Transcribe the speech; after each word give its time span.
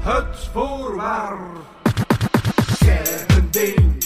Het 0.00 0.48
voorwaar. 0.52 1.38
Geen 2.56 3.50
ding 3.50 4.04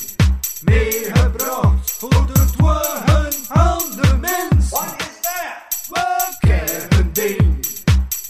meegebracht 0.64 1.90
voor 1.90 2.26
de 2.26 2.44
dwagen 2.56 3.32
aan 3.48 3.78
de 3.78 4.16
mens. 4.20 4.70
Wat 4.70 4.94
is 4.98 5.20
dat? 5.20 5.88
We 5.88 6.98
een 6.98 7.12
ding 7.12 7.66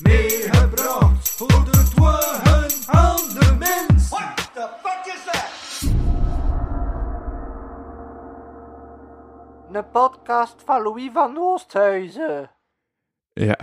meegebracht 0.02 1.30
voor 1.30 1.64
de 1.64 1.90
dwagen 1.94 2.70
aan 2.86 3.28
de 3.38 3.56
mens. 3.58 4.08
What 4.08 4.50
the 4.52 4.68
fuck 4.82 5.14
is 5.14 5.24
that? 5.24 5.50
Een 9.72 9.90
podcast 9.90 10.62
van 10.64 10.82
Louis 10.82 11.10
van 11.12 11.38
Oosthuizen. 11.38 12.50
Ja. 13.44 13.58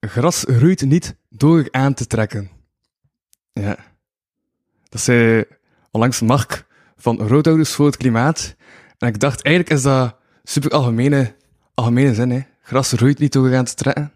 Gras 0.00 0.44
groeit 0.48 0.82
niet 0.82 1.16
door 1.28 1.68
aan 1.70 1.94
te 1.94 2.06
trekken. 2.06 2.50
Ja. 3.52 3.76
Dat 4.88 5.00
zei 5.00 5.44
onlangs 5.90 6.20
Mark 6.20 6.66
van 6.96 7.18
Roodouders 7.18 7.74
voor 7.74 7.86
het 7.86 7.96
Klimaat. 7.96 8.56
En 8.98 9.08
ik 9.08 9.20
dacht, 9.20 9.42
eigenlijk 9.42 9.76
is 9.76 9.82
dat 9.82 10.16
super 10.42 10.70
algemene, 10.70 11.34
algemene 11.74 12.14
zin, 12.14 12.30
hè. 12.30 12.40
Gras 12.62 12.92
groeit 12.92 13.18
niet 13.18 13.32
door 13.32 13.56
aan 13.56 13.64
te 13.64 13.74
trekken. 13.74 14.12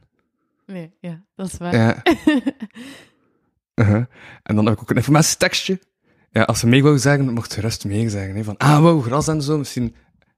Nee, 0.67 0.95
ja, 1.01 1.23
dat 1.35 1.47
is 1.47 1.57
waar. 1.57 1.75
Ja. 1.75 2.03
Uh-huh. 3.75 4.05
En 4.43 4.55
dan 4.57 4.65
heb 4.65 4.75
ik 4.75 4.81
ook 4.81 4.91
een 4.91 4.97
informatietekstje. 4.97 5.81
Ja, 6.31 6.43
als 6.43 6.59
ze 6.59 6.67
mee 6.67 6.83
wou 6.83 6.99
zeggen, 6.99 7.33
mocht 7.33 7.55
je 7.55 7.61
rust 7.61 7.85
mee 7.85 8.09
zeggen. 8.09 8.37
Hè. 8.37 8.45
Van, 8.45 8.57
ah, 8.57 8.83
wauw, 8.83 9.01
gras 9.01 9.29
en 9.29 9.43
zo. 9.43 9.59
Misschien 9.59 9.95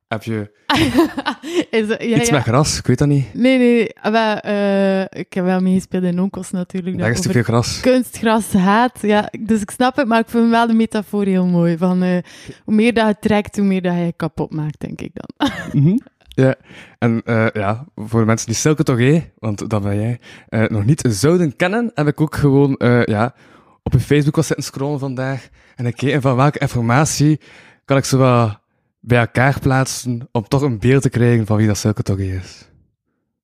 heb 0.08 0.22
je 0.22 0.54
Is 1.70 1.88
dat- 1.88 2.02
ja, 2.02 2.16
iets 2.16 2.28
ja. 2.28 2.34
met 2.34 2.42
gras, 2.42 2.78
ik 2.78 2.86
weet 2.86 2.98
dat 2.98 3.08
niet. 3.08 3.34
Nee, 3.34 3.58
nee, 3.58 3.90
wel, 4.12 4.36
eh, 4.38 5.00
ik 5.02 5.32
heb 5.32 5.44
wel 5.44 5.60
meegespeeld 5.60 6.02
in 6.04 6.20
Onkels 6.20 6.50
natuurlijk. 6.50 6.98
Daar 6.98 7.10
is 7.10 7.20
te 7.20 7.28
over 7.28 7.32
veel 7.32 7.42
gras. 7.54 7.80
kunstgras 7.80 8.52
haat. 8.52 8.98
Ja, 9.02 9.30
dus 9.40 9.60
ik 9.60 9.70
snap 9.70 9.96
het, 9.96 10.06
maar 10.06 10.20
ik 10.20 10.28
vind 10.28 10.50
wel 10.50 10.66
de 10.66 10.72
metafoor 10.74 11.24
heel 11.24 11.46
mooi. 11.46 11.76
Van, 11.78 12.02
eh, 12.02 12.18
hoe 12.64 12.74
meer 12.74 12.94
dat 12.94 13.06
je 13.08 13.16
trekt, 13.20 13.56
hoe 13.56 13.66
meer 13.66 13.82
dat 13.82 13.92
je 13.94 13.98
je 14.00 14.12
kapot 14.16 14.52
maakt, 14.52 14.80
denk 14.80 15.00
ik 15.00 15.10
dan. 15.12 15.48
Mhm. 15.82 15.96
Ja, 16.28 16.54
en 16.98 17.22
eh, 17.24 17.46
ja, 17.52 17.84
voor 17.96 18.20
de 18.20 18.26
mensen 18.26 18.46
die 18.46 18.56
Silke 18.56 18.82
toch, 18.82 18.98
hé, 18.98 19.30
want 19.38 19.70
dat 19.70 19.82
ben 19.82 19.96
jij, 20.00 20.18
eh, 20.48 20.64
nog 20.64 20.84
niet 20.84 21.04
zouden 21.08 21.56
kennen, 21.56 21.90
heb 21.94 22.06
ik 22.06 22.20
ook 22.20 22.34
gewoon 22.36 22.76
eh, 22.76 23.04
ja, 23.04 23.34
op 23.82 23.92
mijn 23.92 24.04
Facebook 24.04 24.36
was 24.36 24.46
zitten 24.46 24.64
scrollen 24.64 24.98
vandaag 24.98 25.48
en 25.76 25.86
ik 25.86 25.96
keek 25.96 26.20
van 26.20 26.36
welke 26.36 26.58
informatie 26.58 27.40
kan 27.84 27.96
ik 27.96 28.04
zo 28.04 28.18
wat 28.18 28.58
bij 29.06 29.18
elkaar 29.18 29.60
plaatsen 29.60 30.28
om 30.32 30.48
toch 30.48 30.62
een 30.62 30.78
beeld 30.78 31.02
te 31.02 31.08
krijgen 31.08 31.46
van 31.46 31.56
wie 31.56 31.66
dat 31.66 31.78
Silke 31.78 32.02
toch 32.02 32.18
is. 32.18 32.68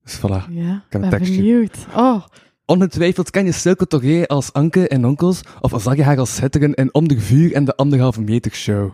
Dus 0.05 0.19
voilà. 0.19 0.51
Ja, 0.51 0.85
heb 0.89 1.03
een 1.03 1.11
ben 1.11 1.11
tekstje. 1.11 1.37
benieuwd. 1.37 1.87
Oh, 1.97 2.25
Ongetwijfeld 2.67 3.31
ken 3.31 3.45
je 3.45 3.53
Silke 3.53 3.87
Toré 3.87 4.27
als 4.27 4.53
Anke 4.53 4.89
en 4.89 5.07
Onkels, 5.07 5.41
of 5.61 5.83
zag 5.83 5.97
je 5.97 6.03
haar 6.03 6.19
als 6.19 6.35
schitteren 6.35 6.75
in 6.75 6.95
Om 6.95 7.09
de 7.09 7.21
Vuur 7.21 7.53
en 7.53 7.65
de 7.65 7.77
Anderhalve 7.77 8.21
Meter 8.21 8.53
Show. 8.53 8.91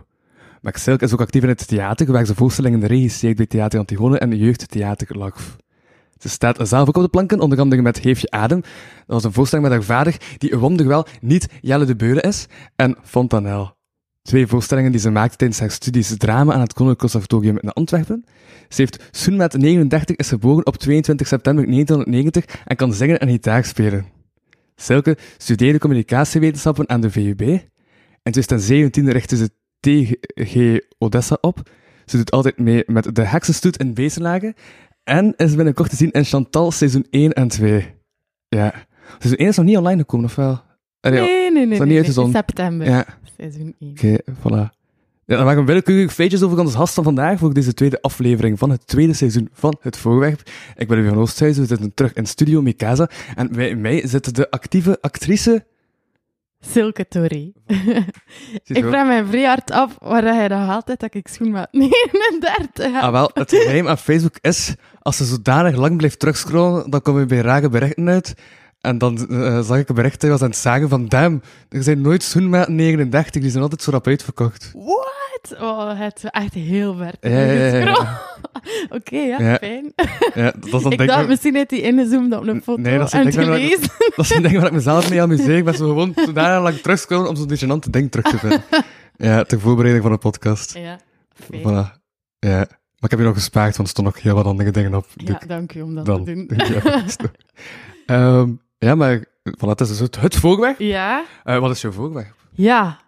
Maar 0.61 0.77
Silke 0.77 1.05
is 1.05 1.13
ook 1.13 1.21
actief 1.21 1.43
in 1.43 1.49
het 1.49 1.67
theater, 1.67 2.11
waar 2.11 2.25
ze 2.25 2.35
voorstellingen 2.35 2.87
regisseert 2.87 3.35
bij 3.37 3.45
Theater 3.45 3.79
Antigone 3.79 4.19
en 4.19 4.29
de 4.29 4.37
Jeugdtheater 4.37 5.17
Lagf. 5.17 5.55
Ze 6.17 6.29
staat 6.29 6.67
zelf 6.67 6.87
ook 6.87 6.97
op 6.97 7.03
de 7.03 7.09
planken, 7.09 7.39
onder 7.39 7.59
andere 7.59 7.81
met 7.81 7.99
Geef 7.99 8.19
je 8.19 8.31
adem. 8.31 8.61
Dat 8.61 8.71
was 9.05 9.23
een 9.23 9.33
voorstelling 9.33 9.67
met 9.67 9.77
haar 9.77 9.85
vader, 9.85 10.17
die 10.37 10.57
wonderwel 10.57 11.05
niet 11.21 11.47
Jelle 11.61 11.85
de 11.85 11.95
Beulen 11.95 12.23
is, 12.23 12.47
en 12.75 12.97
Fontanel. 13.03 13.77
Twee 14.29 14.47
voorstellingen 14.47 14.91
die 14.91 15.01
ze 15.01 15.09
maakte 15.09 15.37
tijdens 15.37 15.59
haar 15.59 15.71
studies 15.71 16.17
drama 16.17 16.53
aan 16.53 16.59
het 16.59 16.73
Koninklijk 16.73 16.99
Conservatorium 16.99 17.57
in 17.59 17.69
Antwerpen. 17.69 18.25
Ze 18.67 18.81
heeft 18.81 19.29
met 19.31 19.57
39 19.57 20.15
is 20.15 20.29
geboren 20.29 20.65
op 20.65 20.77
22 20.77 21.27
september 21.27 21.65
1990 21.65 22.63
en 22.65 22.75
kan 22.75 22.93
zingen 22.93 23.19
en 23.19 23.29
gitaar 23.29 23.65
spelen. 23.65 24.05
Silke 24.75 25.17
studeerde 25.37 25.79
communicatiewetenschappen 25.79 26.89
aan 26.89 27.01
de 27.01 27.11
VUB. 27.11 27.41
In 27.41 28.31
2017 28.31 29.11
richtte 29.11 29.35
ze 29.35 29.49
TG 29.79 30.79
Odessa 30.97 31.37
op. 31.41 31.69
Ze 32.05 32.17
doet 32.17 32.31
altijd 32.31 32.57
mee 32.57 32.83
met 32.85 33.15
de 33.15 33.23
Heksenstoet 33.23 33.77
in 33.77 33.93
Beesenlagen. 33.93 34.53
En 35.03 35.33
is 35.37 35.55
binnenkort 35.55 35.89
te 35.89 35.95
zien 35.95 36.11
in 36.11 36.25
Chantal 36.25 36.71
seizoen 36.71 37.05
1 37.09 37.33
en 37.33 37.47
2. 37.47 37.93
Ja. 38.49 38.73
Seizoen 39.17 39.39
1 39.39 39.49
is 39.49 39.57
nog 39.57 39.65
niet 39.65 39.77
online 39.77 39.99
gekomen, 39.99 40.25
of 40.25 40.35
wel? 40.35 40.68
Nee, 41.01 41.11
nee, 41.51 41.51
nee. 41.51 41.63
Is 41.71 41.77
dat 41.77 41.87
nee, 41.87 41.87
niet 41.87 42.05
uit 42.05 42.15
de 42.15 42.21
nee, 42.21 42.31
zon? 42.31 42.31
September, 42.31 42.87
Ja. 42.87 43.05
seizoen 43.37 43.75
1. 43.79 43.91
Oké, 43.91 44.17
voilà. 44.21 44.77
Ja, 45.29 45.35
dan 45.35 45.45
waren 45.45 45.65
willekeurige 45.65 46.13
feitjes 46.13 46.41
over 46.41 46.59
onze 46.59 46.77
gast 46.77 46.93
van 46.93 47.03
vandaag 47.03 47.39
voor 47.39 47.53
deze 47.53 47.73
tweede 47.73 48.01
aflevering 48.01 48.59
van 48.59 48.69
het 48.69 48.87
tweede 48.87 49.13
seizoen 49.13 49.49
van 49.53 49.77
Het 49.81 49.97
Voorwerp. 49.97 50.41
Ik 50.75 50.87
ben 50.87 50.97
Louis 50.97 51.11
van 51.11 51.21
Oosthuizen, 51.21 51.61
we 51.61 51.67
zitten 51.67 51.93
terug 51.93 52.13
in 52.13 52.25
studio 52.25 52.61
Mikasa. 52.61 53.09
En 53.35 53.51
bij 53.51 53.75
mij 53.75 54.07
zit 54.07 54.35
de 54.35 54.51
actieve 54.51 54.97
actrice... 55.01 55.65
Silke 56.59 57.07
Toré. 57.07 57.51
Ziet 58.63 58.77
ik 58.77 58.85
vraag 58.85 59.07
mij 59.07 59.25
vrij 59.25 59.43
hard 59.43 59.71
af 59.71 59.95
waar 59.99 60.23
hij 60.23 60.47
haalt, 60.47 60.89
uit 60.89 60.99
dat 60.99 61.13
ik 61.13 61.27
schoen 61.27 61.51
maat 61.51 61.71
39 61.71 62.93
heb. 62.93 63.01
Ah, 63.01 63.11
wel, 63.11 63.31
het 63.33 63.49
geheim 63.49 63.87
aan 63.87 63.97
Facebook 63.97 64.37
is, 64.41 64.75
als 64.99 65.17
ze 65.17 65.25
zodanig 65.25 65.75
lang 65.75 65.97
blijft 65.97 66.19
terugscrollen, 66.19 66.89
dan 66.89 67.01
kom 67.01 67.19
je 67.19 67.25
bij 67.25 67.39
rare 67.41 67.69
berichten 67.69 68.09
uit. 68.09 68.33
En 68.81 68.97
dan 68.97 69.27
eh, 69.29 69.59
zag 69.61 69.77
ik 69.77 69.89
een 69.89 69.95
bericht, 69.95 70.21
hij 70.21 70.31
was 70.31 70.41
aan 70.41 70.49
het 70.49 70.57
zagen 70.57 70.89
van, 70.89 71.05
damn, 71.07 71.41
er 71.69 71.83
zijn 71.83 72.01
nooit 72.01 72.23
schoenmaat 72.23 72.67
39, 72.67 73.41
die 73.41 73.49
zijn 73.51 73.63
altijd 73.63 73.81
zo 73.81 73.91
rap 73.91 74.07
uitverkocht. 74.07 74.71
What? 74.73 75.61
Oh, 75.61 75.99
het 75.99 76.17
is 76.17 76.23
echt 76.23 76.53
heel 76.53 76.95
ver. 76.95 77.13
Ja, 77.21 77.39
ja, 77.39 77.75
ja. 77.77 78.21
Oké, 78.97 79.17
ja, 79.17 79.41
Ja. 79.41 79.55
fijn. 79.55 79.93
Ja, 80.33 80.53
dat 80.69 80.73
is 80.81 80.83
ik 80.91 80.97
denk 80.97 81.09
dacht 81.09 81.21
ik- 81.21 81.27
misschien 81.27 81.55
heeft 81.55 81.69
hij 81.71 81.79
ingezoomd 81.79 82.35
op 82.35 82.47
een 82.47 82.61
foto 82.63 82.81
Nee, 82.81 82.97
dat 82.97 83.07
is 83.07 83.13
en 83.13 83.23
dat 83.25 83.33
gelezen. 83.33 83.89
Dat 84.15 84.25
zijn 84.25 84.41
dingen 84.43 84.57
waar 84.59 84.67
ik 84.69 84.73
mezelf 84.75 85.09
mee 85.09 85.21
amuseer. 85.21 85.57
Ik 85.57 85.63
ben 85.65 85.73
zo 85.75 85.87
gewoon 85.87 86.13
zodanig 86.15 86.63
lang 86.63 86.77
terugscrollen 86.77 87.29
om 87.29 87.35
zo'n 87.35 87.57
gênante 87.57 87.89
ding 87.89 88.11
terug 88.11 88.25
te 88.29 88.37
vinden. 88.37 88.63
Ja, 89.15 89.43
ter 89.43 89.59
voorbereiding 89.59 90.03
van 90.03 90.13
de 90.13 90.19
podcast. 90.19 90.73
Ja, 90.77 90.99
fijn. 91.33 91.61
Voilà. 91.61 91.97
Ja. 92.39 92.57
Maar 92.57 92.67
ik 92.99 93.09
heb 93.09 93.19
je 93.19 93.25
nog 93.25 93.33
gespaard, 93.35 93.75
want 93.75 93.87
er 93.87 93.93
stonden 93.93 94.13
nog 94.13 94.23
heel 94.23 94.35
wat 94.35 94.45
andere 94.45 94.71
dingen 94.71 94.93
op. 94.95 95.05
Ja, 95.15 95.41
dank 95.47 95.73
u 95.73 95.81
om 95.81 95.95
dat 95.95 96.05
dan. 96.05 96.25
te 96.25 96.33
doen. 96.33 96.49
Ja, 96.83 97.03
is 97.05 97.15
ja, 98.79 98.95
maar 98.95 99.25
voilà, 99.43 99.69
het 99.69 99.81
is 99.81 99.87
dus 99.87 99.99
het, 99.99 100.19
het 100.21 100.35
voorwerp. 100.35 100.79
ja, 100.79 101.23
Eh, 101.43 101.59
wat 101.59 101.71
is 101.71 101.81
jouw 101.81 101.91
voorwerp? 101.91 102.33
ja. 102.51 102.99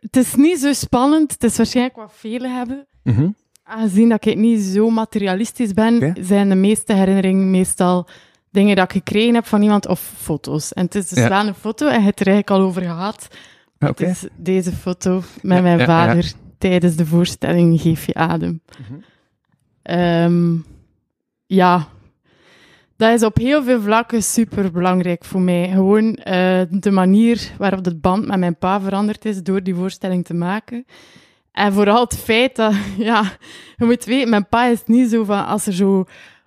Het 0.00 0.16
is 0.16 0.34
niet 0.34 0.58
zo 0.58 0.72
spannend. 0.72 1.32
Het 1.32 1.44
is 1.44 1.56
waarschijnlijk 1.56 1.96
wat 1.96 2.12
velen 2.16 2.56
hebben. 2.56 2.86
Mhm. 3.02 3.28
Aangezien 3.62 4.08
dat 4.08 4.26
ik 4.26 4.36
niet 4.36 4.60
zo 4.60 4.90
materialistisch 4.90 5.72
ben, 5.74 6.16
zijn 6.20 6.48
de 6.48 6.54
meeste 6.54 6.92
herinneringen 6.92 7.50
meestal 7.50 8.08
dingen 8.50 8.76
dat 8.76 8.84
ik 8.84 8.92
gekregen 8.92 9.34
heb 9.34 9.46
van 9.46 9.62
iemand 9.62 9.86
of 9.86 10.12
foto's. 10.16 10.72
En 10.72 10.84
het 10.84 10.94
is 10.94 11.08
dus 11.08 11.18
Ja. 11.18 11.28
wel 11.28 11.46
een 11.46 11.54
foto 11.54 11.86
en 11.86 11.98
je 11.98 12.04
hebt 12.04 12.20
er 12.20 12.26
eigenlijk 12.26 12.60
al 12.60 12.66
over 12.66 12.82
gehad. 12.82 13.28
Oké. 13.78 13.86
Het 13.86 14.00
is 14.00 14.26
deze 14.36 14.72
foto 14.72 15.22
met 15.42 15.56
Ja, 15.56 15.62
mijn 15.62 15.80
vader 15.86 16.32
tijdens 16.58 16.96
de 16.96 17.06
voorstelling 17.06 17.80
Geef 17.80 18.06
je 18.06 18.14
adem. 18.14 18.62
Mhm. 18.80 19.00
Ehm, 19.82 20.56
ja, 21.46 21.88
dat 22.96 23.12
is 23.12 23.22
op 23.22 23.36
heel 23.36 23.62
veel 23.62 23.80
vlakken 23.80 24.22
super 24.22 24.70
belangrijk 24.70 25.24
voor 25.24 25.40
mij. 25.40 25.68
Gewoon 25.68 26.14
eh, 26.14 26.60
de 26.70 26.90
manier 26.90 27.50
waarop 27.58 27.84
de 27.84 27.94
band 27.94 28.26
met 28.26 28.38
mijn 28.38 28.56
pa 28.56 28.80
veranderd 28.80 29.24
is 29.24 29.42
door 29.42 29.62
die 29.62 29.74
voorstelling 29.74 30.24
te 30.24 30.34
maken. 30.34 30.86
En 31.52 31.72
vooral 31.72 32.00
het 32.00 32.18
feit 32.18 32.56
dat, 32.56 32.74
ja, 32.98 33.22
je 33.76 33.84
moet 33.84 34.04
weten, 34.04 34.30
mijn 34.30 34.48
pa 34.48 34.66
is 34.66 34.82
niet 34.86 35.10
zo 35.10 35.24
van 35.24 35.46
als 35.46 35.66
er 35.66 35.72
zo 35.72 36.04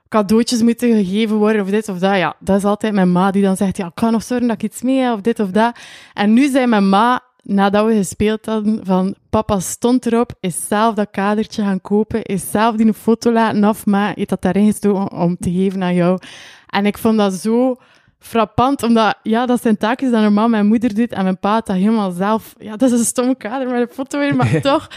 cadeautjes 0.10 0.62
moeten 0.62 1.06
gegeven 1.06 1.38
worden 1.38 1.62
of 1.62 1.70
dit 1.70 1.90
of 1.90 2.00
dat. 2.00 2.16
Ja, 2.16 2.36
dat 2.40 2.58
is 2.58 2.64
altijd 2.64 2.94
mijn 2.94 3.12
ma 3.12 3.32
die 3.32 3.44
dan 3.44 3.58
zegt, 3.58 3.78
ja, 3.78 3.86
ik 3.86 3.96
kan 3.96 4.12
nog 4.12 4.24
zorgen 4.24 4.48
dat 4.48 4.56
ik 4.56 4.72
iets 4.72 4.82
mee 4.82 5.00
heb 5.00 5.14
of 5.14 5.22
dit 5.22 5.40
of 5.40 5.50
dat. 5.50 5.78
En 6.14 6.34
nu 6.34 6.48
zei 6.50 6.66
mijn 6.66 6.90
ma, 6.90 7.22
nadat 7.46 7.86
we 7.86 7.96
gespeeld 7.96 8.46
hadden, 8.46 8.80
van 8.84 9.16
papa 9.30 9.60
stond 9.60 10.06
erop, 10.06 10.34
is 10.40 10.68
zelf 10.68 10.96
dat 10.96 11.12
kadertje 11.12 11.64
gaan 11.64 11.82
kopen, 11.82 12.24
is 12.24 12.52
zelf 12.52 12.76
die 12.76 12.86
een 12.86 12.94
foto 12.94 13.32
laten 13.32 13.64
afmaken, 13.64 14.14
heeft 14.16 14.30
dat 14.30 14.42
daarin 14.42 14.66
gestoken 14.66 15.12
om 15.12 15.38
te 15.38 15.52
geven 15.52 15.84
aan 15.84 15.94
jou. 15.94 16.20
En 16.68 16.86
ik 16.86 16.98
vond 16.98 17.18
dat 17.18 17.34
zo 17.34 17.76
frappant, 18.20 18.84
omdat 18.84 19.20
ja, 19.24 19.46
dat 19.46 19.62
zijn 19.62 19.78
taakjes 19.78 20.12
dat 20.12 20.22
normaal 20.22 20.50
mijn 20.50 20.68
moeder 20.68 20.96
doet 20.96 21.12
en 21.12 21.24
mijn 21.24 21.40
pa 21.40 21.62
dat 21.62 21.76
helemaal 21.76 22.12
zelf. 22.12 22.56
Ja, 22.58 22.76
dat 22.76 22.92
is 22.92 23.00
een 23.00 23.06
stomme 23.06 23.36
kader 23.36 23.68
met 23.68 23.82
een 23.82 23.96
foto 23.96 24.20
weer, 24.20 24.36
maar 24.36 24.62
toch. 24.72 24.88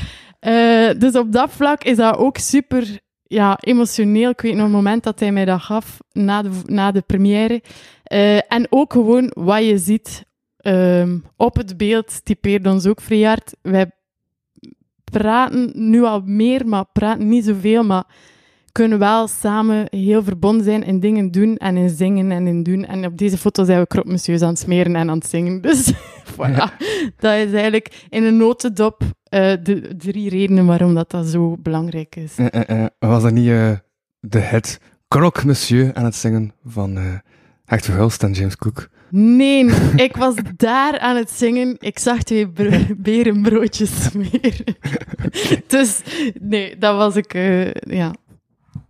Eh, 0.40 0.90
dus 0.98 1.14
op 1.14 1.32
dat 1.32 1.50
vlak 1.50 1.84
is 1.84 1.96
dat 1.96 2.16
ook 2.16 2.36
super 2.36 3.00
ja, 3.22 3.58
emotioneel. 3.60 4.30
Ik 4.30 4.40
weet 4.40 4.54
nog 4.54 4.64
een 4.64 4.70
moment 4.70 5.02
dat 5.02 5.20
hij 5.20 5.32
mij 5.32 5.44
dat 5.44 5.60
gaf 5.60 5.98
na 6.12 6.42
de, 6.42 6.50
na 6.64 6.90
de 6.92 7.00
première. 7.00 7.62
Eh, 8.02 8.52
en 8.52 8.66
ook 8.70 8.92
gewoon 8.92 9.30
wat 9.34 9.64
je 9.64 9.78
ziet 9.78 10.26
ehm, 10.58 11.18
op 11.36 11.56
het 11.56 11.76
beeld 11.76 12.24
typeert 12.24 12.66
ons 12.66 12.86
ook 12.86 13.00
vrij 13.00 13.22
hard. 13.22 13.56
Wij 13.62 13.90
praten 15.04 15.72
nu 15.74 16.02
al 16.02 16.22
meer, 16.24 16.66
maar 16.66 16.84
praten 16.92 17.28
niet 17.28 17.44
zoveel, 17.44 17.84
maar 17.84 18.04
kunnen 18.72 18.98
wel 18.98 19.28
samen 19.28 19.86
heel 19.90 20.22
verbonden 20.22 20.64
zijn 20.64 20.82
in 20.82 21.00
dingen 21.00 21.30
doen 21.30 21.56
en 21.56 21.76
in 21.76 21.88
zingen 21.88 22.30
en 22.30 22.46
in 22.46 22.62
doen. 22.62 22.84
En 22.84 23.06
op 23.06 23.18
deze 23.18 23.38
foto 23.38 23.64
zijn 23.64 23.80
we 23.80 23.86
krop 23.86 24.04
monsieurs 24.04 24.42
aan 24.42 24.48
het 24.48 24.58
smeren 24.58 24.96
en 24.96 25.10
aan 25.10 25.18
het 25.18 25.26
zingen. 25.26 25.60
Dus 25.68 25.92
voilà. 26.32 26.76
Dat 27.22 27.34
is 27.34 27.52
eigenlijk 27.52 28.06
in 28.08 28.24
een 28.24 28.36
notendop 28.36 29.02
eh, 29.24 29.52
de 29.62 29.94
drie 29.96 30.28
redenen 30.28 30.66
waarom 30.66 30.94
dat, 30.94 31.10
dat 31.10 31.26
zo 31.26 31.56
belangrijk 31.62 32.16
is. 32.16 32.36
Eh, 32.36 32.82
eh, 32.82 32.86
was 32.98 33.22
dat 33.22 33.32
niet 33.32 33.46
de 34.20 34.40
hit 34.40 34.80
Croque 35.08 35.46
Monsieur 35.46 35.94
aan 35.94 36.04
het 36.04 36.14
zingen 36.14 36.52
van 36.64 36.98
Hecht 37.68 37.84
Verhulst 37.84 38.22
en 38.22 38.32
James 38.32 38.56
Cook. 38.56 38.88
Nee, 39.10 39.64
ik 40.06 40.16
was 40.16 40.34
daar 40.56 40.98
aan 40.98 41.16
het 41.16 41.30
zingen. 41.30 41.76
Ik 41.78 41.98
zag 41.98 42.22
twee 42.22 42.48
bro- 42.48 42.94
berenbroodjes 42.96 44.12
meer. 44.30 44.64
dus 45.66 46.00
nee, 46.40 46.78
dat 46.78 46.96
was 46.96 47.16
ik 47.16 47.34
eh, 47.34 47.70
ja, 47.74 48.14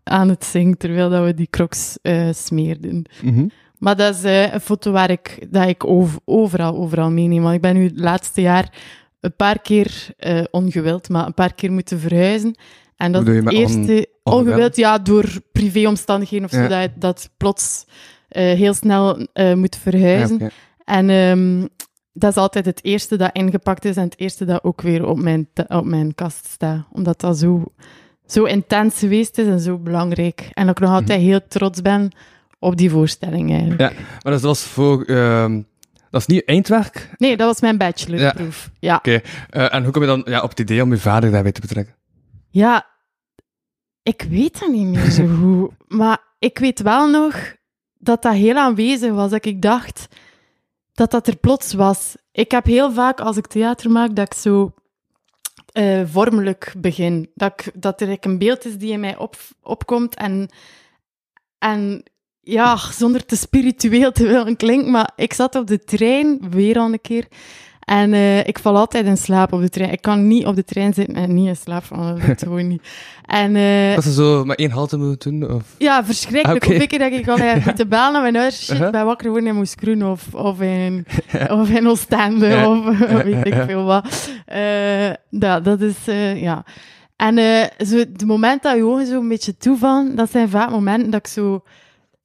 aan 0.04 0.28
het 0.28 0.44
zingen 0.44 0.76
terwijl 0.78 1.10
dat 1.10 1.24
we 1.24 1.34
die 1.34 1.48
crocs 1.50 1.98
eh, 2.02 2.28
smeerden. 2.32 3.04
Mhm. 3.22 3.46
Maar 3.78 3.96
dat 3.96 4.14
is 4.14 4.22
eh, 4.24 4.52
een 4.52 4.60
foto 4.60 4.90
waar 4.92 5.10
ik, 5.10 5.46
dat 5.50 5.68
ik 5.68 5.86
over, 5.86 6.18
overal, 6.24 6.76
overal 6.76 7.10
meeneem. 7.10 7.42
Want 7.42 7.54
ik 7.54 7.60
ben 7.60 7.74
nu 7.74 7.84
het 7.84 7.98
laatste 8.00 8.40
jaar 8.40 8.72
een 9.20 9.36
paar 9.36 9.60
keer 9.60 10.06
ongewild, 10.50 11.08
maar 11.08 11.26
een 11.26 11.34
paar 11.34 11.54
keer 11.54 11.72
moeten 11.72 11.98
verhuizen. 12.00 12.58
En 12.96 13.12
dat 13.12 13.28
is 13.28 13.36
het 13.36 13.44
on- 13.46 13.52
eerste 13.52 14.06
ongewild? 14.22 14.76
ja, 14.76 14.98
door 14.98 15.24
privéomstandigheden 15.52 16.44
of 16.46 16.50
zo, 16.50 16.66
dat 16.68 16.90
dat 16.96 17.30
plots 17.36 17.84
heel 18.28 18.74
snel 18.74 19.26
eh, 19.32 19.54
moet 19.54 19.76
verhuizen. 19.76 20.38
Ja, 20.38 20.44
oké. 20.44 20.54
En 20.84 21.10
ehm, 21.10 21.66
dat 22.12 22.30
is 22.30 22.36
altijd 22.36 22.64
het 22.64 22.84
eerste 22.84 23.16
dat 23.16 23.30
ingepakt 23.32 23.84
is 23.84 23.96
en 23.96 24.02
het 24.02 24.18
eerste 24.18 24.44
dat 24.44 24.64
ook 24.64 24.80
weer 24.80 25.06
op 25.06 25.18
mijn, 25.18 25.48
op 25.68 25.84
mijn 25.84 26.14
kast 26.14 26.46
staat. 26.46 26.86
Omdat 26.92 27.20
dat 27.20 27.38
zo, 27.38 27.64
zo 28.26 28.44
intens 28.44 28.98
geweest 28.98 29.38
is 29.38 29.46
en 29.46 29.60
zo 29.60 29.78
belangrijk. 29.78 30.50
En 30.52 30.66
dat 30.66 30.78
ik 30.78 30.84
nog 30.84 30.94
altijd 30.94 31.20
heel 31.20 31.40
trots 31.48 31.82
ben 31.82 32.10
op 32.58 32.76
die 32.76 32.90
voorstelling 32.90 33.50
eigenlijk. 33.50 33.80
Ja. 33.80 33.92
Maar 34.22 34.32
dat 34.32 34.42
was 34.42 34.62
voor... 34.62 35.04
ehm, 35.04 35.62
dat 36.10 36.20
is 36.20 36.26
niet 36.26 36.44
eindwerk? 36.44 37.10
Nee, 37.16 37.36
dat 37.36 37.46
was 37.46 37.60
mijn 37.60 37.78
bachelorproef. 37.78 38.70
Ja. 38.78 38.96
Oké. 38.96 39.20
Eh, 39.50 39.74
en 39.74 39.82
hoe 39.82 39.92
kom 39.92 40.02
je 40.02 40.08
dan 40.08 40.22
ja, 40.24 40.42
op 40.42 40.50
het 40.50 40.60
idee 40.60 40.82
om 40.82 40.90
je 40.90 40.98
vader 40.98 41.30
daarbij 41.30 41.52
te 41.52 41.60
betrekken? 41.60 41.94
ja, 42.50 42.86
ik 44.02 44.26
weet 44.28 44.60
dat 44.60 44.70
niet 44.70 44.86
meer 44.86 45.10
zo 45.10 45.26
goed. 45.26 45.70
Maar 45.98 46.18
ik 46.38 46.58
weet 46.58 46.82
wel 46.82 47.10
nog 47.10 47.54
dat 47.98 48.22
dat 48.22 48.32
heel 48.32 48.56
aanwezig 48.56 49.12
was. 49.12 49.30
Dat 49.30 49.44
ik 49.44 49.62
dacht 49.62 50.08
dat 50.92 51.10
dat 51.10 51.26
er 51.26 51.36
plots 51.36 51.72
was. 51.72 52.16
Ik 52.32 52.50
heb 52.50 52.64
heel 52.64 52.92
vaak, 52.92 53.20
als 53.20 53.36
ik 53.36 53.46
theater 53.46 53.90
maak, 53.90 54.14
dat 54.14 54.26
ik 54.26 54.38
zo 54.38 54.72
eh, 55.72 56.02
vormelijk 56.06 56.74
begin. 56.78 57.30
Dat, 57.34 57.52
ik, 57.56 57.72
dat 57.74 58.00
er 58.00 58.16
een 58.20 58.38
beeld 58.38 58.64
is 58.64 58.76
die 58.76 58.92
in 58.92 59.00
mij 59.00 59.16
op, 59.16 59.36
opkomt 59.62 60.14
en, 60.14 60.48
en 61.58 62.02
ja, 62.40 62.76
zonder 62.76 63.24
te 63.24 63.36
spiritueel 63.36 64.12
te 64.12 64.26
willen 64.26 64.56
klinken, 64.56 64.90
maar 64.90 65.12
ik 65.16 65.32
zat 65.32 65.54
op 65.54 65.66
de 65.66 65.84
trein, 65.84 66.50
weer 66.50 66.78
al 66.78 66.92
een 66.92 67.00
keer, 67.00 67.28
en 67.88 68.12
eh, 68.12 68.46
ik 68.46 68.58
val 68.58 68.76
altijd 68.76 69.06
in 69.06 69.16
slaap 69.16 69.52
op 69.52 69.60
de 69.60 69.68
trein. 69.68 69.92
Ik 69.92 70.02
kan 70.02 70.26
niet 70.26 70.46
op 70.46 70.56
de 70.56 70.64
trein 70.64 70.94
zitten 70.94 71.14
en 71.14 71.34
niet 71.34 71.46
in 71.46 71.56
slaap 71.56 71.84
vallen, 71.84 72.14
dat 72.14 72.26
lukt 72.26 72.42
gewoon 72.42 72.68
niet. 72.68 72.82
En 73.24 73.56
eh, 73.56 73.94
Dat 73.94 74.04
ze 74.04 74.12
zo 74.12 74.44
maar 74.44 74.56
één 74.56 74.70
halte 74.70 74.96
moeten 74.96 75.38
doen? 75.40 75.50
Of... 75.54 75.62
ja, 75.78 76.04
verschrikkelijk. 76.04 76.64
Oké. 76.64 76.74
Of 76.74 76.82
ik 76.82 76.98
dat 76.98 77.12
ik 77.12 77.28
al 77.28 77.36
heb 77.38 77.64
moeten 77.64 77.88
bellen 77.88 78.12
naar 78.12 78.22
mijn 78.22 78.36
huis. 78.36 78.64
Shit, 78.64 78.74
Uh-huh. 78.74 78.90
ben 78.90 79.04
wakker 79.04 79.24
geworden 79.26 79.48
in 79.48 79.56
Moeskroen 79.56 80.04
of, 80.04 80.34
of 80.34 80.60
in, 80.60 81.06
of 81.50 81.70
in 81.70 81.88
Oostende 81.88 82.66
of 82.68 82.98
weet 83.24 83.46
ik 83.46 83.54
veel 83.66 83.84
wat. 83.84 84.30
Eh, 84.46 85.08
ja, 85.30 85.60
dat 85.60 85.80
is, 85.80 86.08
eh, 86.08 86.42
ja. 86.42 86.64
En 87.16 87.38
eh, 87.38 87.86
zo, 87.86 88.04
de 88.12 88.26
moment 88.26 88.62
dat 88.62 88.76
je 88.76 88.84
ogen 88.84 89.06
zo 89.06 89.20
een 89.20 89.28
beetje 89.28 89.56
toevallen, 89.56 90.16
dat 90.16 90.30
zijn 90.30 90.48
vaak 90.48 90.70
momenten 90.70 91.10
dat 91.10 91.20
ik 91.20 91.26
zo, 91.26 91.62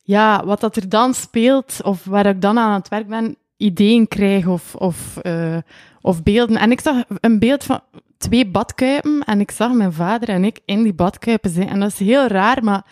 ja, 0.04 0.45
wat 0.45 0.59
dat 0.59 0.75
er 0.75 0.89
dan 0.89 1.13
speelt, 1.13 1.80
of 1.83 2.04
waar 2.04 2.25
ik 2.25 2.42
dan 2.42 2.59
aan 2.59 2.74
het 2.74 2.88
werk 2.89 3.07
ben, 3.07 3.36
ideeën 3.58 4.08
krijg 4.08 4.48
of, 4.48 4.76
of, 4.76 5.18
eh, 5.18 5.58
of 6.02 6.24
beelden. 6.24 6.58
En 6.58 6.72
ik 6.72 6.80
zag 6.82 7.04
een 7.20 7.40
beeld 7.40 7.64
van 7.64 7.82
twee 8.18 8.48
badkuipen 8.48 9.24
en 9.26 9.40
ik 9.40 9.52
zag 9.52 9.74
mijn 9.74 9.94
vader 9.94 10.30
en 10.30 10.44
ik 10.44 10.60
in 10.66 10.84
die 10.84 10.94
badkuipen 10.94 11.50
zijn. 11.50 11.68
En 11.68 11.80
dat 11.80 11.90
is 11.92 12.00
heel 12.00 12.28
raar, 12.28 12.64
maar 12.64 12.86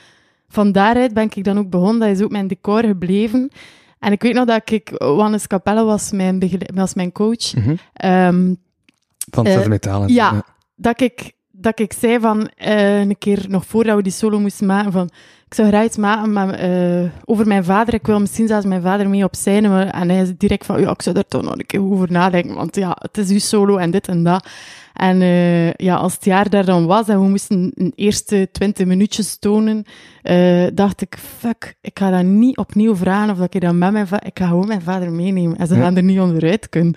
van 0.47 0.71
daaruit 0.71 1.13
ben 1.13 1.29
ik 1.33 1.43
dan 1.43 1.57
ook 1.57 1.69
begonnen. 1.69 1.99
Dat 1.99 2.17
is 2.17 2.21
ook 2.23 2.31
mijn 2.31 2.47
decor 2.47 2.83
gebleven. 2.85 3.49
En 3.99 4.11
ik 4.11 4.21
weet 4.21 4.33
nog 4.33 4.45
dat 4.45 4.71
ik, 4.71 4.89
Wannes 4.97 5.47
Capelle 5.47 5.83
was 5.83 6.11
mijn, 6.11 6.41
was 6.73 6.93
mijn 6.93 7.11
coach. 7.11 7.53
Mhm. 7.55 7.75
Ehm, 7.93 8.53
Van 9.31 9.69
metaal. 9.69 10.01
en- 10.03 10.13
ja. 10.13 10.43
dat 10.75 11.01
ik, 11.01 11.31
dat 11.61 11.79
ik 11.79 11.93
zei 11.93 12.19
van, 12.19 12.49
eh, 12.57 12.99
een 12.99 13.17
keer 13.17 13.45
nog 13.47 13.65
voordat 13.65 13.95
we 13.95 14.03
die 14.03 14.11
solo 14.11 14.39
moesten 14.39 14.65
maken, 14.67 14.91
van, 14.91 15.09
ik 15.47 15.53
zou 15.53 15.67
graag 15.67 15.85
iets 15.85 15.97
maken 15.97 16.33
maar, 16.33 16.49
eh, 16.49 17.09
over 17.25 17.47
mijn 17.47 17.63
vader. 17.63 17.93
Ik 17.93 18.05
wil 18.05 18.19
misschien 18.19 18.47
zelfs 18.47 18.65
mijn 18.65 18.81
vader 18.81 19.09
mee 19.09 19.23
op 19.23 19.35
zijn. 19.35 19.69
Maar, 19.69 19.87
en 19.87 20.09
hij 20.09 20.21
is 20.21 20.31
direct 20.37 20.65
van, 20.65 20.81
ja, 20.81 20.89
ik 20.89 21.01
zou 21.01 21.15
daar 21.15 21.27
toch 21.27 21.41
nog 21.41 21.53
een 21.53 21.65
keer 21.65 21.81
over 21.81 22.11
nadenken, 22.11 22.55
want 22.55 22.75
ja, 22.75 22.97
het 22.99 23.17
is 23.17 23.29
uw 23.29 23.39
solo 23.39 23.77
en 23.77 23.91
dit 23.91 24.07
en 24.07 24.23
dat. 24.23 24.47
En 24.93 25.21
eh, 25.21 25.73
ja, 25.73 25.95
als 25.95 26.13
het 26.13 26.25
jaar 26.25 26.49
daar 26.49 26.65
dan 26.65 26.85
was 26.85 27.07
en 27.07 27.21
we 27.21 27.27
moesten 27.29 27.71
een 27.75 27.93
eerste 27.95 28.49
twintig 28.51 28.85
minuutjes 28.85 29.37
tonen, 29.39 29.85
dacht 30.73 31.01
ik, 31.01 31.17
fuck, 31.37 31.75
ik 31.81 31.99
ga 31.99 32.09
dat 32.09 32.23
niet 32.23 32.57
opnieuw 32.57 32.95
vragen 32.95 33.31
of 33.31 33.37
dat 33.37 33.53
ik 33.53 33.61
dat 33.61 33.73
met 33.73 33.91
mijn 33.91 34.07
vader... 34.07 34.27
Ik 34.27 34.39
ga 34.39 34.47
gewoon 34.47 34.67
mijn 34.67 34.81
vader 34.81 35.11
meenemen 35.11 35.57
en 35.57 35.67
ze 35.67 35.75
gaan 35.75 35.95
er 35.95 36.03
niet 36.03 36.19
onderuit 36.19 36.69
kunnen. 36.69 36.95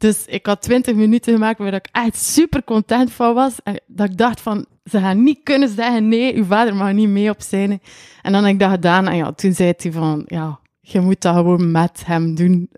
Dus 0.00 0.24
ik 0.26 0.46
had 0.46 0.62
20 0.62 0.94
minuten 0.94 1.32
gemaakt 1.32 1.58
waar 1.58 1.74
ik 1.74 1.88
echt 1.92 2.16
super 2.16 2.64
content 2.64 3.12
van 3.12 3.34
was. 3.34 3.54
En 3.62 3.80
dat 3.86 4.10
ik 4.10 4.16
dacht 4.16 4.40
van, 4.40 4.66
ze 4.84 4.98
gaan 4.98 5.22
niet 5.22 5.40
kunnen 5.42 5.68
zeggen, 5.68 6.08
nee, 6.08 6.34
uw 6.34 6.44
vader 6.44 6.74
mag 6.74 6.92
niet 6.92 7.08
mee 7.08 7.30
op 7.30 7.40
zijn. 7.42 7.80
En 8.22 8.32
dan 8.32 8.44
heb 8.44 8.52
ik 8.52 8.58
dat 8.58 8.70
gedaan. 8.70 9.08
En 9.08 9.16
ja, 9.16 9.32
toen 9.32 9.52
zei 9.52 9.72
hij 9.76 9.92
van, 9.92 10.22
ja, 10.26 10.58
je 10.80 11.00
moet 11.00 11.20
dat 11.20 11.34
gewoon 11.34 11.70
met 11.70 12.02
hem 12.06 12.34
doen. 12.34 12.70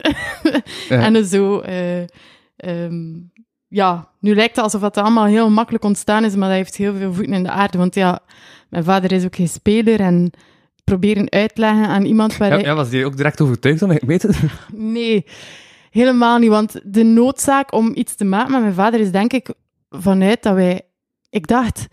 Ja. 0.88 0.98
En 1.06 1.26
zo, 1.26 1.60
eh, 1.60 2.00
ehm, 2.56 3.12
ja, 3.68 4.08
nu 4.20 4.34
lijkt 4.34 4.56
het 4.56 4.64
alsof 4.64 4.80
het 4.80 4.96
allemaal 4.96 5.26
heel 5.26 5.50
makkelijk 5.50 5.84
ontstaan 5.84 6.24
is, 6.24 6.34
maar 6.34 6.48
dat 6.48 6.56
heeft 6.56 6.76
heel 6.76 6.94
veel 6.94 7.12
voeten 7.12 7.34
in 7.34 7.42
de 7.42 7.50
aarde. 7.50 7.78
Want 7.78 7.94
ja, 7.94 8.20
mijn 8.68 8.84
vader 8.84 9.12
is 9.12 9.24
ook 9.24 9.36
geen 9.36 9.48
speler 9.48 10.00
en 10.00 10.30
proberen 10.84 11.30
uitleggen 11.30 11.86
aan 11.86 12.04
iemand 12.04 12.36
waar 12.36 12.48
Ja, 12.48 12.54
hij... 12.54 12.64
ja, 12.64 12.74
was 12.74 12.90
die 12.90 13.04
ook 13.04 13.16
direct 13.16 13.40
overtuigd 13.40 13.82
om 13.82 13.90
ik 13.90 14.02
weet 14.02 14.22
het? 14.22 14.36
Nee, 14.72 15.24
helemaal 15.92 16.38
niet. 16.38 16.50
Want 16.50 16.80
de 16.84 17.02
noodzaak 17.02 17.72
om 17.72 17.90
iets 17.94 18.14
te 18.14 18.24
maken 18.24 18.52
met 18.52 18.60
mijn 18.60 18.74
vader 18.74 19.00
is 19.00 19.10
denk 19.10 19.32
ik 19.32 19.54
vanuit 19.90 20.42
dat 20.42 20.54
wij... 20.54 20.80
Ik 21.30 21.46
dacht, 21.46 21.86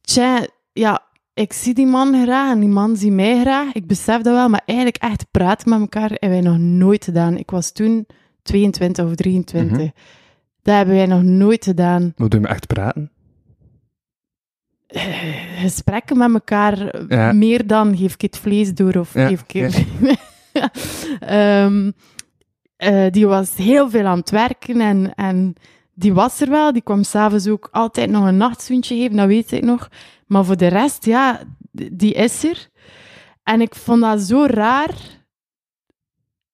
tja, 0.00 0.46
ja, 0.72 1.02
ik 1.34 1.52
zie 1.52 1.74
die 1.74 1.86
man 1.86 2.22
graag 2.22 2.50
en 2.52 2.60
die 2.60 2.68
man 2.68 2.96
ziet 2.96 3.12
mij 3.12 3.40
graag. 3.40 3.72
Ik 3.72 3.86
besef 3.86 4.20
dat 4.22 4.34
wel, 4.34 4.48
maar 4.48 4.62
eigenlijk 4.66 5.02
echt 5.02 5.26
praten 5.30 5.68
met 5.70 5.80
elkaar 5.80 6.08
hebben 6.10 6.30
wij 6.30 6.40
nog 6.40 6.58
nooit 6.58 7.04
gedaan. 7.04 7.36
Ik 7.36 7.50
was 7.50 7.72
toen 7.72 8.06
22 8.42 9.04
of 9.04 9.14
23. 9.14 9.76
Mhm. 9.76 9.88
Dat 10.62 10.74
hebben 10.76 10.94
wij 10.94 11.06
nog 11.06 11.22
nooit 11.22 11.64
gedaan. 11.64 12.12
Wat 12.16 12.30
doen 12.30 12.42
we 12.42 12.48
echt 12.48 12.66
praten? 12.66 13.10
Eh, 14.86 15.02
gesprekken 15.60 16.18
met 16.18 16.32
elkaar, 16.32 17.04
Ja. 17.08 17.32
meer 17.32 17.66
dan 17.66 17.96
geef 17.96 18.14
ik 18.14 18.20
het 18.20 18.38
vlees 18.38 18.74
door 18.74 18.94
of 18.94 19.14
Ja, 19.14 19.28
geef 19.28 19.44
ik 19.46 19.60
het... 19.60 19.84
eh, 22.84 23.10
die 23.10 23.26
was 23.26 23.56
heel 23.56 23.90
veel 23.90 24.06
aan 24.06 24.18
het 24.18 24.30
werken 24.30 24.80
en, 24.80 25.14
en 25.14 25.54
die 25.94 26.14
was 26.14 26.40
er 26.40 26.50
wel. 26.50 26.72
Die 26.72 26.82
kwam 26.82 27.02
s'avonds 27.02 27.48
ook 27.48 27.68
altijd 27.72 28.10
nog 28.10 28.26
een 28.26 28.36
nachtzoentje 28.36 28.96
geven, 28.96 29.16
dat 29.16 29.26
weet 29.26 29.52
ik 29.52 29.64
nog. 29.64 29.88
Maar 30.26 30.44
voor 30.44 30.56
de 30.56 30.66
rest, 30.66 31.04
ja, 31.04 31.40
die 31.72 32.12
is 32.12 32.44
er. 32.44 32.68
En 33.42 33.60
ik 33.60 33.74
vond 33.74 34.00
dat 34.00 34.20
zo 34.20 34.46
raar. 34.46 34.94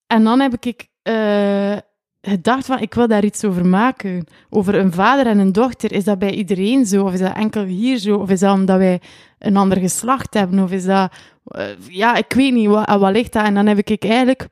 En 0.06 0.24
dan 0.24 0.40
heb 0.40 0.64
ik 0.64 0.88
eh, 1.02 1.76
gedacht 2.20 2.66
van, 2.66 2.78
ik 2.78 2.94
wil 2.94 3.08
daar 3.08 3.24
iets 3.24 3.44
over 3.44 3.66
maken. 3.66 4.26
Over 4.50 4.74
een 4.74 4.92
vader 4.92 5.26
en 5.26 5.38
een 5.38 5.52
dochter. 5.52 5.92
Is 5.92 6.04
dat 6.04 6.18
bij 6.18 6.32
iedereen 6.32 6.86
zo? 6.86 7.04
Of 7.04 7.12
is 7.12 7.20
dat 7.20 7.36
enkel 7.36 7.64
hier 7.64 7.98
zo? 7.98 8.16
Of 8.16 8.30
is 8.30 8.40
dat 8.40 8.54
omdat 8.54 8.78
wij 8.78 9.00
een 9.38 9.56
ander 9.56 9.78
geslacht 9.78 10.34
hebben? 10.34 10.62
Of 10.62 10.70
is 10.70 10.84
dat... 10.84 11.12
eh, 11.44 11.66
ja, 11.88 12.14
ik 12.14 12.32
weet 12.32 12.52
niet, 12.52 12.68
wat, 12.68 12.98
wat 12.98 13.12
ligt 13.12 13.32
dat? 13.32 13.44
En 13.44 13.54
dan 13.54 13.66
heb 13.66 13.78
ik 13.78 14.04
eigenlijk 14.04 14.48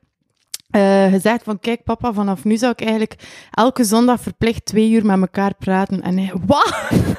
eh, 0.69 1.05
gezegd 1.11 1.43
van, 1.43 1.59
kijk 1.59 1.83
papa, 1.83 2.13
vanaf 2.13 2.43
nu 2.43 2.57
zou 2.57 2.71
ik 2.71 2.81
eigenlijk 2.81 3.15
elke 3.51 3.83
zondag 3.83 4.21
verplicht 4.21 4.65
twee 4.65 4.91
uur 4.91 5.05
met 5.05 5.19
elkaar 5.21 5.53
praten. 5.59 6.01
En 6.01 6.17
hij, 6.17 6.33
wat? 6.45 6.73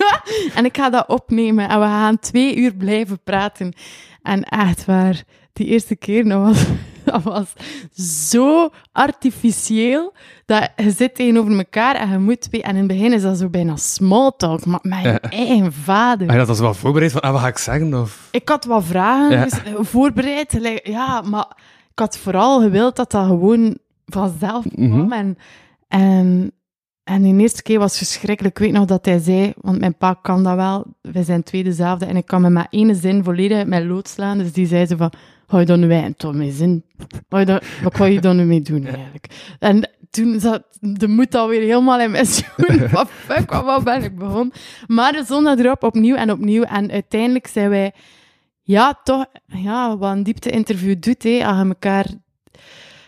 en 0.56 0.64
ik 0.64 0.76
ga 0.76 0.90
dat 0.90 1.08
opnemen 1.08 1.68
en 1.68 1.78
we 1.80 1.84
gaan 1.86 2.18
twee 2.18 2.56
uur 2.56 2.74
blijven 2.74 3.20
praten. 3.24 3.72
En 4.22 4.42
echt 4.44 4.84
waar, 4.84 5.22
die 5.52 5.66
eerste 5.66 5.96
keer, 5.96 6.24
dat 6.28 6.40
was, 6.42 6.64
dat 7.04 7.22
was 7.22 7.52
zo 8.28 8.70
artificieel, 8.92 10.12
dat 10.46 10.70
je 10.76 10.90
zit 10.90 11.14
tegenover 11.14 11.56
elkaar 11.58 11.94
en 11.94 12.10
je 12.10 12.18
moet... 12.18 12.40
twee- 12.40 12.62
En 12.62 12.70
in 12.70 12.76
het 12.76 12.86
begin 12.86 13.12
is 13.12 13.22
dat 13.22 13.38
zo 13.38 13.48
bijna 13.48 13.76
small 13.76 14.32
talk, 14.36 14.64
maar 14.64 15.02
Ja. 15.02 15.20
eigen 15.20 15.72
vader. 15.72 16.26
Ah, 16.28 16.32
ja, 16.32 16.38
dat 16.38 16.48
was 16.48 16.60
wel 16.60 16.74
voorbereid 16.74 17.12
van, 17.12 17.20
ah, 17.20 17.32
wat 17.32 17.40
ga 17.40 17.46
ik 17.46 17.58
zeggen? 17.58 17.94
Of... 18.00 18.28
Ik 18.30 18.48
had 18.48 18.64
wat 18.64 18.84
vragen 18.84 19.38
Ja. 19.38 19.82
voorbereid. 19.82 20.80
Ja, 20.84 21.20
maar 21.20 21.46
had 22.00 22.18
vooral 22.18 22.60
gewild 22.60 22.96
dat 22.96 23.10
dat 23.10 23.26
gewoon 23.26 23.78
vanzelf 24.06 24.64
kwam. 24.74 25.06
Mhm. 25.06 25.12
En, 25.12 25.38
en, 25.88 26.52
en 27.04 27.22
de 27.22 27.42
eerste 27.42 27.62
keer 27.62 27.78
was 27.78 27.96
verschrikkelijk. 27.96 28.58
Ik 28.58 28.64
weet 28.64 28.74
nog 28.74 28.84
dat 28.84 29.04
hij 29.04 29.18
zei, 29.18 29.52
want 29.56 29.78
mijn 29.78 29.96
pa 29.96 30.14
kan 30.22 30.44
dat 30.44 30.56
wel. 30.56 30.84
Wij 31.00 31.22
zijn 31.22 31.42
twee 31.42 31.64
dezelfde. 31.64 32.06
En 32.06 32.16
ik 32.16 32.26
kan 32.26 32.40
me 32.40 32.50
met 32.50 32.66
ene 32.70 32.94
zin 32.94 33.24
volledig 33.24 33.58
uit 33.58 33.66
mijn 33.66 33.86
lood 33.86 34.08
slaan. 34.08 34.38
Dus 34.38 34.52
die 34.52 34.66
zei 34.66 34.86
ze 34.86 34.96
van, 34.96 35.12
ga 35.46 35.58
je 35.58 35.66
dan 35.66 35.80
nu 35.80 35.88
wij 35.88 36.14
toch 36.16 36.34
mee 36.34 36.50
zin? 36.50 36.84
Ga 37.28 37.60
Wat 37.82 37.92
kan 37.92 38.12
je 38.12 38.20
dan 38.20 38.36
nu 38.36 38.44
mee 38.44 38.62
doen 38.62 38.84
eigenlijk? 38.86 39.54
En 39.58 39.90
toen 40.10 40.40
zat 40.40 40.62
de 40.80 41.08
moed 41.08 41.34
alweer 41.34 41.60
helemaal 41.60 42.00
in 42.00 42.10
mijn 42.10 42.26
schoen. 42.26 42.88
Wat 42.92 43.10
fuck, 43.10 43.50
wat, 43.50 43.84
ben 43.84 44.02
ik 44.02 44.18
begonnen? 44.18 44.52
Maar 44.86 45.12
de 45.12 45.24
zondag 45.24 45.58
erop 45.58 45.82
opnieuw 45.82 46.14
en 46.14 46.30
opnieuw. 46.30 46.62
En 46.62 46.90
uiteindelijk 46.90 47.46
zijn 47.46 47.70
wij 47.70 47.92
ja, 48.70 49.00
toch, 49.04 49.24
ja, 49.46 49.96
wat 49.96 50.12
een 50.12 50.22
diepte-interview 50.22 50.96
doet, 51.00 51.22
hè, 51.22 51.46
als 51.46 51.58
je 51.58 51.64
elkaar 51.64 52.06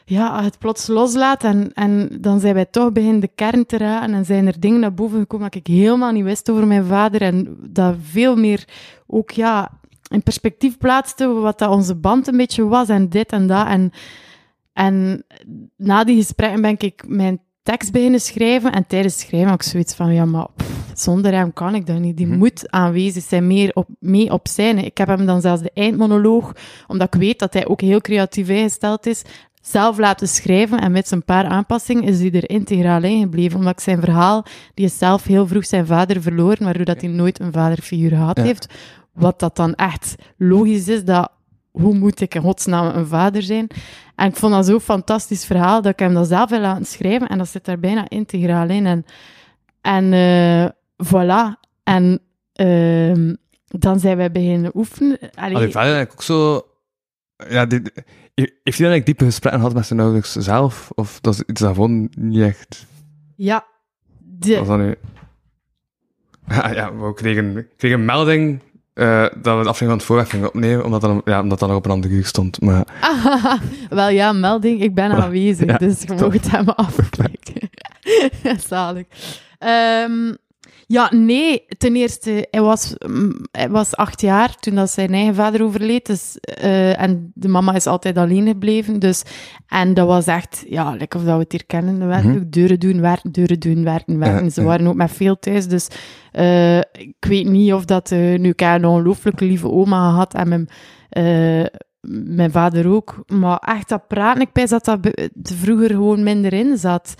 ja, 0.04 0.42
het 0.42 0.58
plots 0.58 0.86
loslaat 0.86 1.44
en, 1.44 1.72
en 1.72 2.08
dan 2.20 2.40
zijn 2.40 2.54
wij 2.54 2.64
toch 2.64 2.92
begin 2.92 3.20
de 3.20 3.30
kern 3.34 3.66
te 3.66 3.76
raken 3.76 4.14
en 4.14 4.24
zijn 4.24 4.46
er 4.46 4.60
dingen 4.60 4.80
naar 4.80 4.94
boven 4.94 5.18
gekomen 5.18 5.50
dat 5.50 5.60
ik 5.60 5.66
helemaal 5.66 6.12
niet 6.12 6.24
wist 6.24 6.50
over 6.50 6.66
mijn 6.66 6.84
vader 6.84 7.22
en 7.22 7.56
dat 7.60 7.94
veel 8.02 8.36
meer 8.36 8.64
ook, 9.06 9.30
ja, 9.30 9.80
in 10.08 10.22
perspectief 10.22 10.78
plaatste 10.78 11.26
wat 11.26 11.58
dat 11.58 11.70
onze 11.70 11.94
band 11.94 12.26
een 12.26 12.36
beetje 12.36 12.66
was 12.66 12.88
en 12.88 13.08
dit 13.08 13.32
en 13.32 13.46
dat. 13.46 13.66
En, 13.66 13.90
en 14.72 15.24
na 15.76 16.04
die 16.04 16.16
gesprekken 16.16 16.60
ben 16.60 16.76
ik 16.78 17.04
mijn 17.06 17.40
tekst 17.62 17.92
beginnen 17.92 18.20
schrijven 18.20 18.72
en 18.72 18.86
tijdens 18.86 19.14
het 19.14 19.22
schrijven 19.22 19.48
had 19.50 19.62
ik 19.62 19.68
zoiets 19.68 19.94
van, 19.94 20.14
ja, 20.14 20.24
maar 20.24 20.46
pff, 20.56 20.70
zonder 20.94 21.32
hem 21.32 21.52
kan 21.52 21.74
ik 21.74 21.86
dat 21.86 21.98
niet. 21.98 22.16
Die 22.16 22.26
Mhm. 22.26 22.38
moet 22.38 22.70
aanwezig 22.70 23.22
zijn, 23.24 23.46
meer 23.46 23.70
op, 23.74 23.88
mee 23.98 24.32
op 24.32 24.48
zijn. 24.48 24.78
Ik 24.84 24.98
heb 24.98 25.08
hem 25.08 25.26
dan 25.26 25.40
zelfs 25.40 25.62
de 25.62 25.70
eindmonoloog, 25.74 26.52
omdat 26.86 27.14
ik 27.14 27.20
weet 27.20 27.38
dat 27.38 27.52
hij 27.52 27.66
ook 27.66 27.80
heel 27.80 28.00
creatief 28.00 28.48
ingesteld 28.48 29.06
is, 29.06 29.22
zelf 29.62 29.98
laten 29.98 30.28
schrijven 30.28 30.80
en 30.80 30.92
met 30.92 31.10
een 31.10 31.24
paar 31.24 31.44
aanpassingen 31.44 32.02
is 32.02 32.18
hij 32.20 32.32
er 32.32 32.50
integraal 32.50 33.02
in 33.02 33.20
gebleven. 33.20 33.58
Omdat 33.58 33.72
ik 33.72 33.80
zijn 33.80 34.00
verhaal, 34.00 34.44
die 34.74 34.84
is 34.84 34.98
zelf 34.98 35.24
heel 35.24 35.46
vroeg 35.46 35.66
zijn 35.66 35.86
vader 35.86 36.22
verloren, 36.22 36.64
waardoor 36.64 36.84
dat 36.84 37.00
hij 37.00 37.10
nooit 37.10 37.40
een 37.40 37.52
vaderfiguur 37.52 38.10
gehad 38.10 38.36
Ja. 38.36 38.42
heeft. 38.42 38.66
Wat 39.12 39.38
dat 39.40 39.56
dan 39.56 39.74
echt 39.74 40.14
logisch 40.36 40.88
is, 40.88 41.04
dat 41.04 41.30
hoe 41.72 41.94
moet 41.94 42.20
ik 42.20 42.34
in 42.34 42.42
godsnaam 42.42 42.96
een 42.96 43.06
vader 43.06 43.42
zijn? 43.42 43.66
En 44.16 44.28
ik 44.28 44.36
vond 44.36 44.52
dat 44.52 44.66
zo'n 44.66 44.80
fantastisch 44.80 45.44
verhaal, 45.44 45.82
dat 45.82 45.92
ik 45.92 45.98
hem 45.98 46.14
dat 46.14 46.28
zelf 46.28 46.50
wil 46.50 46.60
laten 46.60 46.84
schrijven 46.86 47.28
en 47.28 47.38
dat 47.38 47.48
zit 47.48 47.64
daar 47.64 47.78
bijna 47.78 48.08
integraal 48.08 48.68
in. 48.68 48.86
En, 48.86 49.04
en 49.80 50.12
eh, 50.12 50.68
voilà. 51.12 51.60
En 51.82 52.20
ehm, 52.52 53.34
dan 53.66 54.00
zijn 54.00 54.16
wij 54.16 54.30
beginnen 54.32 54.70
oefenen. 54.74 55.18
Allee, 55.34 55.56
Allee, 55.56 55.70
vader 55.70 55.94
eigenlijk 55.94 56.12
ook 56.12 56.22
zo... 56.22 56.66
Ja, 57.48 57.66
die- 57.66 57.82
heeft 58.34 58.50
hij 58.62 58.62
dan 58.64 58.64
eigenlijk 58.64 59.06
diepe 59.06 59.24
gesprekken 59.24 59.60
gehad 59.60 59.76
met 59.76 59.86
zijn 59.86 60.00
ouders 60.00 60.32
zelf? 60.32 60.90
Of 60.94 61.20
dat 61.20 61.34
is 61.34 61.42
iets 61.42 61.60
gewoon 61.60 62.10
niet 62.18 62.40
echt... 62.40 62.86
ja, 63.36 63.66
de, 64.18 64.58
Was 64.58 64.66
dat 64.68 64.78
nu... 64.78 64.94
Ja, 66.48 66.70
ja, 66.70 66.94
we 66.96 67.14
kregen, 67.14 67.54
we 67.54 67.66
kregen 67.76 67.98
een 67.98 68.04
melding 68.04 68.60
eh, 68.94 69.20
dat 69.20 69.30
we 69.30 69.40
de 69.42 69.68
aflevering 69.68 69.78
van 69.78 69.96
het 69.96 70.02
voorwerp 70.04 70.28
gingen 70.28 70.48
opnemen, 70.48 70.84
omdat 70.84 71.00
dat, 71.00 71.10
dan- 71.10 71.22
ja, 71.34 71.40
omdat 71.42 71.58
dat 71.58 71.68
nog 71.68 71.78
op 71.78 71.84
een 71.84 71.90
andere 71.90 72.14
uur 72.14 72.26
stond. 72.26 72.60
Maar 72.60 72.84
wel 73.90 74.08
ja, 74.08 74.32
melding, 74.32 74.80
ik 74.82 74.94
ben 74.94 75.10
Voilà. 75.10 75.14
aanwezig, 75.22 75.66
Ja, 75.66 75.76
dus 75.76 76.02
je 76.02 76.14
mag 76.14 76.32
het 76.32 76.50
hebben 76.50 76.74
afklikken. 76.76 77.70
Zalig. 78.68 79.04
Ehm, 79.58 80.34
ja, 80.92 81.12
nee, 81.14 81.64
ten 81.78 81.96
eerste, 81.96 82.46
hij 82.50 82.60
was, 82.62 82.94
mm, 83.06 83.32
hij 83.50 83.70
was 83.70 83.96
acht 83.96 84.20
jaar 84.20 84.56
toen 84.56 84.74
dat 84.74 84.90
zijn 84.90 85.12
eigen 85.12 85.34
vader 85.34 85.62
overleed, 85.62 86.06
dus, 86.06 86.36
eh, 86.40 87.00
en 87.00 87.30
de 87.34 87.48
mama 87.48 87.74
is 87.74 87.86
altijd 87.86 88.16
alleen 88.16 88.46
gebleven, 88.46 88.98
dus, 88.98 89.22
en 89.68 89.94
dat 89.94 90.06
was 90.06 90.26
echt, 90.26 90.64
ja, 90.68 90.94
lekker 90.96 91.20
of 91.20 91.26
dat 91.26 91.34
we 91.36 91.42
het 91.42 91.52
hier 91.52 91.66
kennen, 91.66 91.98
we 92.08 92.14
Mhm. 92.28 92.36
ook 92.36 92.50
deuren 92.52 92.80
doen, 92.80 93.00
werken, 93.00 93.32
deuren 93.32 93.60
doen, 93.60 93.84
werken, 93.84 94.18
werken, 94.18 94.44
Ja, 94.44 94.50
ze 94.50 94.60
ja. 94.60 94.66
waren 94.66 94.86
ook 94.86 94.94
met 94.94 95.10
veel 95.10 95.38
thuis, 95.38 95.66
dus 95.68 95.88
eh, 96.32 96.78
ik 96.78 97.16
weet 97.28 97.46
niet 97.48 97.72
of 97.72 97.84
dat, 97.84 98.10
eh, 98.10 98.18
nu 98.38 98.48
ik 98.48 98.60
heb 98.60 98.74
een 98.74 98.84
ongelooflijke 98.88 99.44
lieve 99.44 99.70
oma 99.70 100.08
gehad 100.10 100.34
en 100.34 100.48
mijn, 100.48 100.68
eh, 101.08 101.64
mijn 102.36 102.50
vader 102.50 102.88
ook. 102.88 103.22
Maar 103.26 103.56
echt 103.58 103.88
dat 103.88 104.06
praten, 104.08 104.40
ik 104.42 104.52
pijs 104.52 104.70
dat 104.70 104.84
dat 104.84 104.98
vroeger 105.42 105.88
gewoon 105.90 106.22
minder 106.22 106.52
in 106.52 106.76
zat. 106.78 107.14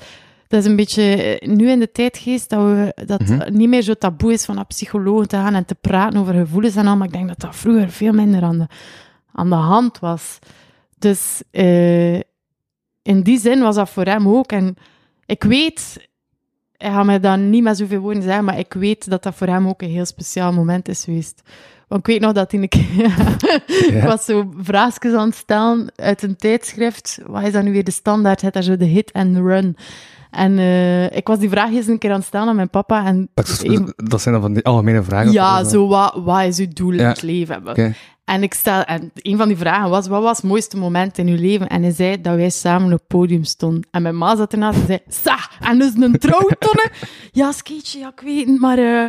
Dat 0.52 0.60
is 0.60 0.66
een 0.70 0.76
beetje 0.76 1.02
eh, 1.02 1.48
nu 1.48 1.70
in 1.70 1.78
de 1.78 1.92
tijdgeest 1.92 2.50
dat, 2.50 2.62
we, 2.62 2.92
dat 3.06 3.20
Mhm. 3.20 3.38
het 3.38 3.54
niet 3.54 3.68
meer 3.68 3.82
zo 3.82 3.94
taboe 3.94 4.32
is 4.32 4.44
van 4.44 4.54
naar 4.54 4.66
psychologen 4.66 5.28
te 5.28 5.36
gaan 5.36 5.54
en 5.54 5.64
te 5.64 5.74
praten 5.74 6.20
over 6.20 6.34
gevoelens 6.34 6.76
en 6.76 6.86
al. 6.86 6.96
Maar 6.96 7.06
ik 7.06 7.12
denk 7.12 7.28
dat 7.28 7.40
dat 7.40 7.56
vroeger 7.56 7.90
veel 7.90 8.12
minder 8.12 8.42
aan 8.42 8.58
de, 8.58 8.66
aan 9.32 9.48
de 9.48 9.54
hand 9.54 9.98
was. 9.98 10.38
Dus 10.98 11.42
eh, 11.50 12.14
in 13.02 13.22
die 13.22 13.38
zin 13.38 13.60
was 13.60 13.74
dat 13.74 13.90
voor 13.90 14.04
hem 14.04 14.28
ook. 14.28 14.52
En 14.52 14.76
ik 15.26 15.42
weet, 15.42 16.08
hij 16.76 16.90
gaat 16.90 17.04
mij 17.04 17.20
dan 17.20 17.50
niet 17.50 17.62
met 17.62 17.76
zoveel 17.76 18.00
woorden 18.00 18.22
zeggen, 18.22 18.44
maar 18.44 18.58
ik 18.58 18.72
weet 18.72 19.10
dat 19.10 19.22
dat 19.22 19.34
voor 19.34 19.46
hem 19.46 19.68
ook 19.68 19.82
een 19.82 19.90
heel 19.90 20.06
speciaal 20.06 20.52
moment 20.52 20.88
is 20.88 21.04
geweest. 21.04 21.42
Want 21.88 22.00
ik 22.00 22.06
weet 22.12 22.20
nog 22.20 22.32
dat 22.32 22.50
hij 22.52 22.60
een 22.60 22.68
keer... 22.68 23.14
ik 23.96 24.02
was 24.12 24.24
zo 24.24 24.52
vraagjes 24.56 25.12
aan 25.12 25.26
het 25.28 25.36
stellen 25.36 25.92
uit 25.96 26.22
een 26.22 26.36
tijdschrift. 26.36 27.18
Wat 27.26 27.42
is 27.42 27.52
dat 27.52 27.62
nu 27.62 27.72
weer 27.72 27.84
de 27.84 27.90
standaard? 27.90 28.40
Het 28.40 28.52
daar 28.52 28.62
zo 28.62 28.76
de 28.76 28.84
hit 28.84 29.12
and 29.12 29.36
run. 29.36 29.76
En 30.32 30.58
eh, 30.58 31.16
ik 31.16 31.26
was 31.26 31.38
die 31.38 31.48
vraagjes 31.48 31.86
een 31.86 31.98
keer 31.98 32.10
aan 32.10 32.16
het 32.16 32.26
stellen 32.26 32.48
aan 32.48 32.56
mijn 32.56 32.70
papa. 32.70 33.04
En 33.04 33.30
dat, 33.34 34.20
zijn 34.20 34.34
dan 34.34 34.40
van 34.40 34.52
die 34.52 34.64
algemene 34.64 35.02
vragen. 35.02 35.32
ja, 35.32 35.64
zo 35.64 35.88
wat, 35.88 36.20
wat 36.24 36.42
is 36.42 36.58
uw 36.58 36.68
doel 36.72 36.92
in 36.92 37.04
het 37.04 37.22
leven? 37.22 37.68
Oké. 37.68 37.94
En 38.24 38.42
ik 38.42 38.54
stel, 38.54 38.82
en 38.82 39.10
een 39.14 39.36
van 39.36 39.48
die 39.48 39.56
vragen 39.56 39.90
was, 39.90 40.06
wat 40.06 40.22
was 40.22 40.36
het 40.36 40.46
mooiste 40.46 40.76
moment 40.76 41.18
in 41.18 41.26
uw 41.28 41.36
leven? 41.36 41.68
En 41.68 41.82
hij 41.82 41.92
zei 41.92 42.20
dat 42.20 42.36
wij 42.36 42.50
samen 42.50 42.92
op 42.92 42.98
het 42.98 43.06
podium 43.06 43.44
stonden. 43.44 43.86
En 43.90 44.02
mijn 44.02 44.18
ma 44.18 44.36
zat 44.36 44.52
ernaast 44.52 44.78
en 44.78 44.86
zei, 44.86 44.98
sa, 45.08 45.38
en 45.60 45.78
dus 45.78 45.92
een 45.94 46.18
trouwtonne? 46.18 46.90
ja, 47.32 47.52
skeetje, 47.52 47.98
ja, 47.98 48.08
ik 48.08 48.20
weet 48.20 48.46
het, 48.46 48.60
maar 48.60 48.78
eh, 48.78 49.06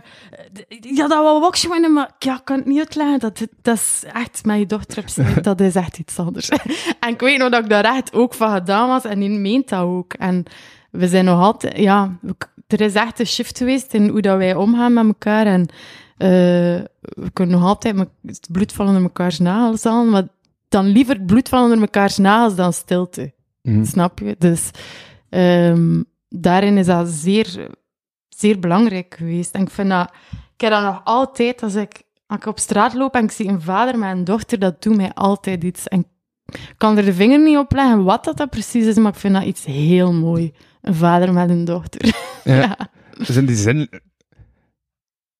ja, 0.95 1.07
dat 1.07 1.23
wou 1.23 1.47
ik 1.47 1.67
winnen, 1.69 1.93
maar 1.93 2.11
ja, 2.19 2.35
ik 2.35 2.45
kan 2.45 2.57
het 2.57 2.65
niet 2.65 2.79
uitleggen. 2.79 3.19
Dat, 3.19 3.47
dat 3.61 3.75
is 3.75 4.03
echt, 4.13 4.45
met 4.45 4.57
je 4.57 4.65
dochter 4.65 5.03
op 5.37 5.43
dat 5.43 5.61
is 5.61 5.75
echt 5.75 5.97
iets 5.97 6.19
anders. 6.19 6.49
en 6.99 7.09
ik 7.09 7.19
weet 7.19 7.37
nog 7.37 7.49
dat 7.49 7.63
ik 7.63 7.69
daar 7.69 7.85
echt 7.95 8.13
ook 8.13 8.33
van 8.33 8.53
gedaan 8.53 8.87
was 8.87 9.03
en 9.03 9.19
die 9.19 9.29
meent 9.29 9.69
dat 9.69 9.81
ook. 9.81 10.13
En 10.13 10.45
we 10.93 11.07
zijn 11.07 11.25
nog 11.25 11.41
altijd, 11.41 11.77
ja, 11.77 12.17
er 12.67 12.81
is 12.81 12.93
echt 12.93 13.19
een 13.19 13.27
shift 13.27 13.57
geweest 13.57 13.93
in 13.93 14.07
hoe 14.07 14.21
dat 14.21 14.37
wij 14.37 14.55
omgaan 14.55 14.93
met 14.93 15.05
elkaar 15.05 15.45
en 15.45 15.61
eh, 16.17 16.27
we 16.99 17.29
kunnen 17.33 17.59
nog 17.59 17.67
altijd 17.67 17.97
het 18.25 18.47
bloed 18.51 18.73
van 18.73 18.87
onder 18.87 19.01
mekaars 19.01 19.39
nagels 19.39 19.83
halen, 19.83 20.09
maar 20.09 20.27
dan 20.69 20.85
liever 20.85 21.15
het 21.15 21.25
bloed 21.25 21.49
van 21.49 21.63
onder 21.63 21.79
mekaars 21.79 22.17
nagels 22.17 22.55
dan 22.55 22.73
stilte. 22.73 23.33
Mhm. 23.61 23.85
Snap 23.85 24.19
je? 24.19 24.35
Dus 24.37 24.71
ehm, 25.29 26.01
daarin 26.29 26.77
is 26.77 26.85
dat 26.85 27.07
zeer, 27.07 27.69
zeer 28.29 28.59
belangrijk 28.59 29.15
geweest. 29.17 29.53
En 29.53 29.61
ik 29.61 29.69
vind 29.69 29.89
dat, 29.89 30.09
ik 30.53 30.61
heb 30.61 30.71
dat 30.71 30.83
nog 30.83 31.01
altijd, 31.03 31.63
als 31.63 31.75
ik, 31.75 32.03
als 32.27 32.39
ik 32.39 32.45
op 32.45 32.59
straat 32.59 32.93
loop 32.93 33.15
en 33.15 33.23
ik 33.23 33.31
zie 33.31 33.47
een 33.47 33.61
vader 33.61 33.99
met 33.99 34.11
een 34.11 34.23
dochter, 34.23 34.59
dat 34.59 34.81
doet 34.83 34.95
mij 34.95 35.13
altijd 35.13 35.63
iets. 35.63 35.87
En 35.87 35.99
ik 35.99 36.73
kan 36.77 36.97
er 36.97 37.05
de 37.05 37.13
vinger 37.13 37.39
niet 37.39 37.57
op 37.57 37.71
leggen 37.71 38.03
wat 38.03 38.23
dat, 38.23 38.37
dat 38.37 38.49
precies 38.49 38.85
is, 38.85 38.95
maar 38.95 39.11
ik 39.11 39.19
vind 39.19 39.33
dat 39.33 39.43
iets 39.43 39.65
heel 39.65 40.13
mooi. 40.13 40.53
Een 40.83 40.95
vader 40.95 41.33
met 41.33 41.49
een 41.49 41.65
dochter. 41.65 42.01
Ja. 42.43 42.55
ja. 42.55 42.77
Dus 43.17 43.35
in 43.35 43.45
die 43.45 43.55
zin... 43.55 43.89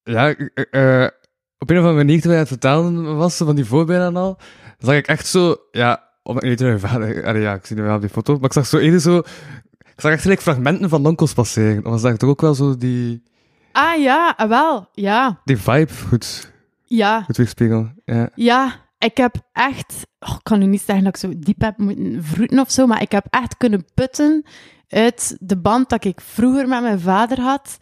Ja, 0.03 0.35
eh, 0.35 1.03
eh, 1.03 1.09
op 1.57 1.69
een 1.69 1.77
of 1.77 1.83
andere 1.83 2.03
manier, 2.03 2.21
terwijl 2.21 2.33
je 2.33 2.39
het 2.39 2.47
vertellen 2.47 3.17
was, 3.17 3.37
van 3.37 3.55
die 3.55 3.65
voorbeelden 3.65 4.07
en 4.07 4.15
al, 4.15 4.37
zag 4.77 4.95
ik 4.95 5.07
echt 5.07 5.27
zo... 5.27 5.55
Ja, 5.71 6.09
om 6.21 6.37
niet 6.39 6.59
mijn 6.59 6.79
vader... 6.79 7.25
allee, 7.25 7.41
ja, 7.41 7.53
ik 7.53 7.65
zie 7.65 7.75
nu 7.75 7.81
wel 7.81 7.95
op 7.95 8.01
die 8.01 8.09
foto, 8.09 8.33
maar 8.33 8.43
ik 8.43 8.53
zag 8.53 8.65
zo 8.65 8.77
eerder 8.77 8.99
zo... 8.99 9.17
Ik 9.95 10.01
zag 10.01 10.11
echt 10.11 10.41
fragmenten 10.41 10.89
van 10.89 11.05
onkels 11.05 11.33
passeren. 11.33 11.83
Was 11.83 12.01
daar 12.01 12.17
toch 12.17 12.29
ook 12.29 12.41
wel 12.41 12.53
zo 12.53 12.77
die, 12.77 13.23
Ah 13.73 14.01
ja, 14.01 14.33
ah, 14.37 14.49
wel, 14.49 14.89
ja. 14.91 15.41
die 15.45 15.57
vibe 15.57 15.93
goed, 16.07 16.51
Ja, 16.85 17.21
goed? 17.21 17.53
Ja. 18.05 18.29
Ja, 18.35 18.75
ik 18.97 19.17
heb 19.17 19.35
echt... 19.53 19.93
oh, 20.19 20.35
ik 20.35 20.43
kan 20.43 20.59
nu 20.59 20.65
niet 20.65 20.81
zeggen 20.81 21.03
dat 21.03 21.15
ik 21.15 21.19
zo 21.19 21.33
diep 21.37 21.61
heb 21.61 21.77
moeten 21.77 22.23
vroeten 22.23 22.59
of 22.59 22.71
zo, 22.71 22.87
maar 22.87 23.01
ik 23.01 23.11
heb 23.11 23.25
echt 23.29 23.57
kunnen 23.57 23.85
putten 23.93 24.45
uit 24.93 25.37
de 25.39 25.57
band 25.57 25.89
dat 25.89 26.05
ik 26.05 26.21
vroeger 26.21 26.67
met 26.67 26.81
mijn 26.81 26.99
vader 26.99 27.39
had, 27.39 27.77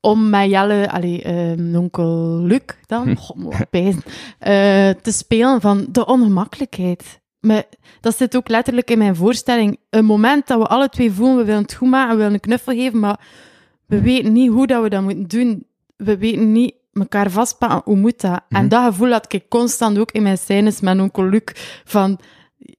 om 0.00 0.30
met 0.30 0.50
Jelle, 0.50 0.90
allee, 0.90 1.22
eh, 1.22 1.78
onkel 1.78 2.38
Luc 2.42 2.62
dan, 2.86 3.16
god, 3.16 3.52
ik 3.52 3.70
pijzen, 3.70 4.02
eh, 4.38 4.90
te 5.02 5.12
spelen 5.12 5.60
van 5.60 5.86
de 5.90 6.06
ongemakkelijkheid. 6.06 7.20
Maar 7.40 7.64
dat 8.00 8.16
zit 8.16 8.36
ook 8.36 8.48
letterlijk 8.48 8.90
in 8.90 8.98
mijn 8.98 9.16
voorstelling. 9.16 9.78
Een 9.90 10.04
moment 10.04 10.46
dat 10.46 10.58
we 10.58 10.66
alle 10.66 10.88
twee 10.88 11.12
voelen, 11.12 11.36
we 11.36 11.44
willen 11.44 11.62
het 11.62 11.74
goed 11.74 11.88
maken, 11.88 12.10
we 12.10 12.16
willen 12.16 12.32
een 12.32 12.40
knuffel 12.40 12.74
geven, 12.74 12.98
maar 12.98 13.20
we 13.86 14.00
weten 14.00 14.32
niet 14.32 14.50
hoe 14.50 14.66
dat 14.66 14.82
we 14.82 14.88
dat 14.88 15.02
moeten 15.02 15.28
doen. 15.28 15.66
We 15.96 16.18
weten 16.18 16.52
niet 16.52 16.74
elkaar 16.92 17.30
vastpakken, 17.30 17.80
hoe 17.84 17.96
moet 17.96 18.20
dat? 18.20 18.40
En 18.48 18.68
dat 18.68 18.84
gevoel 18.84 19.10
had 19.10 19.32
ik 19.32 19.48
constant 19.48 19.98
ook 19.98 20.10
in 20.10 20.22
mijn 20.22 20.38
scènes 20.38 20.80
met 20.80 21.00
onkel 21.00 21.24
Luc, 21.24 21.42
van 21.84 22.18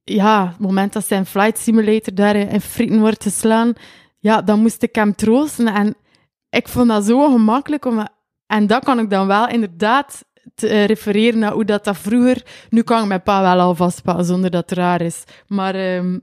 ja, 0.04 0.48
het 0.48 0.60
moment 0.60 0.94
dat 0.94 1.06
zijn 1.06 1.26
flight 1.26 1.58
simulator 1.58 2.16
daar 2.16 2.36
in 2.36 2.62
frieten 2.62 3.00
wordt 3.00 3.24
geslaan, 3.24 3.74
ja, 4.20 4.42
dan 4.42 4.60
moest 4.60 4.84
ik 4.84 4.96
hem 4.96 5.16
troosten. 5.16 5.68
En 5.68 5.96
ik 6.50 6.68
vond 6.68 6.88
dat 6.88 7.06
zo 7.06 7.26
ongemakkelijk. 7.26 7.86
Om, 7.86 8.08
en 8.48 8.68
dat 8.68 8.84
kan 8.84 9.00
ik 9.00 9.10
dan 9.10 9.28
wel 9.28 9.48
inderdaad 9.48 10.26
te, 10.56 10.68
eh, 10.68 10.86
refereren 10.86 11.40
naar 11.40 11.52
hoe 11.52 11.66
dat, 11.66 11.84
dat 11.84 11.98
vroeger... 11.98 12.46
Nu 12.70 12.82
kan 12.82 13.02
ik 13.02 13.08
mijn 13.08 13.24
pa 13.24 13.42
wel 13.42 13.60
al 13.60 13.76
vastpakken, 13.76 14.26
zonder 14.26 14.52
dat 14.52 14.70
het 14.70 14.80
raar 14.80 15.02
is. 15.02 15.24
Maar, 15.48 15.76
ehm, 15.76 16.20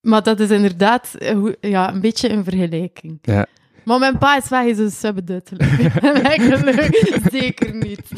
maar 0.00 0.22
dat 0.22 0.40
is 0.40 0.50
inderdaad 0.50 1.14
eh, 1.14 1.52
ja, 1.60 1.92
een 1.92 2.00
beetje 2.00 2.30
een 2.30 2.44
vergelijking. 2.44 3.18
Ja. 3.22 3.46
Maar 3.84 3.98
mijn 3.98 4.18
pa 4.18 4.36
is 4.36 4.48
wel 4.48 4.66
eens 4.66 4.78
een 4.78 4.90
subduidelijk. 4.90 5.94
Eigenlijk 6.02 6.98
zeker 7.40 7.74
niet. 7.74 8.08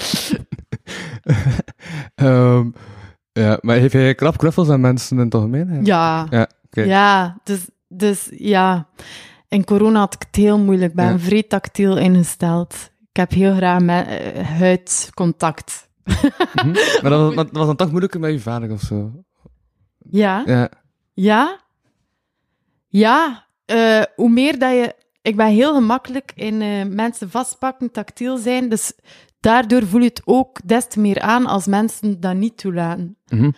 Ehm, 2.15 2.71
ja, 3.33 3.59
maar 3.61 3.77
heeft 3.77 3.93
hij 3.93 4.15
krap 4.15 4.37
knuffels 4.39 4.69
aan 4.69 4.81
mensen 4.81 5.17
in 5.19 5.25
het 5.25 5.35
algemeen? 5.35 5.85
Ja, 5.85 6.27
Ja. 6.31 6.49
Ja, 6.71 7.39
dus, 7.45 7.69
dus 7.89 8.29
ja. 8.37 8.89
In 9.49 9.65
corona 9.65 9.99
had 9.99 10.15
ik 10.15 10.23
het 10.27 10.37
heel 10.37 10.59
moeilijk. 10.59 10.91
Ik 10.91 10.97
ben 10.97 11.07
Ja. 11.13 11.19
vrij 11.19 11.43
tactiel 11.43 11.97
ingesteld. 11.99 12.91
Ik 13.11 13.17
heb 13.17 13.31
heel 13.31 13.55
graag 13.55 13.81
met, 13.81 14.07
eh, 14.07 14.47
huidcontact. 14.59 15.89
Mhm. 16.05 16.71
Maar 17.03 17.11
dat, 17.11 17.21
was- 17.21 17.35
maar 17.35 17.45
dat 17.45 17.57
was 17.57 17.67
dan 17.67 17.77
toch 17.77 17.89
moeilijker 17.91 18.21
met 18.21 18.33
je 18.33 18.41
vader 18.41 18.71
of 18.73 18.81
zo? 18.81 19.13
Ja. 19.99 20.43
Ja. 20.47 20.71
Ja. 21.15 21.61
Ja. 22.89 23.47
eh, 23.65 24.03
hoe 24.17 24.31
meer 24.31 24.59
dat 24.59 24.71
je... 24.71 24.95
Ik 25.23 25.37
ben 25.37 25.47
heel 25.47 25.75
gemakkelijk 25.75 26.33
in 26.35 26.63
eh, 26.63 26.85
mensen 26.87 27.31
vastpakken, 27.31 27.91
tactiel 27.91 28.37
zijn. 28.37 28.69
Dus 28.69 28.93
daardoor 29.43 29.87
voel 29.87 30.01
je 30.01 30.09
het 30.09 30.23
ook 30.25 30.59
des 30.65 30.89
te 30.89 31.01
meer 31.01 31.21
aan 31.21 31.47
als 31.47 31.67
mensen 31.67 32.21
dat 32.21 32.35
niet 32.35 32.57
toelaten. 32.57 33.17
Mhm. 33.29 33.51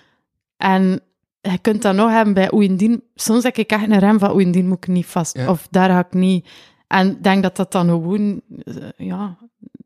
En 0.56 1.00
je 1.40 1.58
kunt 1.58 1.82
dat 1.82 1.94
nog 1.94 2.10
hebben 2.10 2.34
bij 2.34 2.52
Oeindien. 2.52 3.02
Soms 3.14 3.42
heb 3.42 3.56
ik 3.56 3.70
echt 3.70 3.90
een 3.90 3.98
rem 3.98 4.18
van 4.18 4.34
Oeindien 4.34 4.68
moet 4.68 4.76
ik 4.76 4.86
niet 4.86 5.06
vast. 5.06 5.36
Ja. 5.36 5.50
Of 5.50 5.68
daar 5.70 5.90
ga 5.90 5.98
ik 5.98 6.12
niet. 6.12 6.48
En 6.86 7.10
ik 7.10 7.22
denk 7.22 7.42
dat 7.42 7.56
dat 7.56 7.72
dan 7.72 7.88
gewoon 7.88 8.40
eh, 8.64 8.74
ja, 8.96 9.38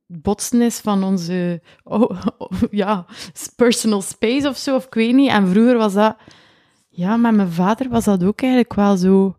botsen 0.07 0.61
is 0.61 0.79
van 0.79 1.05
onze 1.05 1.63
oh, 1.85 2.11
oh, 2.39 2.51
ja, 2.71 3.07
personal 3.57 4.03
space 4.03 4.49
of 4.49 4.57
zo, 4.57 4.75
of 4.75 4.85
ik 4.85 4.95
weet 4.95 5.15
niet. 5.15 5.31
En 5.31 5.49
vroeger 5.49 5.77
was 5.77 5.93
dat... 5.93 6.17
Ja, 6.89 7.17
met 7.17 7.35
mijn 7.35 7.53
vader 7.53 7.89
was 7.89 8.05
dat 8.05 8.25
ook 8.25 8.41
eigenlijk 8.41 8.75
wel 8.75 8.97
zo... 8.97 9.37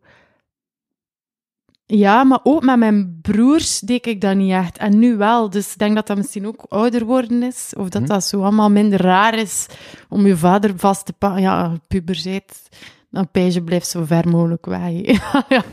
Ja, 1.92 2.24
maar 2.24 2.40
ook 2.44 2.64
met 2.64 2.78
mijn 2.78 3.20
broers 3.22 3.80
deed 3.80 4.06
ik 4.06 4.22
dat 4.22 4.36
niet 4.36 4.52
echt. 4.52 4.78
En 4.78 5.00
nu 5.00 5.18
wel. 5.18 5.50
Dus 5.50 5.72
ik 5.72 5.78
denk 5.78 5.96
dat 5.96 6.08
dat 6.08 6.18
misschien 6.18 6.48
ook 6.48 6.66
ouder 6.68 7.06
worden 7.06 7.44
is. 7.44 7.74
Of 7.78 7.90
dat 7.90 8.02
Mhm. 8.02 8.10
dat 8.12 8.24
zo 8.24 8.42
allemaal 8.42 8.70
minder 8.70 9.02
raar 9.02 9.34
is 9.34 9.68
om 10.10 10.26
je 10.26 10.38
vader 10.38 10.80
vast 10.80 11.06
te 11.06 11.14
pakken. 11.14 11.42
Ja, 11.42 11.78
puberteit, 11.88 12.70
dan 13.10 13.32
peisje 13.32 13.64
blijft 13.64 13.88
zo 13.88 14.06
ver 14.06 14.28
mogelijk 14.30 14.66
weg. 14.66 14.92
ja, 15.50 15.64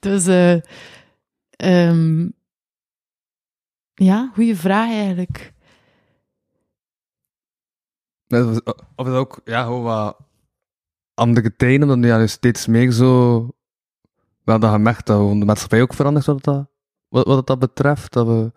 dus... 0.00 0.26
eh 0.26 0.60
ehm, 1.56 2.28
ja, 3.94 4.30
goede 4.34 4.56
vraag 4.56 4.90
eigenlijk. 4.90 5.52
Of 8.96 9.06
dat 9.06 9.14
ook, 9.14 9.40
ja, 9.44 9.62
gewoon 9.62 9.82
wat 9.82 10.16
andere 11.14 11.56
tijden, 11.56 11.82
omdat 11.82 11.96
nu 11.98 12.06
ja, 12.06 12.26
steeds 12.26 12.66
meer 12.66 12.90
zo... 12.90 13.48
Wel 14.44 14.58
dat 14.58 14.70
gemerkt 14.70 15.06
dat 15.06 15.28
de 15.38 15.44
maatschappij 15.44 15.82
ook 15.82 15.94
verandert 15.94 16.26
wat 16.26 16.44
dat, 16.44 16.66
wat, 17.08 17.26
wat 17.26 17.46
dat 17.46 17.58
betreft. 17.58 18.12
Dat 18.12 18.26
we, 18.26 18.52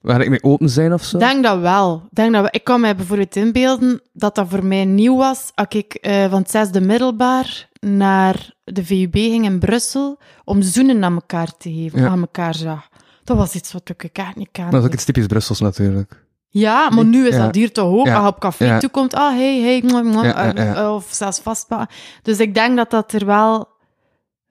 we 0.00 0.08
eigenlijk 0.12 0.42
mee 0.42 0.52
open 0.52 0.68
zijn 0.68 0.92
of 0.92 1.02
zo. 1.04 1.16
Ik 1.16 1.22
denk 1.22 1.42
dat 1.44 1.58
wel. 1.60 1.94
Ik 2.04 2.08
Denk 2.16 2.32
dat 2.32 2.42
we, 2.44 2.48
ik 2.50 2.64
kan 2.64 2.80
mij 2.80 2.96
bijvoorbeeld 2.96 3.36
inbeelden 3.36 4.00
dat 4.12 4.34
dat 4.34 4.48
voor 4.48 4.64
mij 4.64 4.84
nieuw 4.84 5.16
was 5.16 5.50
als 5.54 5.66
ik 5.68 5.94
eh, 5.94 6.30
van 6.30 6.38
het 6.40 6.50
zesde 6.50 6.80
middelbaar 6.80 7.68
naar 7.80 8.50
de 8.64 8.84
VUB 8.84 9.14
ging 9.14 9.44
in 9.44 9.58
Brussel 9.58 10.18
om 10.44 10.62
zoenen 10.62 11.04
aan 11.04 11.14
elkaar 11.14 11.56
te 11.56 11.72
geven, 11.72 12.00
Ja. 12.00 12.08
aan 12.08 12.20
elkaar 12.20 12.54
zag. 12.54 12.88
Dat 13.24 13.36
was 13.36 13.54
iets 13.54 13.72
wat 13.72 13.88
ik 13.88 14.02
echt 14.12 14.36
niet 14.36 14.48
kende. 14.52 14.70
Maar 14.70 14.80
dat 14.80 14.80
is 14.80 14.86
ook 14.86 14.94
iets 14.94 15.04
typisch 15.04 15.26
Brussels 15.26 15.60
natuurlijk. 15.60 16.24
Ja, 16.48 16.90
maar 16.90 17.04
nu 17.04 17.26
is 17.28 17.34
Ja. 17.34 17.44
dat 17.44 17.54
hier 17.54 17.70
ook. 17.80 18.06
Ja. 18.06 18.14
Als 18.14 18.22
je 18.22 18.28
op 18.28 18.40
café 18.40 18.64
Ja. 18.64 18.78
toekomt, 18.78 19.14
ah, 19.14 19.32
hey, 19.34 19.60
hey, 19.60 19.82
mwah, 19.84 20.04
mwah, 20.04 20.78
eh, 20.78 20.94
of 20.94 21.06
zelfs 21.10 21.40
vastpakken. 21.40 21.96
Dus 22.22 22.38
ik 22.38 22.54
denk 22.54 22.76
dat 22.76 22.90
dat 22.90 23.12
er 23.12 23.26
wel... 23.26 23.68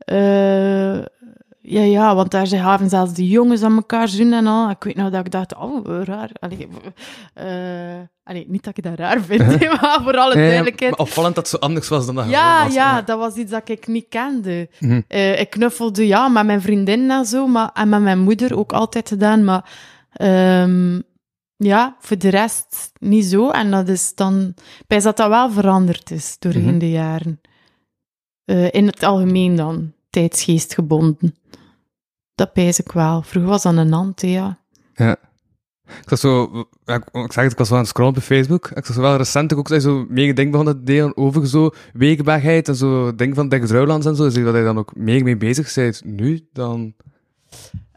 eh, 0.05 0.97
ja, 1.63 1.81
ja, 1.81 2.15
want 2.15 2.31
daar 2.31 2.47
gaven 2.47 2.89
zelfs 2.89 3.13
de 3.13 3.27
jongens 3.27 3.63
aan 3.63 3.75
elkaar 3.75 4.07
zoenen 4.07 4.39
en 4.39 4.47
al. 4.47 4.69
Ik 4.69 4.83
weet 4.83 4.95
nog 4.95 5.09
dat 5.09 5.25
ik 5.25 5.31
dacht, 5.31 5.55
oh, 5.55 5.85
raar. 6.03 6.29
Allee, 6.39 6.67
eh, 7.33 7.45
allee, 8.23 8.45
niet 8.47 8.63
dat 8.63 8.77
ik 8.77 8.83
dat 8.83 8.99
raar 8.99 9.21
vind, 9.21 9.41
hè, 9.59 9.67
maar 9.81 9.99
voor 10.03 10.17
alle 10.17 10.33
duidelijkheid. 10.33 10.91
maar 10.91 10.99
opvallend 10.99 11.35
dat 11.35 11.49
het 11.49 11.59
zo 11.59 11.65
anders 11.67 11.87
was 11.87 12.05
dan 12.05 12.15
dat 12.15 12.29
Ja, 12.29 12.63
was. 12.65 12.73
ja, 12.73 13.01
dat 13.01 13.17
was 13.19 13.35
iets 13.35 13.51
dat 13.51 13.69
ik 13.69 13.87
niet 13.87 14.05
kende. 14.09 14.69
Mhm. 14.79 15.01
Eh, 15.07 15.39
ik 15.39 15.49
knuffelde 15.49 16.07
ja, 16.07 16.27
met 16.27 16.45
mijn 16.45 16.61
vriendin 16.61 17.11
en 17.11 17.25
zo, 17.25 17.47
maar, 17.47 17.69
en 17.73 17.89
met 17.89 18.01
mijn 18.01 18.19
moeder 18.19 18.57
ook 18.57 18.73
altijd 18.73 19.07
gedaan. 19.07 19.43
Maar 19.43 19.69
ehm, 20.11 20.99
ja, 21.57 21.95
voor 21.99 22.17
de 22.17 22.29
rest 22.29 22.91
niet 22.99 23.25
zo. 23.25 23.49
En 23.49 23.71
dat 23.71 23.87
is 23.87 24.15
dan... 24.15 24.53
Bij 24.87 24.99
dat 24.99 25.17
dat 25.17 25.29
wel 25.29 25.51
veranderd 25.51 26.11
is 26.11 26.35
doorheen 26.39 26.63
Mhm. 26.65 26.77
de 26.77 26.89
jaren. 26.91 27.41
Eh, 28.51 28.67
in 28.71 28.85
het 28.85 29.03
algemeen 29.03 29.55
dan, 29.55 29.93
tijdsgeestgebonden. 30.09 31.35
Dat 32.35 32.53
pijs 32.53 32.79
ik 32.79 32.91
wel. 32.91 33.21
Vroeger 33.21 33.49
was 33.51 33.61
dat 33.61 33.77
een 33.77 33.91
hand, 33.91 34.21
ja. 34.21 34.57
Ja. 34.93 35.15
Ik 35.87 36.03
zag 36.05 36.19
zo, 36.19 36.65
ja, 36.85 36.95
ik, 36.95 37.31
zeg 37.31 37.43
het, 37.43 37.51
ik 37.51 37.57
was 37.57 37.67
wel 37.69 37.77
aan 37.77 37.83
het 37.83 37.93
scrollen 37.93 38.15
op 38.15 38.21
Facebook. 38.21 38.67
Ik 38.67 38.85
zag 38.85 38.95
zo 38.95 39.01
wel 39.01 39.15
recent 39.15 39.53
ook 39.53 39.67
dat 39.67 39.81
zo 39.81 40.05
meer 40.09 40.35
dingen 40.35 40.51
begonnen 40.51 40.77
te 40.77 40.83
delen 40.83 41.17
over 41.17 41.47
zo 41.47 41.69
weerbaarheid 41.93 42.67
en 42.67 42.75
zo 42.75 43.15
dingen 43.15 43.35
van 43.35 43.49
Dirk 43.49 43.65
Druilands 43.65 44.05
en 44.05 44.15
zo. 44.15 44.23
Dus 44.23 44.33
dat 44.33 44.53
hij 44.53 44.63
dan 44.63 44.77
ook 44.77 44.95
meer 44.95 45.23
mee 45.23 45.37
bezig 45.37 45.73
bent 45.73 46.01
nu 46.05 46.47
dan... 46.53 46.93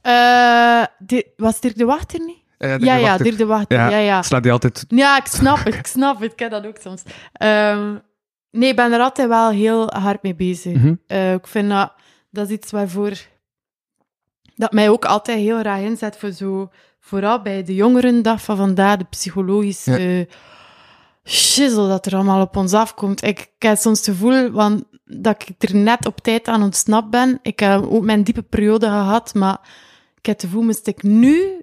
Eh, 0.03 0.85
di- 0.99 1.25
was 1.37 1.61
Dirk 1.61 1.77
de 1.77 1.85
Wachter 1.85 2.21
niet? 2.21 2.43
Dirk 2.59 2.83
ja, 2.83 2.95
de 2.97 3.01
ja. 3.01 3.17
Dirk 3.17 3.39
de 3.39 3.47
Wachter. 3.47 3.79
Ja, 3.79 3.99
ja. 3.99 4.23
Slaat 4.23 4.43
die 4.43 4.53
altijd... 4.53 4.85
Ja, 4.89 5.19
ik 5.19 5.27
snap 5.27 5.65
het, 5.65 5.75
ik 5.75 5.87
snap 5.87 6.21
het. 6.21 6.33
Ik 6.33 6.39
heb 6.39 6.51
dat 6.51 6.67
ook 6.67 6.79
soms. 6.81 7.03
Ehm, 7.33 7.95
nee, 8.55 8.69
ik 8.69 8.77
ben 8.77 8.93
er 8.93 9.01
altijd 9.01 9.29
wel 9.29 9.51
heel 9.51 9.91
hard 9.93 10.23
mee 10.23 10.35
bezig. 10.35 10.75
Mhm. 10.75 10.95
Eh, 11.07 11.33
ik 11.33 11.47
vind 11.47 11.69
dat, 11.69 11.93
dat 12.31 12.47
is 12.47 12.53
iets 12.53 12.71
waarvoor... 12.71 13.13
Dat 14.57 14.73
mij 14.73 14.89
ook 14.89 15.05
altijd 15.05 15.39
heel 15.39 15.59
graag 15.59 15.81
inzet 15.81 16.17
voor 16.17 16.31
zo... 16.31 16.71
Vooral 17.01 17.43
bij 17.43 17.63
de 17.63 17.75
jongerendag 17.75 18.43
van 18.43 18.57
vandaag, 18.57 18.97
de 18.97 19.05
psychologische 19.05 20.29
shizzle 21.25 21.89
dat 21.89 22.07
er 22.07 22.15
allemaal 22.15 22.43
op 22.43 22.57
ons 22.57 22.73
afkomt. 22.73 23.23
Ik, 23.23 23.41
ik 23.41 23.63
heb 23.63 23.77
soms 23.77 23.99
het 23.99 24.17
gevoel 24.17 24.51
want, 24.51 24.85
dat 25.05 25.49
ik 25.49 25.71
er 25.71 25.77
net 25.77 26.07
op 26.07 26.21
tijd 26.21 26.49
aan 26.49 26.63
ontsnapt 26.63 27.11
ben. 27.11 27.39
Ik 27.43 27.61
heb 27.61 27.83
ook 27.83 28.05
mijn 28.05 28.23
diepe 28.23 28.43
periode 28.43 28.87
gehad, 28.87 29.35
maar 29.35 29.59
ik 30.17 30.27
heb 30.27 30.41
het 30.41 30.45
gevoel, 30.45 30.63
moest 30.63 30.87
ik 30.87 31.03
nu 31.03 31.63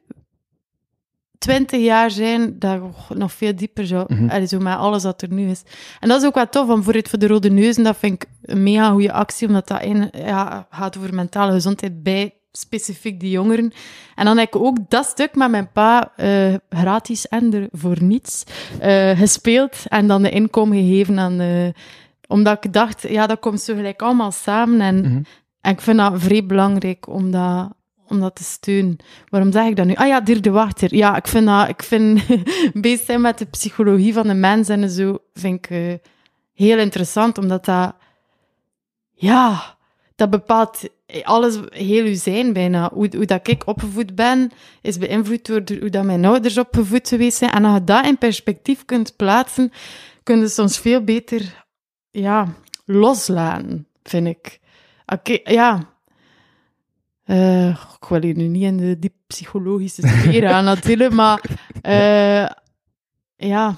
20 1.42 1.80
jaar 1.80 2.12
zijn, 2.12 2.56
dat 2.60 2.82
oh, 2.82 3.10
nog 3.10 3.32
veel 3.34 3.56
dieper. 3.56 4.06
Mhm. 4.08 4.30
Allee, 4.30 4.48
zo 4.48 4.60
met 4.60 4.78
alles 4.78 5.04
wat 5.04 5.22
er 5.22 5.32
nu 5.34 5.50
is. 5.50 5.64
En 6.00 6.10
dat 6.10 6.22
is 6.22 6.28
ook 6.28 6.36
wel 6.36 6.50
tof, 6.50 6.68
want 6.68 6.84
voor 6.84 6.94
het 6.94 7.10
voor 7.10 7.20
de 7.20 7.28
Rode 7.28 7.50
Neuzen, 7.50 7.84
dat 7.84 7.98
vind 7.98 8.24
ik 8.24 8.30
een 8.42 8.64
mega 8.64 8.90
goede 8.90 9.12
actie, 9.12 9.48
omdat 9.48 9.68
dat 9.68 9.82
in, 9.82 10.10
ja, 10.12 10.68
gaat 10.70 10.98
over 10.98 11.14
mentale 11.14 11.52
gezondheid 11.52 12.04
bij 12.04 12.34
specifiek 12.52 13.20
die 13.20 13.30
jongeren. 13.30 13.72
En 14.16 14.26
dan 14.26 14.38
heb 14.38 14.48
ik 14.48 14.56
ook 14.62 14.78
dat 14.88 15.06
stuk 15.06 15.36
met 15.36 15.50
mijn 15.50 15.72
pa 15.72 16.12
eh, 16.16 16.54
gratis 16.70 17.28
en 17.28 17.54
er 17.54 17.68
voor 17.72 18.04
niets 18.04 18.44
eh, 18.80 19.18
gespeeld 19.18 19.78
en 19.88 20.08
dan 20.08 20.22
de 20.22 20.30
inkom 20.30 20.72
gegeven 20.72 21.20
aan... 21.20 21.74
omdat 22.28 22.66
ik 22.66 22.74
dacht, 22.74 23.02
ja, 23.10 23.28
dat 23.28 23.40
komt 23.40 23.62
zo 23.62 23.76
gelijk 23.76 24.02
allemaal 24.02 24.32
samen 24.32 24.82
en, 24.82 24.96
Mhm. 24.96 25.22
en 25.62 25.72
ik 25.72 25.82
vind 25.82 25.98
dat 25.98 26.14
vrij 26.16 26.46
belangrijk 26.46 27.08
om 27.08 27.32
dat, 27.32 27.70
om 28.12 28.20
dat 28.20 28.36
te 28.36 28.44
steunen. 28.44 28.98
Waarom 29.30 29.52
zeg 29.52 29.66
ik 29.66 29.76
dat 29.76 29.86
nu? 29.86 29.94
Ah 29.94 30.08
ja, 30.08 30.22
Dirk 30.22 30.44
de 30.44 30.52
Wachter. 30.52 30.96
Ja, 30.96 31.16
ik 31.16 31.28
vind 31.28 31.46
dat... 31.46 31.70
Ik 31.70 31.84
vind 31.84 32.22
bezig 32.82 33.06
zijn 33.06 33.22
met 33.22 33.38
de 33.38 33.46
psychologie 33.46 34.14
van 34.14 34.28
de 34.28 34.34
mens 34.34 34.70
en 34.70 34.90
zo, 34.90 35.18
vind 35.34 35.66
ik 35.66 35.72
eh, 35.72 35.94
heel 36.54 36.78
interessant, 36.78 37.38
omdat 37.38 37.66
dat... 37.66 37.96
Ja, 39.14 39.78
dat 40.16 40.30
bepaalt 40.30 40.90
alles, 41.24 41.60
heel 41.70 42.06
uw 42.06 42.16
zijn 42.16 42.54
bijna. 42.54 42.90
Hoe, 42.94 43.10
hoe 43.16 43.26
dat 43.26 43.48
ik 43.48 43.68
opgevoed 43.68 44.16
ben, 44.16 44.52
is 44.82 44.98
beïnvloed 44.98 45.46
door 45.46 45.62
hoe 45.80 45.90
dat 45.90 46.04
mijn 46.04 46.26
ouders 46.26 46.58
opgevoed 46.58 47.08
geweest 47.08 47.38
zijn. 47.38 47.52
En 47.52 47.66
als 47.66 47.74
je 47.74 47.84
dat 47.84 48.06
in 48.06 48.18
perspectief 48.18 48.86
kunt 48.86 49.16
plaatsen, 49.16 49.72
kun 50.24 50.40
je 50.40 50.48
soms 50.48 50.80
veel 50.80 51.04
beter 51.04 51.66
ja, 52.12 52.54
loslaten, 52.86 53.88
vind 54.04 54.28
ik. 54.28 54.60
Oké, 55.06 55.40
ja. 55.44 55.90
Eh, 57.24 57.68
ik 57.70 58.08
wil 58.10 58.22
hier 58.22 58.36
nu 58.36 58.48
niet 58.48 58.64
in 58.64 58.78
de 58.78 59.00
diep 59.00 59.14
psychologische 59.28 60.08
sfeer 60.08 60.50
gaan 60.50 60.64
natuurlijk, 60.64 61.14
maar 61.22 61.42
eh, 61.82 62.46
ja. 63.36 63.76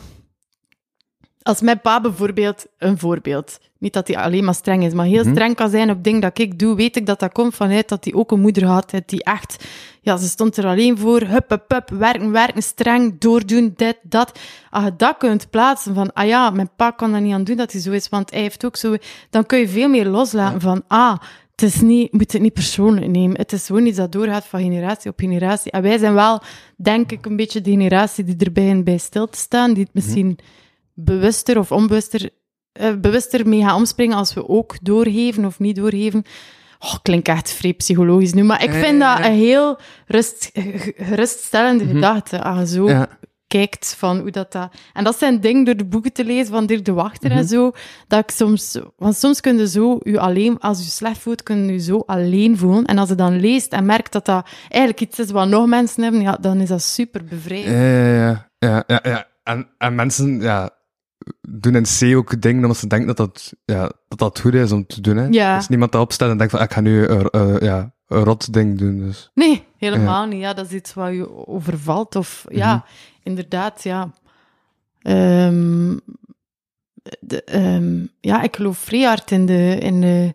Als 1.41 1.61
mijn 1.61 1.81
pa 1.81 2.01
bijvoorbeeld, 2.01 2.65
een 2.77 2.97
voorbeeld, 2.99 3.59
niet 3.77 3.93
dat 3.93 4.07
hij 4.07 4.17
alleen 4.17 4.43
maar 4.43 4.53
streng 4.53 4.83
is, 4.83 4.93
maar 4.93 5.05
heel 5.05 5.23
Mhm. 5.23 5.31
streng 5.31 5.55
kan 5.55 5.69
zijn 5.69 5.89
op 5.89 6.03
dingen 6.03 6.21
dat 6.21 6.39
ik 6.39 6.59
doe, 6.59 6.75
weet 6.75 6.95
ik 6.95 7.05
dat 7.05 7.19
dat 7.19 7.31
komt 7.31 7.55
vanuit 7.55 7.89
dat 7.89 8.03
hij 8.03 8.13
ook 8.13 8.31
een 8.31 8.39
moeder 8.41 8.65
had, 8.65 8.93
die 9.05 9.23
echt, 9.23 9.65
ja, 10.01 10.17
ze 10.17 10.27
stond 10.27 10.57
er 10.57 10.65
alleen 10.65 10.97
voor, 10.97 11.21
hup, 11.21 11.49
hup, 11.49 11.63
hup, 11.71 11.89
werken, 11.89 12.31
werken, 12.31 12.63
streng, 12.63 13.19
doordoen, 13.19 13.73
dit, 13.75 13.97
dat. 14.03 14.39
Als 14.69 14.83
je 14.83 14.95
dat 14.95 15.17
kunt 15.17 15.49
plaatsen 15.49 15.93
van, 15.93 16.13
ah 16.13 16.27
ja, 16.27 16.49
mijn 16.49 16.69
pa 16.75 16.91
kan 16.91 17.13
er 17.13 17.21
niet 17.21 17.33
aan 17.33 17.43
doen 17.43 17.57
dat 17.57 17.71
hij 17.71 17.81
zo 17.81 17.91
is, 17.91 18.09
want 18.09 18.31
hij 18.31 18.41
heeft 18.41 18.65
ook 18.65 18.75
zo, 18.75 18.95
dan 19.29 19.45
kun 19.45 19.59
je 19.59 19.67
veel 19.69 19.89
meer 19.89 20.07
loslaten 20.07 20.61
van, 20.61 20.83
ah, 20.87 21.17
het 21.55 21.61
is 21.61 21.81
niet, 21.81 22.01
je 22.11 22.17
moet 22.17 22.31
het 22.31 22.41
niet 22.41 22.53
persoonlijk 22.53 23.07
nemen. 23.07 23.37
Het 23.37 23.51
is 23.51 23.65
gewoon 23.65 23.85
iets 23.85 23.97
dat 23.97 24.11
doorgaat 24.11 24.45
van 24.45 24.61
generatie 24.61 25.11
op 25.11 25.19
generatie. 25.19 25.71
En 25.71 25.81
wij 25.81 25.97
zijn 25.97 26.13
wel, 26.13 26.41
denk 26.77 27.11
ik, 27.11 27.25
een 27.25 27.35
beetje 27.35 27.61
de 27.61 27.69
generatie 27.69 28.23
die 28.23 28.35
er 28.37 28.51
begint 28.51 28.83
bij 28.83 28.97
stil 28.97 29.27
te 29.29 29.37
staan, 29.37 29.73
die 29.73 29.83
het 29.83 29.93
misschien 29.93 30.37
bewuster 30.93 31.57
of 31.57 31.71
onbewuster 31.71 32.29
eh, 32.71 32.95
bewuster 32.95 33.47
mee 33.47 33.61
gaan 33.61 33.75
omspringen 33.75 34.17
als 34.17 34.33
we 34.33 34.47
ook 34.49 34.75
doorgeven 34.81 35.45
of 35.45 35.59
niet 35.59 35.75
doorgeven. 35.75 36.23
Oh, 36.79 36.95
klinkt 37.01 37.27
echt 37.27 37.51
vrij 37.53 37.73
psychologisch 37.73 38.33
nu, 38.33 38.43
maar 38.43 38.63
ik 38.63 38.71
vind 38.71 38.99
dat 38.99 39.17
een 39.25 39.33
heel 39.33 39.77
rust, 40.07 40.49
ge- 40.53 40.93
geruststellende 40.97 41.85
gedachte. 41.85 42.43
Als 42.43 42.69
je 42.69 42.75
zo 42.75 42.87
Ja. 42.87 43.07
Kijkt 43.57 43.95
van 43.97 44.19
hoe 44.19 44.31
dat, 44.31 44.51
dat... 44.51 44.73
En 44.93 45.03
dat 45.03 45.17
zijn 45.17 45.39
dingen 45.41 45.63
door 45.63 45.75
de 45.75 45.85
boeken 45.85 46.13
te 46.13 46.23
lezen 46.25 46.53
van 46.53 46.65
Dirk 46.65 46.85
de 46.85 46.93
Wachter 46.93 47.31
en 47.31 47.47
zo, 47.47 47.71
dat 48.07 48.19
ik 48.19 48.31
soms... 48.31 48.79
Want 48.97 49.15
soms 49.15 49.41
kun 49.41 49.57
je 49.57 49.67
zo 49.67 49.99
je 50.03 50.19
alleen... 50.19 50.59
Als 50.59 50.79
je 50.79 50.89
slecht 50.89 51.17
voelt, 51.17 51.43
kun 51.43 51.65
je 51.65 51.71
je 51.71 51.79
zo 51.79 52.03
alleen 52.05 52.57
voelen. 52.57 52.85
En 52.85 52.97
als 52.97 53.09
je 53.09 53.15
dan 53.15 53.39
leest 53.39 53.71
en 53.71 53.85
merkt 53.85 54.11
dat 54.11 54.25
dat 54.25 54.47
eigenlijk 54.69 55.01
iets 55.01 55.19
is 55.19 55.31
wat 55.31 55.47
nog 55.47 55.67
mensen 55.67 56.03
hebben, 56.03 56.21
ja, 56.21 56.37
dan 56.41 56.57
is 56.59 56.69
dat 56.69 56.81
super 56.81 57.23
bevrijdend. 57.23 57.75
Ja, 57.75 58.23
ja, 58.23 58.49
ja. 58.59 58.83
ja, 58.87 58.99
ja, 59.03 59.27
en, 59.43 59.67
en 59.77 59.95
mensen, 59.95 60.41
ja, 60.41 60.69
doen 61.41 61.75
in 61.75 61.85
C 61.99 62.15
ook 62.15 62.41
dingen 62.41 62.61
omdat 62.61 62.77
ze 62.77 62.87
denken 62.87 63.07
dat 63.07 63.17
dat, 63.17 63.53
ja, 63.65 63.91
dat 64.07 64.19
dat 64.19 64.39
goed 64.39 64.53
is 64.53 64.71
om 64.71 64.85
te 64.85 65.01
doen, 65.01 65.17
hè. 65.17 65.27
Ja. 65.27 65.57
Dus 65.57 65.67
niemand 65.67 65.91
dat 65.91 66.01
opstelt 66.01 66.31
en 66.31 66.37
denkt 66.37 66.51
van, 66.51 66.61
ah, 66.61 66.65
ik 66.65 66.73
ga 66.73 66.81
nu 66.81 67.07
een, 67.07 67.29
eh, 67.29 67.59
ja, 67.59 67.93
een 68.07 68.23
rot 68.23 68.53
ding 68.53 68.77
doen, 68.77 68.99
dus. 68.99 69.31
Nee, 69.33 69.63
helemaal 69.77 70.25
niet. 70.25 70.41
Ja, 70.41 70.53
dat 70.53 70.65
is 70.65 70.71
iets 70.71 70.93
wat 70.93 71.13
je 71.13 71.47
overvalt. 71.47 72.15
Of 72.15 72.45
ja, 72.49 72.73
Mhm. 72.75 72.83
Inderdaad, 73.23 73.83
ja. 73.83 74.11
Ehm, 75.01 75.97
de, 77.19 77.43
ehm, 77.43 78.05
ja, 78.19 78.41
ik 78.41 78.55
geloof 78.55 78.77
vrij 78.77 79.01
hard 79.03 79.31
in 79.31 79.45
de, 79.45 79.77
in 79.79 80.01
de, 80.01 80.33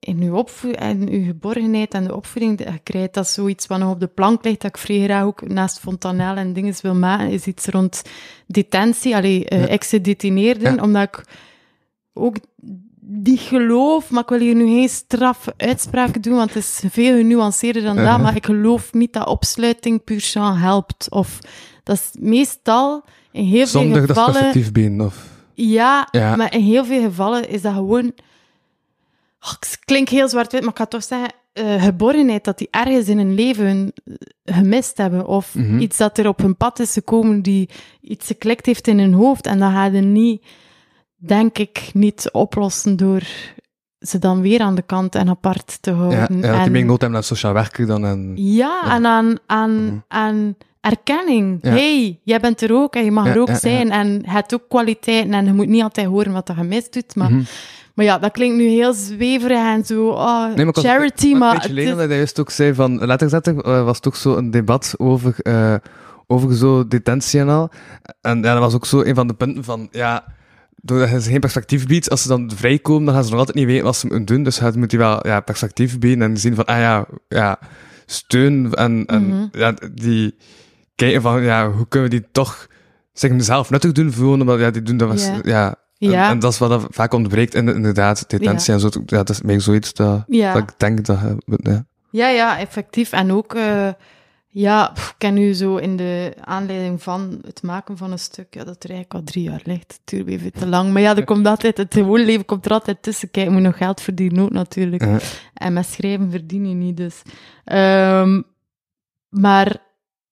in 0.00 0.22
uw 0.22 0.44
en 0.72 1.08
uw 1.08 1.24
geborgenheid 1.24 1.94
en 1.94 2.04
de 2.04 2.16
opvoeding 2.16 2.58
die 2.58 2.72
je 2.72 2.78
krijgt. 2.78 3.14
Dat 3.14 3.24
is 3.24 3.32
zoiets 3.32 3.66
wat 3.66 3.78
nog 3.78 3.90
op 3.92 4.00
de 4.00 4.06
plank 4.06 4.44
ligt, 4.44 4.60
dat 4.60 4.70
ik 4.70 4.76
vrij 4.82 5.02
graag 5.04 5.24
ook 5.24 5.48
naast 5.48 5.78
Fontanel 5.78 6.36
en 6.36 6.52
dingen 6.52 6.74
wil 6.82 6.94
maken, 6.94 7.30
is 7.30 7.46
iets 7.46 7.66
rond 7.66 8.02
detentie, 8.46 9.16
allee, 9.16 9.44
eh 9.48 9.60
Ja. 9.60 9.66
ex-gedetineerden, 9.66 10.74
Ja. 10.74 10.82
omdat 10.82 11.02
ik 11.02 11.24
ook 12.12 12.36
die 13.02 13.38
geloof, 13.38 14.10
maar 14.10 14.22
ik 14.22 14.28
wil 14.28 14.38
hier 14.38 14.54
nu 14.54 14.64
geen 14.66 14.88
straffe 14.88 15.54
uitspraken 15.56 16.20
doen, 16.22 16.36
want 16.36 16.54
het 16.54 16.62
is 16.62 16.82
veel 16.90 17.16
genuanceerder 17.16 17.82
dan 17.82 17.96
dat, 17.96 18.20
maar 18.20 18.36
ik 18.36 18.44
geloof 18.46 18.92
niet 18.92 19.12
dat 19.12 19.26
opsluiting 19.26 20.04
puur 20.04 20.32
helpt. 20.60 21.10
Of 21.10 21.38
dat 21.82 21.96
is 21.96 22.10
meestal 22.18 23.04
in 23.32 23.44
heel 23.44 23.66
veel 23.66 23.80
Zonder 23.80 24.06
dat 24.06 24.16
gevallen... 24.16 24.40
perspectief 24.52 25.00
of... 25.00 25.28
Ja, 25.54 26.08
Ja. 26.10 26.36
maar 26.36 26.54
in 26.54 26.62
heel 26.62 26.84
veel 26.84 27.02
gevallen 27.02 27.48
is 27.48 27.62
dat 27.62 27.74
gewoon... 27.74 28.12
Oh, 29.40 29.52
ik 29.60 29.78
klink 29.84 30.08
heel 30.08 30.28
zwart-wit, 30.28 30.60
maar 30.60 30.70
ik 30.70 30.76
ga 30.78 30.86
toch 30.86 31.02
zeggen... 31.04 31.32
eh, 31.52 31.82
geborgenheid, 31.82 32.44
dat 32.44 32.58
die 32.58 32.68
ergens 32.70 33.08
in 33.08 33.18
hun 33.18 33.34
leven 33.34 33.92
gemist 34.44 34.96
hebben. 34.96 35.26
Of 35.26 35.54
Mhm. 35.54 35.78
iets 35.78 35.96
dat 35.96 36.18
er 36.18 36.28
op 36.28 36.38
hun 36.38 36.56
pad 36.56 36.78
is 36.78 36.92
gekomen, 36.92 37.42
die 37.42 37.68
iets 38.00 38.26
geklikt 38.26 38.66
heeft 38.66 38.86
in 38.88 38.98
hun 38.98 39.12
hoofd. 39.12 39.46
En 39.46 39.58
dat 39.58 39.70
gaat 39.72 39.92
je 39.92 40.00
niet, 40.00 40.46
denk 41.16 41.58
ik, 41.58 41.90
niet 41.92 42.28
oplossen 42.32 42.96
door 42.96 43.22
ze 43.98 44.18
dan 44.18 44.40
weer 44.40 44.60
aan 44.60 44.74
de 44.74 44.82
kant 44.82 45.14
en 45.14 45.28
apart 45.28 45.82
te 45.82 45.90
Ja, 45.90 45.96
houden. 45.96 46.18
ja, 46.36 46.40
dat 46.40 46.56
En- 46.56 46.62
die 46.62 46.70
meer 46.70 46.84
nood 46.84 47.00
hebben 47.00 47.18
aan 47.18 47.24
sociaal 47.24 47.52
werker 47.52 47.86
dan 47.86 48.06
aan... 48.06 48.32
ja, 48.36 48.80
Ja. 48.84 48.94
en 48.96 49.06
aan, 49.06 49.36
aan, 49.46 49.84
Mhm. 49.84 49.96
aan 50.08 50.56
erkenning. 50.80 51.58
Ja. 51.62 51.70
hey, 51.70 52.20
jij 52.24 52.40
bent 52.40 52.60
er 52.60 52.72
ook 52.74 52.94
en 52.94 53.04
je 53.04 53.10
mag 53.10 53.24
Ja, 53.26 53.32
er 53.32 53.40
ook 53.40 53.48
ja, 53.48 53.58
zijn. 53.58 53.90
En 53.90 54.08
je 54.12 54.30
hebt 54.30 54.54
ook 54.54 54.68
kwaliteiten 54.68 55.32
en 55.34 55.44
je 55.44 55.52
moet 55.52 55.68
niet 55.68 55.82
altijd 55.82 56.06
horen 56.06 56.32
wat 56.32 56.48
je 56.48 56.54
gemist 56.54 56.92
doet. 56.92 57.14
Maar, 57.16 57.30
Mhm. 57.32 57.42
maar 57.94 58.04
ja, 58.04 58.18
dat 58.18 58.32
klinkt 58.32 58.56
nu 58.56 58.64
heel 58.68 58.92
zweverig 58.92 59.58
en 59.74 59.84
zo, 59.84 60.08
oh, 60.08 60.46
Nee, 60.46 60.56
maar 60.56 60.66
ik 60.66 60.74
was- 60.74 60.84
charity, 60.84 61.32
Een 61.32 61.38
beetje 61.38 61.74
het 61.88 61.98
dat 61.98 62.08
hij 62.08 62.16
juist 62.16 62.40
ook 62.40 62.50
zei 62.50 62.74
van 62.74 63.06
letterzetter, 63.06 63.58
eh, 63.64 63.84
was 63.84 64.00
toch 64.00 64.16
zo 64.16 64.36
een 64.36 64.50
debat 64.50 64.94
over, 64.98 65.34
eh, 65.38 65.74
over 66.26 66.54
zo 66.54 66.88
detentie 66.88 67.40
en 67.40 67.48
al. 67.48 67.70
En 68.20 68.36
ja, 68.42 68.52
dat 68.52 68.62
was 68.62 68.74
ook 68.74 68.86
zo 68.86 69.02
een 69.02 69.14
van 69.14 69.26
de 69.26 69.34
punten 69.34 69.64
van, 69.64 69.88
ja, 69.90 70.24
doordat 70.82 71.10
je 71.10 71.20
ze 71.20 71.30
geen 71.30 71.40
perspectief 71.40 71.86
biedt, 71.86 72.10
als 72.10 72.22
ze 72.22 72.28
dan 72.28 72.50
vrijkomen, 72.54 73.04
dan 73.04 73.14
gaan 73.14 73.24
ze 73.24 73.30
nog 73.30 73.38
altijd 73.38 73.56
niet 73.56 73.66
weten 73.66 73.84
wat 73.84 73.96
ze 73.96 74.06
moeten 74.06 74.24
doen. 74.24 74.42
Dus 74.42 74.56
je 74.58 74.72
moet 74.76 74.90
die 74.90 74.98
wel 74.98 75.26
ja, 75.26 75.40
perspectief 75.40 75.98
bieden 75.98 76.30
en 76.30 76.36
zien 76.36 76.54
van, 76.54 76.64
ah 76.64 76.78
ja, 76.78 77.06
ja 77.28 77.58
steun 78.06 78.74
en, 78.74 79.04
en 79.06 79.26
Mhm. 79.26 79.46
ja, 79.52 79.74
die 79.94 80.34
kijken 81.00 81.22
van, 81.22 81.42
ja, 81.42 81.70
hoe 81.70 81.88
kunnen 81.88 82.10
we 82.10 82.16
die 82.16 82.28
toch 82.32 82.66
zich 83.12 83.42
zelf 83.42 83.70
nuttig 83.70 83.92
doen 83.92 84.12
voelen, 84.12 84.40
omdat 84.40 84.58
ja, 84.58 84.70
die 84.70 84.82
doen 84.82 84.96
dat 84.96 85.08
was, 85.08 85.26
Ja. 85.26 85.40
ja. 85.42 85.74
Ja. 85.94 86.24
En, 86.24 86.30
en 86.30 86.38
dat 86.38 86.52
is 86.52 86.58
wat 86.58 86.70
er 86.70 86.86
vaak 86.90 87.12
ontbreekt, 87.12 87.54
in, 87.54 87.68
inderdaad, 87.68 88.30
detentie 88.30 88.72
en 88.72 88.80
zo. 88.80 88.88
Ja, 89.06 89.16
dat 89.16 89.28
is 89.28 89.42
meer 89.42 89.60
zoiets 89.60 89.94
dat, 89.94 90.24
Ja. 90.26 90.52
dat 90.52 90.62
ik 90.62 90.68
denk 90.76 91.04
dat 91.04 91.18
moet, 91.46 91.60
ja. 91.62 91.84
Ja, 92.10 92.28
ja, 92.28 92.58
effectief. 92.58 93.12
En 93.12 93.32
ook, 93.32 93.54
eh, 93.54 93.88
ja, 94.48 94.90
ik 94.90 95.14
ken 95.18 95.36
u 95.36 95.52
zo 95.52 95.76
in 95.76 95.96
de 95.96 96.34
aanleiding 96.40 97.02
van 97.02 97.38
het 97.46 97.62
maken 97.62 97.96
van 97.96 98.12
een 98.12 98.18
stuk, 98.18 98.54
ja, 98.54 98.64
dat 98.64 98.84
er 98.84 98.90
eigenlijk 98.90 99.14
al 99.14 99.32
drie 99.32 99.44
jaar 99.44 99.60
ligt. 99.64 100.00
Weer 100.04 100.38
veel 100.38 100.50
te 100.58 100.66
lang. 100.66 100.92
Maar 100.92 101.02
ja, 101.02 101.16
er 101.16 101.24
komt 101.24 101.46
altijd, 101.46 101.76
het 101.76 101.94
gewone 101.94 102.24
leven 102.24 102.44
komt 102.44 102.64
er 102.64 102.72
altijd 102.72 103.02
tussen. 103.02 103.30
Kijk, 103.30 103.46
je 103.46 103.52
moet 103.52 103.62
nog 103.62 103.76
geld 103.76 104.00
verdienen 104.00 104.42
ook 104.42 104.50
natuurlijk. 104.50 105.04
En 105.54 105.72
met 105.72 105.86
schrijven 105.86 106.30
verdien 106.30 106.68
je 106.68 106.74
niet, 106.74 106.96
dus. 106.96 107.22
Ehm, 107.64 108.42
maar 109.28 109.76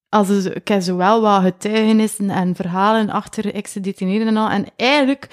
als 0.09 0.29
er, 0.29 0.57
ik 0.57 0.69
heb 0.69 0.83
zowel 0.83 1.21
wat 1.21 1.43
getuigenissen 1.43 2.31
en 2.31 2.55
verhalen 2.55 3.11
achter 3.11 3.55
ex-gedetineerden 3.55 4.29
en 4.29 4.37
al. 4.37 4.49
En 4.49 4.67
eigenlijk, 4.77 5.29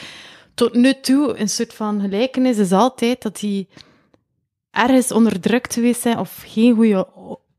tot 0.54 0.74
nu 0.74 0.94
toe, 1.02 1.38
een 1.40 1.50
soort 1.50 1.74
van 1.74 2.02
gelijkenis 2.02 2.58
is 2.58 2.72
altijd 2.72 3.22
dat 3.22 3.40
die 3.40 3.68
ergens 4.72 5.12
onderdrukt 5.12 5.74
geweest 5.74 6.02
zijn 6.02 6.20
of 6.20 6.44
geen 6.46 6.76
goede 6.76 7.08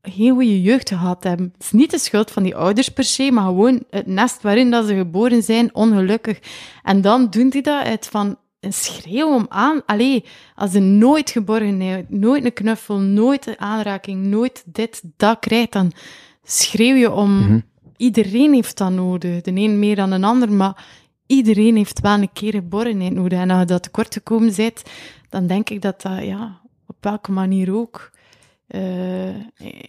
geen 0.01 0.33
goede 0.33 0.61
jeugd 0.61 0.89
gehad 0.89 1.23
hebben. 1.23 1.49
Het 1.53 1.63
is 1.63 1.71
niet 1.71 1.91
de 1.91 1.99
schuld 1.99 2.31
van 2.31 2.43
die 2.43 2.55
ouders 2.55 2.89
per 2.89 3.03
se, 3.03 3.31
maar 3.31 3.43
gewoon 3.43 3.83
het 3.89 4.07
nest 4.07 4.41
waarin 4.41 4.71
dat 4.71 4.85
ze 4.85 4.95
geboren 4.95 5.43
zijn, 5.43 5.75
ongelukkig. 5.75 6.39
En 6.83 7.01
dan 7.01 7.29
doen 7.29 7.49
die 7.49 7.61
dat 7.61 7.83
uit 7.83 8.07
van 8.07 8.37
een 8.59 8.73
schreeuw 8.73 9.33
om 9.33 9.45
aan. 9.49 9.81
Allee, 9.85 10.25
als 10.55 10.71
ze 10.71 10.79
nooit 10.79 11.29
geborgenheid, 11.29 12.09
nooit 12.09 12.45
een 12.45 12.53
knuffel, 12.53 12.97
nooit 12.97 13.47
een 13.47 13.59
aanraking, 13.59 14.25
nooit 14.25 14.63
dit, 14.65 15.01
dat 15.17 15.39
krijgt, 15.39 15.71
dan 15.71 15.91
schreeuw 16.47 16.95
je 16.95 17.11
om... 17.11 17.39
Mhm. 17.39 17.59
Iedereen 17.97 18.53
heeft 18.53 18.77
dat 18.77 18.91
nodig. 18.91 19.41
De 19.41 19.51
een 19.55 19.79
meer 19.79 19.95
dan 19.95 20.11
een 20.11 20.23
ander, 20.23 20.51
maar 20.51 20.85
iedereen 21.27 21.75
heeft 21.75 21.99
wel 21.99 22.13
een 22.13 22.29
keer 22.33 22.51
geborgenheid 22.53 23.13
nodig. 23.13 23.39
En 23.39 23.49
als 23.49 23.59
je 23.59 23.65
dat 23.65 23.83
tekort 23.83 24.13
gekomen 24.13 24.55
bent, 24.55 24.83
dan 25.29 25.47
denk 25.47 25.69
ik 25.69 25.81
dat 25.81 26.01
dat, 26.01 26.23
ja, 26.23 26.59
op 26.85 26.95
welke 26.99 27.31
manier 27.31 27.75
ook... 27.75 28.11
Eh, 28.67 29.35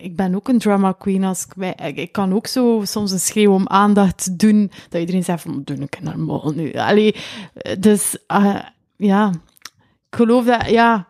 ik 0.02 0.16
ben 0.16 0.34
ook 0.34 0.48
een 0.48 0.58
drama 0.58 0.92
queen. 0.92 1.24
Als 1.24 1.46
ik, 1.56 1.96
ik 1.98 2.12
kan 2.12 2.34
ook 2.34 2.46
zo 2.46 2.80
soms 2.84 3.10
een 3.10 3.20
schreeuw 3.20 3.52
om 3.52 3.68
aandacht 3.68 4.38
doen, 4.38 4.70
dat 4.88 5.00
iedereen 5.00 5.24
zegt 5.24 5.42
van, 5.42 5.62
doe 5.64 5.76
ik 5.76 6.00
normaal 6.02 6.52
nu. 6.54 6.72
Allee, 6.72 7.14
eh, 7.54 7.76
dus, 7.80 8.16
ah, 8.26 8.58
ja, 8.96 9.28
ik 10.10 10.16
geloof 10.16 10.44
dat, 10.44 10.70
ja... 10.70 11.07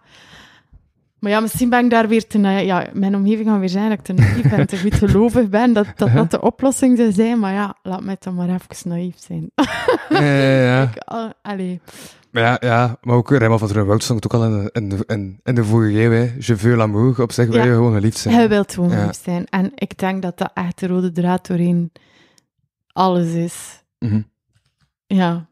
Maar 1.20 1.30
ja, 1.30 1.40
misschien 1.40 1.68
ben 1.70 1.84
ik 1.84 1.90
daar 1.90 2.08
weer 2.08 2.26
te... 2.26 2.38
Ja, 2.38 2.86
mijn 2.92 3.16
omgeving 3.16 3.48
gaat 3.48 3.58
weer 3.58 3.68
zijn 3.68 3.88
dat 3.88 3.98
ik 3.98 4.04
te 4.04 4.12
naïef 4.12 4.48
ben, 4.50 4.66
te 4.66 4.78
goed 4.78 4.94
gelovig 4.94 5.48
ben, 5.48 5.72
dat 5.72 5.86
dat, 5.96 6.12
dat 6.12 6.30
de 6.30 6.40
oplossing 6.40 6.96
zou 6.98 7.12
zijn. 7.12 7.38
Maar 7.38 7.52
ja, 7.52 7.74
laat 7.82 8.02
mij 8.02 8.16
dan 8.18 8.34
maar 8.34 8.48
even 8.48 8.88
naïef 8.88 9.14
zijn. 9.18 9.50
Ja, 10.08 10.20
ja, 10.22 10.60
ja. 10.62 10.82
Ik, 10.82 10.98
ah, 10.98 11.30
allee. 11.42 11.80
Maar 12.30 12.42
ja, 12.42 12.56
ja, 12.60 12.96
maar 13.02 13.16
ook 13.16 13.30
Raymond 13.30 13.60
van 13.72 13.86
Wout 13.86 14.02
stond 14.02 14.24
ook 14.24 14.34
al 14.34 14.44
in 14.44 14.62
de, 14.62 14.70
in 14.72 14.88
de, 14.88 15.04
in, 15.06 15.40
in 15.44 15.54
de 15.54 15.64
vorige 15.64 16.00
eeuw, 16.02 16.10
hè. 16.10 16.34
Je 16.38 16.56
veux 16.56 16.76
l'amour, 16.76 17.22
op 17.22 17.32
zich 17.32 17.46
wil 17.46 17.56
Ja. 17.56 17.64
je 17.64 17.72
gewoon 17.72 17.94
geliefd 17.94 18.18
zijn. 18.18 18.34
Hij 18.34 18.48
wil 18.48 18.64
gewoon 18.66 18.90
Ja. 18.90 19.06
lief 19.06 19.20
zijn. 19.22 19.46
En 19.46 19.72
ik 19.74 19.98
denk 19.98 20.22
dat 20.22 20.38
dat 20.38 20.50
echt 20.54 20.78
de 20.78 20.86
rode 20.86 21.12
draad 21.12 21.46
doorheen 21.46 21.92
alles 22.92 23.32
is. 23.32 23.82
Mhm. 23.98 24.20
Ja. 25.06 25.46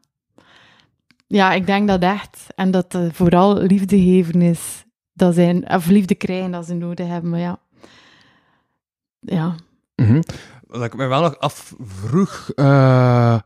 Ja, 1.27 1.53
ik 1.53 1.65
denk 1.65 1.87
dat 1.87 2.01
echt. 2.01 2.45
En 2.55 2.71
dat 2.71 2.95
eh, 2.95 3.01
vooral 3.11 3.57
liefde 3.57 3.97
geven 4.01 4.41
is, 4.41 4.85
dat 5.17 5.33
zijn, 5.33 5.69
of 5.69 5.85
liefde 5.85 6.15
krijgen 6.15 6.51
dat 6.51 6.65
ze 6.65 6.73
nodig 6.73 7.07
hebben. 7.07 7.29
Maar 7.29 7.39
ja. 7.39 7.59
Ja. 9.19 9.55
Mhm. 9.95 10.21
Wat 10.67 10.83
ik 10.83 10.95
me 10.95 11.05
wel 11.05 11.21
nog 11.21 11.39
afvroeg, 11.39 12.49
eh 12.55 13.37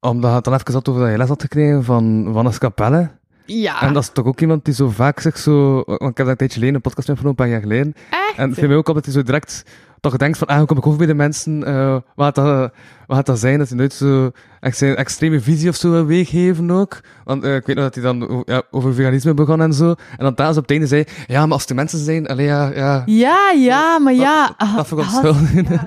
omdat 0.00 0.34
het 0.34 0.44
dan 0.44 0.54
even 0.54 0.72
had 0.72 0.88
over 0.88 1.00
dat 1.00 1.10
je 1.10 1.16
les 1.16 1.28
had 1.28 1.42
gekregen 1.42 1.84
van 1.84 2.32
Wannes 2.32 2.58
Capelle. 2.58 3.10
Ja. 3.44 3.80
En 3.82 3.92
dat 3.92 4.02
is 4.02 4.08
toch 4.08 4.24
ook 4.24 4.40
iemand 4.40 4.64
die 4.64 4.74
zo 4.74 4.88
vaak 4.88 5.20
zegt 5.20 5.40
zo... 5.40 5.74
Want 5.84 6.00
ik 6.00 6.16
heb 6.16 6.16
dat 6.16 6.28
een 6.28 6.36
tijdje 6.36 6.54
geleden 6.54 6.74
een 6.74 6.80
podcast 6.80 7.08
met 7.08 7.24
een 7.24 7.34
paar 7.34 7.48
jaar 7.48 7.60
geleden. 7.60 7.94
echt? 8.10 8.36
En 8.36 8.48
het 8.48 8.58
viel 8.58 8.68
mij 8.68 8.76
ook 8.76 8.86
dat 8.86 9.04
hij 9.04 9.14
zo 9.14 9.22
direct 9.22 9.64
toch 10.00 10.16
denkt 10.16 10.38
van, 10.38 10.46
ah, 10.48 10.56
hoe 10.56 10.66
kom 10.66 10.76
ik 10.76 10.86
over 10.86 10.98
bij 10.98 11.06
de 11.06 11.14
mensen? 11.14 11.64
eh 11.64 11.96
wat, 12.14 12.34
dat, 12.34 12.72
wat 13.06 13.16
gaat 13.16 13.26
dat 13.26 13.38
zijn? 13.38 13.58
Dat 13.58 13.68
hij 13.68 13.76
nooit 13.78 13.92
zo 13.92 14.30
echt 14.60 14.76
zijn 14.78 14.96
extreme 14.96 15.40
visie 15.40 15.68
of 15.68 15.76
zo 15.76 15.90
wil 15.90 16.04
weergeven 16.04 16.70
ook. 16.70 17.00
Want 17.24 17.44
eh, 17.44 17.54
ik 17.54 17.66
weet 17.66 17.76
nog 17.76 17.84
dat 17.84 17.94
hij 17.94 18.04
dan 18.04 18.42
ja, 18.46 18.62
over 18.70 18.94
veganisme 18.94 19.34
begon 19.34 19.60
en 19.60 19.72
zo. 19.72 19.88
En 19.90 20.24
dan 20.24 20.34
thuis 20.34 20.56
op 20.56 20.62
het 20.62 20.70
einde 20.70 20.86
zei, 20.86 21.04
ja, 21.26 21.42
maar 21.46 21.52
als 21.54 21.66
de 21.66 21.74
mensen 21.74 21.98
zijn, 21.98 22.26
allee, 22.26 22.46
ja, 22.46 22.70
ja. 22.74 23.02
Ja, 23.06 23.50
ja, 23.56 23.98
maar 23.98 24.14
ja. 24.14 24.54
Dat 24.76 24.92
ah, 24.92 25.54
ja. 25.54 25.86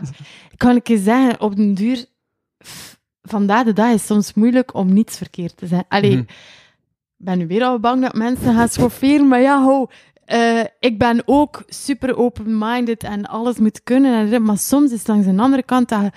Kan 0.58 0.76
ik 0.76 0.88
je 0.88 0.98
zeggen, 0.98 1.42
op 1.42 1.56
den 1.56 1.74
duur... 1.74 2.06
Vandaag 3.22 3.64
de 3.66 3.74
dag 3.74 3.88
is 3.88 3.94
het 3.94 4.02
soms 4.02 4.34
moeilijk 4.34 4.74
om 4.74 4.94
niets 4.94 5.18
verkeerd 5.18 5.58
te 5.58 5.68
zijn. 5.68 5.84
Allee, 5.88 6.12
Mhm. 6.12 6.20
ik 6.20 6.28
ben 7.18 7.38
nu 7.38 7.48
weer 7.48 7.64
al 7.64 7.80
bang 7.80 8.02
dat 8.02 8.14
mensen 8.14 8.54
gaan 8.56 8.68
schofferen, 8.70 9.28
maar 9.28 9.42
ja, 9.42 9.64
ho. 9.64 9.88
Eh, 10.30 10.64
ik 10.80 10.98
ben 11.00 11.22
ook 11.26 11.64
super 11.68 12.18
open-minded 12.18 13.04
en 13.04 13.26
alles 13.26 13.58
moet 13.58 13.84
kunnen. 13.84 14.32
En, 14.34 14.44
maar 14.44 14.58
soms 14.58 14.92
is 14.92 14.98
het 14.98 15.08
langs 15.08 15.28
een 15.28 15.40
andere 15.40 15.64
kant 15.64 15.90
dat 15.90 16.02
je 16.02 16.12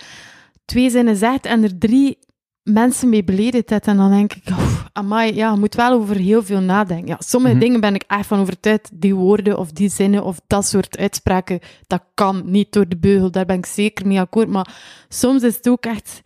twee 0.64 0.90
zinnen 0.90 1.16
zegt 1.16 1.46
en 1.46 1.62
er 1.62 1.78
drie 1.78 2.18
mensen 2.62 3.08
mee 3.08 3.24
beledigd 3.24 3.70
hebt. 3.70 3.86
En 3.86 3.96
dan 3.96 4.10
denk 4.10 4.32
ik, 4.32 4.42
oh, 4.50 4.84
amai, 4.92 5.34
ja, 5.34 5.52
je 5.52 5.58
moet 5.58 5.74
wel 5.74 5.92
over 5.92 6.16
heel 6.16 6.42
veel 6.42 6.60
nadenken. 6.60 7.06
Ja, 7.06 7.16
sommige 7.18 7.54
Mhm. 7.54 7.62
dingen 7.64 7.80
ben 7.80 7.94
ik 7.94 8.04
echt 8.06 8.26
van 8.26 8.40
overtuigd. 8.40 8.90
Die 8.92 9.14
woorden 9.14 9.58
of 9.58 9.70
die 9.72 9.88
zinnen 9.88 10.24
of 10.24 10.40
dat 10.46 10.66
soort 10.66 10.98
uitspraken, 10.98 11.58
dat 11.86 12.02
kan 12.14 12.42
niet 12.44 12.72
door 12.72 12.88
de 12.88 12.98
beugel. 12.98 13.30
Daar 13.30 13.46
ben 13.46 13.58
ik 13.58 13.66
zeker 13.66 14.06
mee 14.06 14.20
akkoord. 14.20 14.48
Maar 14.48 14.74
soms 15.08 15.42
is 15.42 15.56
het 15.56 15.68
ook 15.68 15.84
echt 15.84 16.22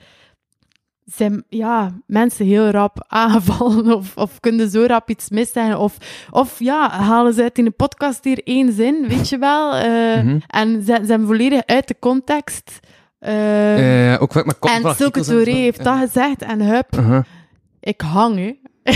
zijn 1.06 1.44
ja, 1.48 1.92
mensen 2.06 2.46
heel 2.46 2.70
rap 2.70 3.04
aangevallen 3.08 3.92
of, 3.96 4.16
of 4.16 4.40
kunnen 4.40 4.70
zo 4.70 4.84
rap 4.86 5.10
iets 5.10 5.30
missen. 5.30 5.78
Of, 5.78 5.96
of 6.30 6.58
ja, 6.58 6.90
halen 6.90 7.34
ze 7.34 7.42
uit 7.42 7.58
in 7.58 7.66
een 7.66 7.76
podcast 7.76 8.24
hier 8.24 8.40
één 8.44 8.72
zin, 8.72 9.04
weet 9.08 9.28
je 9.28 9.38
wel. 9.38 9.72
Mhm. 9.72 10.38
En 10.46 10.82
ze 10.82 10.98
zijn 11.02 11.26
volledig 11.26 11.62
uit 11.66 11.88
de 11.88 11.96
context. 12.00 12.78
Eh, 13.18 14.12
Eh, 14.12 14.22
ook 14.22 14.32
vaak 14.32 14.44
met 14.46 14.56
en 14.60 14.94
Silke 14.94 15.20
Touré 15.20 15.52
heeft 15.52 15.84
dat 15.84 15.98
gezegd 15.98 16.42
en 16.42 16.60
hup, 16.60 16.96
Uh-huh. 16.98 17.22
ik 17.80 18.00
hang, 18.00 18.36
hè. 18.36 18.52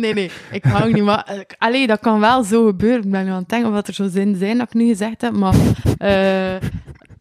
nee, 0.00 0.14
nee, 0.14 0.30
ik 0.50 0.64
hang 0.64 0.92
niet. 0.92 1.02
Maar, 1.02 1.24
eh, 1.24 1.38
allee, 1.58 1.86
dat 1.86 2.00
kan 2.00 2.20
wel 2.20 2.42
zo 2.44 2.66
gebeuren. 2.66 3.02
Ik 3.04 3.10
ben 3.10 3.24
nu 3.24 3.30
aan 3.30 3.38
het 3.38 3.48
denken 3.48 3.68
of 3.68 3.74
dat 3.74 3.88
er 3.88 3.94
zo 3.94 4.08
zin 4.08 4.36
zijn 4.36 4.58
dat 4.58 4.66
ik 4.66 4.74
nu 4.74 4.86
gezegd 4.86 5.20
heb, 5.20 5.32
maar... 5.32 5.54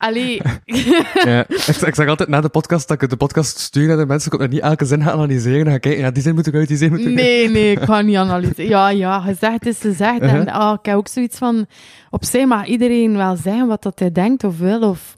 allee... 0.01 0.41
Ja, 1.25 1.45
ik, 1.47 1.75
ik 1.75 1.95
zeg 1.95 2.07
altijd 2.07 2.29
na 2.29 2.41
de 2.41 2.49
podcast 2.49 2.87
dat 2.87 3.01
ik 3.01 3.09
de 3.09 3.17
podcast 3.17 3.59
stuur 3.59 3.87
naar 3.87 3.97
de 3.97 4.05
mensen, 4.05 4.31
ik 4.31 4.37
kan 4.37 4.47
er 4.47 4.53
niet 4.53 4.63
elke 4.63 4.85
zin 4.85 5.03
gaan 5.03 5.13
analyseren 5.13 5.65
en 5.65 5.71
ga 5.71 5.77
kijken, 5.77 6.01
ja, 6.01 6.11
die 6.11 6.23
zin 6.23 6.35
moet 6.35 6.47
ik 6.47 6.53
uit, 6.55 6.67
die 6.67 6.77
zin 6.77 6.89
moet 6.89 6.99
ik 6.99 7.05
uit. 7.05 7.15
Nee, 7.15 7.49
nee, 7.49 7.71
ik 7.71 7.79
ga 7.81 8.01
niet 8.01 8.15
analyseren. 8.25 8.67
Ja, 8.67 8.89
ja, 8.89 9.19
gezegd 9.19 9.65
is 9.65 9.79
gezegd. 9.79 10.19
En 10.19 10.35
Uh-huh. 10.39 10.53
ah, 10.59 10.73
ik 10.79 10.85
heb 10.85 10.95
ook 10.95 11.07
zoiets 11.07 11.37
van... 11.37 11.65
Op 12.09 12.25
zich 12.25 12.45
mag 12.45 12.65
iedereen 12.65 13.17
wel 13.17 13.35
zeggen 13.35 13.67
wat 13.67 13.83
dat 13.83 13.99
hij 13.99 14.11
denkt 14.11 14.43
of 14.43 14.57
wil. 14.57 14.81
Of, 14.81 15.17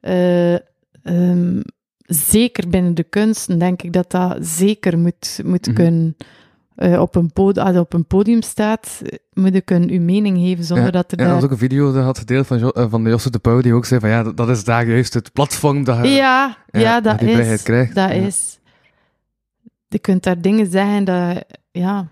eh, 0.00 0.54
ehm, 0.54 1.60
zeker 2.06 2.68
binnen 2.68 2.94
de 2.94 3.04
kunsten 3.04 3.58
denk 3.58 3.82
ik 3.82 3.92
dat 3.92 4.10
dat 4.10 4.36
zeker 4.40 4.98
moet, 4.98 5.40
moet 5.44 5.66
Mhm. 5.66 5.74
kunnen... 5.76 6.16
eh, 6.74 7.00
op, 7.00 7.14
een 7.14 7.30
als 7.34 7.76
op 7.76 7.92
een 7.92 8.06
podium 8.06 8.42
staat, 8.42 9.02
moet 9.32 9.54
je 9.54 9.60
kunnen 9.60 9.88
je 9.92 10.00
mening 10.00 10.38
geven 10.38 10.64
zonder 10.64 10.84
Ja, 10.84 10.90
dat 10.90 11.12
er 11.12 11.18
Ja, 11.18 11.24
daar... 11.24 11.34
was 11.34 11.44
ook 11.44 11.50
een 11.50 11.58
video 11.58 11.92
dat 11.92 12.04
had 12.04 12.18
gedeeld 12.18 12.46
van, 12.46 12.58
Jo- 12.58 12.68
eh, 12.68 12.86
van 12.90 13.02
Josse 13.02 13.30
de 13.30 13.38
Pauw, 13.38 13.60
die 13.60 13.74
ook 13.74 13.84
zei 13.84 14.00
van, 14.00 14.08
ja, 14.08 14.22
dat, 14.22 14.36
dat 14.36 14.48
is 14.48 14.64
daar 14.64 14.86
juist 14.86 15.14
het 15.14 15.32
platform 15.32 15.84
dat 15.84 15.96
je 16.04 16.08
Ja, 16.08 16.56
ja, 16.70 17.00
dat 17.00 17.18
die 17.18 17.30
is. 17.30 17.62
krijgt. 17.62 17.94
Dat 17.94 18.08
Ja. 18.08 18.14
is. 18.14 18.58
Je 19.88 19.98
kunt 19.98 20.22
daar 20.22 20.40
dingen 20.40 20.70
zeggen 20.70 21.04
dat, 21.04 21.44
ja. 21.70 22.08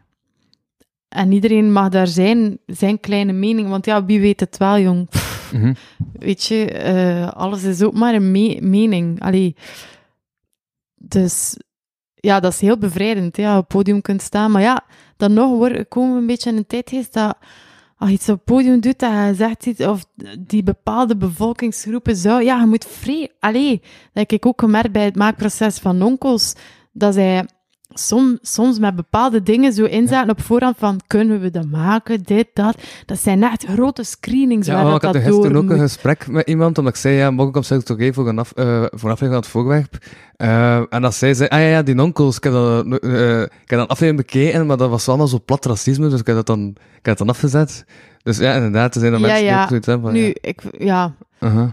En 1.09 1.33
iedereen 1.33 1.73
mag 1.73 1.89
daar 1.89 2.07
zijn, 2.07 2.59
zijn 2.67 3.01
kleine 3.01 3.33
mening, 3.33 3.69
want 3.69 3.85
ja, 3.87 4.05
wie 4.05 4.21
weet 4.21 4.41
het 4.41 4.57
wel, 4.57 4.79
jong. 4.79 5.09
Pff, 5.09 5.53
Mhm. 5.53 5.75
weet 6.13 6.45
je, 6.45 6.65
eh, 6.73 7.29
alles 7.33 7.63
is 7.63 7.83
ook 7.83 7.95
maar 7.95 8.15
een 8.15 8.31
me- 8.31 8.59
mening. 8.61 9.21
Allee. 9.23 9.57
Dus 10.95 11.57
ja, 12.21 12.41
dat 12.41 12.53
is 12.53 12.61
heel 12.61 12.79
bevrijdend, 12.79 13.37
ja, 13.37 13.59
op 13.59 13.69
podium 13.69 14.01
kunt 14.01 14.23
staan. 14.23 14.51
Maar 14.51 14.63
ja, 14.63 14.81
dan 15.17 15.33
nog 15.33 15.89
komen 15.89 16.15
we 16.15 16.21
een 16.21 16.27
beetje 16.27 16.51
in 16.51 16.57
een 16.57 16.67
tijdgeest 16.67 17.13
dat 17.13 17.37
als 17.99 18.09
je 18.09 18.15
iets 18.15 18.29
op 18.29 18.45
podium 18.45 18.81
doet 18.81 19.03
en 19.03 19.27
je 19.27 19.35
zegt 19.35 19.67
iets, 19.67 19.81
of 19.81 20.05
die 20.39 20.63
bepaalde 20.63 21.17
bevolkingsgroepen 21.17 22.17
zou, 22.17 22.43
ja, 22.43 22.61
je 22.61 22.67
moet 22.67 22.85
vrij, 22.85 23.31
allee, 23.41 23.81
dat 23.81 23.89
heb 24.13 24.33
ik 24.33 24.47
ook 24.47 24.61
gemerkt 24.61 24.93
bij 24.93 25.05
het 25.05 25.17
maakproces 25.17 25.79
van 25.79 26.03
onkels, 26.03 26.55
dat 26.93 27.15
zij 27.15 27.47
som, 27.89 28.39
soms 28.43 28.79
met 28.79 28.97
bepaalde 28.97 29.43
dingen 29.43 29.73
zo 29.73 29.85
inzetten 29.85 30.31
op 30.31 30.43
voorhand 30.43 30.77
van, 30.79 31.01
kunnen 31.07 31.41
we 31.41 31.51
dat 31.51 31.67
maken, 31.67 32.23
dit, 32.23 32.47
dat. 32.53 32.77
Dat 33.07 33.19
zijn 33.19 33.43
echt 33.43 33.65
grote 33.65 34.03
screenings 34.03 34.67
Ja, 34.67 34.75
waar 34.75 34.83
maar 34.83 34.93
dat, 34.93 35.03
ik 35.03 35.07
had 35.07 35.15
dat 35.15 35.23
er 35.23 35.33
gisteren 35.33 35.57
ook 35.57 35.71
een 35.71 35.79
gesprek 35.79 36.29
met 36.29 36.49
iemand, 36.49 36.79
omdat 36.79 36.95
ik 36.95 37.01
zei, 37.01 37.15
ja, 37.15 37.31
morgen 37.31 37.53
komt 37.53 37.67
Silke 37.67 37.85
Touré 37.85 38.13
voor 38.13 38.29
een, 38.29 38.39
af, 38.39 38.53
voor 38.55 38.65
een 38.65 38.91
aflevering 38.91 39.19
van 39.19 39.37
het 39.37 39.47
voorwerp. 39.47 39.99
Eh, 40.37 40.93
en 40.95 41.03
dat 41.03 41.15
zij 41.15 41.35
zei, 41.35 41.49
ah 41.49 41.59
ja, 41.59 41.67
ja, 41.67 41.83
die 41.83 42.03
onkels, 42.03 42.37
ik 42.37 42.45
heb, 42.45 42.53
dat, 42.53 42.87
eh, 42.87 43.43
ik 43.43 43.71
heb 43.71 43.79
dat 43.79 43.89
aflevering 43.89 44.17
bekeken, 44.17 44.67
maar 44.67 44.77
dat 44.77 44.91
was 44.91 45.09
allemaal 45.09 45.29
zo 45.29 45.41
plat 45.45 45.65
racisme, 45.65 46.09
dus 46.09 46.21
ik 46.21 46.27
heb 46.27 46.37
dat 46.37 46.47
dan, 46.47 46.69
ik 46.69 46.77
heb 47.07 47.17
dat 47.17 47.19
dan 47.19 47.29
afgezet. 47.29 47.85
Dus 48.23 48.39
ja, 48.39 48.55
inderdaad, 48.55 48.95
er 48.95 49.01
zijn 49.01 49.13
er 49.13 49.21
Ja, 49.21 49.27
mensen 49.27 49.47
die 49.47 49.61
ook 49.61 49.69
zoiets 49.69 49.87
hebben 49.87 50.07
van, 50.07 50.21
Nu, 50.21 50.27
ja, 50.27 50.35
ik, 50.41 50.61
ja, 50.79 51.15
uh-huh. 51.41 51.69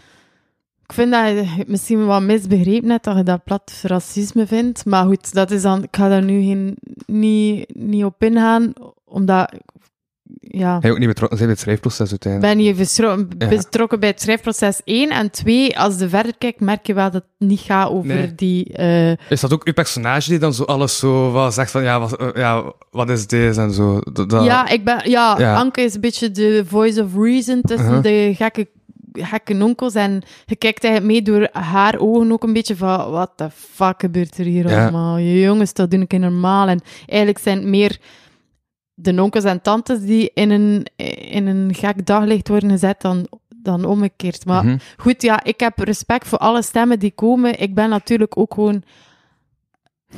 Ik 0.87 0.93
vind 0.93 1.11
dat 1.11 1.27
je 1.27 1.33
het 1.57 1.67
misschien 1.67 2.05
wat 2.05 2.21
misbegrepen 2.21 2.89
hebt 2.89 3.03
dat 3.03 3.17
je 3.17 3.23
dat 3.23 3.43
plat 3.43 3.71
racisme 3.83 4.47
vindt. 4.47 4.85
Maar 4.85 5.05
goed, 5.05 5.33
dat 5.33 5.51
is 5.51 5.61
dan, 5.61 5.83
ik 5.83 5.95
ga 5.95 6.09
daar 6.09 6.23
nu 6.23 6.41
geen, 6.41 6.77
niet, 7.05 7.75
niet 7.75 8.03
op 8.03 8.23
ingaan, 8.23 8.73
omdat, 9.05 9.53
ja, 10.39 10.77
Hij 10.81 10.91
ook 10.91 10.97
niet 10.99 11.07
betrokken 11.07 11.37
zijn 11.37 11.49
bij 11.49 11.57
het 11.57 11.65
schrijfproces 11.65 12.09
uiteindelijk. 12.09 12.53
ben 12.55 12.63
je 12.63 13.25
Ja. 13.37 13.47
betrokken 13.47 13.99
bij 13.99 14.09
het 14.09 14.21
schrijfproces 14.21 14.81
1 14.83 15.09
en 15.09 15.31
2. 15.31 15.79
Als 15.79 15.99
je 15.99 16.09
verder 16.09 16.33
kijkt, 16.37 16.59
merk 16.59 16.87
je 16.87 16.93
wel 16.93 17.11
dat 17.11 17.23
het 17.37 17.47
niet 17.49 17.59
gaat 17.59 17.89
over 17.89 18.07
Nee. 18.15 18.35
die... 18.35 18.73
eh, 18.73 19.11
Is 19.29 19.39
dat 19.41 19.53
ook 19.53 19.65
uw 19.65 19.73
personage 19.73 20.29
die 20.29 20.39
dan 20.39 20.53
zo 20.53 20.63
alles 20.63 20.97
zo 20.97 21.31
wat 21.31 21.53
zegt 21.53 21.71
van, 21.71 21.83
ja, 21.83 21.99
wat, 21.99 22.17
eh, 22.17 22.27
ja, 22.33 22.73
wat 22.91 23.09
is 23.09 23.27
deze 23.27 23.61
en 23.61 23.71
zo? 23.71 23.99
Dat, 24.13 24.29
dat- 24.29 24.45
Ja, 24.45 24.67
ik 24.69 24.83
ben, 24.85 25.09
ja, 25.09 25.35
Ja. 25.39 25.55
Anke 25.55 25.81
is 25.81 25.93
een 25.95 26.01
beetje 26.01 26.31
de 26.31 26.63
voice 26.67 27.03
of 27.03 27.15
reason 27.15 27.61
tussen 27.61 27.85
Uh-huh. 27.87 28.03
de 28.03 28.33
gekke, 28.35 28.67
gekke 29.23 29.63
onkels. 29.63 29.93
En 29.95 30.21
je 30.45 30.55
kijkt 30.55 30.83
eigenlijk 30.83 31.13
mee 31.13 31.21
door 31.21 31.49
haar 31.51 31.99
ogen 31.99 32.31
ook 32.31 32.43
een 32.43 32.53
beetje 32.53 32.75
van, 32.75 33.11
wat 33.11 33.31
de 33.37 33.49
fuck 33.51 33.99
gebeurt 33.99 34.37
er 34.37 34.45
hier 34.45 34.69
Ja. 34.69 34.81
allemaal? 34.81 35.17
Je 35.17 35.39
jongens, 35.39 35.73
dat 35.73 35.91
doen 35.91 36.01
ik 36.01 36.17
normaal. 36.19 36.67
En 36.67 36.79
eigenlijk 37.05 37.39
zijn 37.39 37.57
het 37.57 37.67
meer 37.67 37.97
de 38.93 39.21
onkels 39.21 39.43
en 39.43 39.61
tantes 39.61 39.99
die 40.01 40.31
in 40.33 40.49
een, 40.49 40.85
in 41.31 41.47
een 41.47 41.73
gek 41.73 42.05
daglicht 42.05 42.47
worden 42.47 42.69
gezet 42.69 43.01
dan, 43.01 43.27
dan 43.55 43.85
omgekeerd. 43.85 44.45
Maar 44.45 44.65
Mhm. 44.65 44.77
goed, 44.97 45.21
ja, 45.21 45.43
ik 45.43 45.59
heb 45.59 45.77
respect 45.79 46.27
voor 46.27 46.37
alle 46.37 46.61
stemmen 46.61 46.99
die 46.99 47.11
komen. 47.11 47.59
Ik 47.61 47.73
ben 47.75 47.89
natuurlijk 47.89 48.37
ook 48.37 48.53
gewoon 48.53 48.83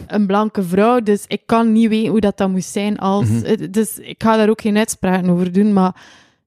een 0.08 0.26
blanke 0.28 0.64
vrouw, 0.64 1.00
dus 1.00 1.26
ik 1.28 1.42
kan 1.46 1.72
niet 1.72 1.90
weten 1.90 2.10
hoe 2.12 2.20
dat, 2.20 2.38
dat 2.38 2.50
moet 2.50 2.64
zijn 2.64 2.98
als... 2.98 3.28
Mhm. 3.30 3.72
Dus 3.72 3.98
ik 4.00 4.24
ga 4.24 4.38
daar 4.38 4.50
ook 4.50 4.62
geen 4.62 4.78
uitspraken 4.78 5.30
over 5.30 5.52
doen, 5.52 5.74
maar 5.74 5.96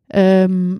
ehm, 0.06 0.76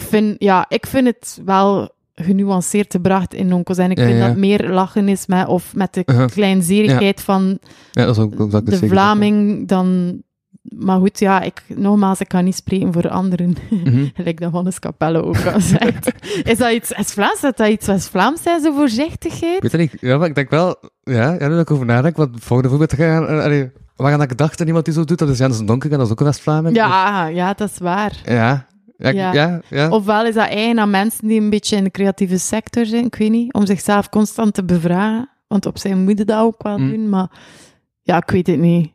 ik, 0.00 0.06
vind, 0.08 0.34
ja, 0.38 0.64
ik 0.68 0.86
vind 0.86 1.06
het 1.06 1.40
wel 1.44 1.96
genuanceerd 2.14 2.92
gebracht 2.92 3.34
in 3.34 3.52
Onkels. 3.52 3.78
En 3.78 3.90
ik 3.90 3.98
Ja, 3.98 4.04
vind 4.04 4.18
ja. 4.18 4.26
dat 4.26 4.36
meer 4.36 4.68
lachen 4.70 5.08
is 5.08 5.26
met, 5.26 5.46
of 5.46 5.74
met 5.74 5.94
de 5.94 6.02
Uh-huh. 6.06 6.26
kleinzerigheid 6.28 7.20
van 7.20 7.58
Ja, 7.92 8.04
dat 8.04 8.16
is 8.16 8.22
ook, 8.22 8.40
ook 8.40 8.50
dat 8.50 8.66
de 8.66 8.76
Vlaming 8.88 9.68
dan... 9.68 10.18
Maar 10.62 10.98
goed, 10.98 11.18
ja, 11.18 11.40
ik, 11.40 11.62
nogmaals, 11.66 12.20
ik 12.20 12.28
kan 12.28 12.44
niet 12.44 12.54
spreken 12.56 12.92
voor 12.92 13.08
anderen. 13.08 13.56
Mhm. 13.70 14.06
Gelijk 14.14 14.40
dat 14.40 14.52
Hannes 14.52 14.78
Capelle 14.78 15.22
ook 15.24 15.44
al 15.46 15.60
zegt. 15.60 16.12
is 16.52 16.58
dat 16.58 16.72
iets 16.72 16.96
West-Vlaams? 16.96 17.40
Dat 17.40 17.56
dat 17.56 17.68
iets 17.68 17.86
West-Vlaams 17.86 18.42
zijn, 18.42 18.60
zo 18.62 18.72
voorzichtigheid? 18.74 19.64
Ik 19.64 19.70
weet 19.70 19.80
niet. 19.92 20.00
Ja, 20.00 20.18
maar 20.18 20.28
ik 20.28 20.34
denk 20.34 20.50
wel... 20.50 20.76
Ja, 21.02 21.32
ja 21.38 21.48
nu 21.48 21.54
dat 21.54 21.60
ik 21.60 21.70
over 21.70 21.86
nadenk, 21.86 22.16
wat 22.16 22.28
het 22.34 22.44
volgende 22.44 22.70
voorbeeld 22.70 22.94
gaan... 22.94 23.42
Allee, 23.42 23.70
waaraan 23.96 24.22
ik 24.22 24.36
dacht 24.36 24.60
iemand 24.60 24.84
die 24.84 24.94
zo 24.94 25.04
doet, 25.04 25.18
dat 25.18 25.28
is 25.28 25.38
Jens 25.38 25.64
Donker, 25.64 25.90
en 25.92 25.96
dat 25.98 26.06
is 26.06 26.12
ook 26.12 26.20
een 26.20 26.26
West-Vlaming. 26.26 26.76
Ja, 26.76 27.26
ja, 27.26 27.52
dat 27.52 27.70
is 27.70 27.78
waar. 27.78 28.08
Dus- 28.24 28.34
ja. 28.34 28.66
Ja, 29.00 29.08
Ja. 29.10 29.32
ja, 29.32 29.60
ja. 29.70 29.88
Ofwel 29.88 30.26
is 30.26 30.34
dat 30.34 30.48
eigen 30.48 30.78
aan 30.78 30.90
mensen 30.90 31.28
die 31.28 31.40
een 31.40 31.50
beetje 31.50 31.76
in 31.76 31.84
de 31.84 31.90
creatieve 31.90 32.38
sector 32.38 32.86
zijn, 32.86 33.04
ik 33.04 33.14
weet 33.14 33.30
niet, 33.30 33.52
om 33.52 33.66
zichzelf 33.66 34.08
constant 34.08 34.54
te 34.54 34.64
bevragen. 34.64 35.28
Want 35.46 35.66
op 35.66 35.78
zijn 35.78 36.04
moet 36.04 36.18
je 36.18 36.24
dat 36.24 36.38
ook 36.38 36.62
wel 36.62 36.78
Mm. 36.78 36.90
doen, 36.90 37.08
maar 37.08 37.28
ja, 38.02 38.16
ik 38.16 38.30
weet 38.30 38.46
het 38.46 38.58
niet. 38.58 38.92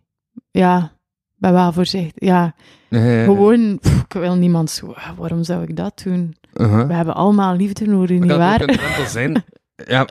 Ja, 0.52 0.92
ben 1.36 1.54
wel 1.54 1.72
voorzichtig. 1.74 2.28
Ja, 2.28 2.54
gewoon, 2.90 3.80
pff, 3.80 4.02
ik 4.04 4.14
wil 4.14 4.36
niemand 4.36 4.70
zo, 4.70 4.92
"Ah, 4.92 5.10
waarom 5.18 5.44
zou 5.44 5.64
ik 5.64 5.76
dat 5.76 6.02
doen? 6.04 6.36
Uh-huh. 6.54 6.88
We 6.88 6.94
hebben 6.94 7.16
allemaal 7.16 7.56
liefde 7.56 7.86
nodig, 7.88 8.20
niet 8.20 8.30
kan 8.30 8.38
waar? 8.38 8.62
een 8.62 8.68
drempel 8.78 9.06
zijn? 9.06 9.44
Ja. 9.76 10.08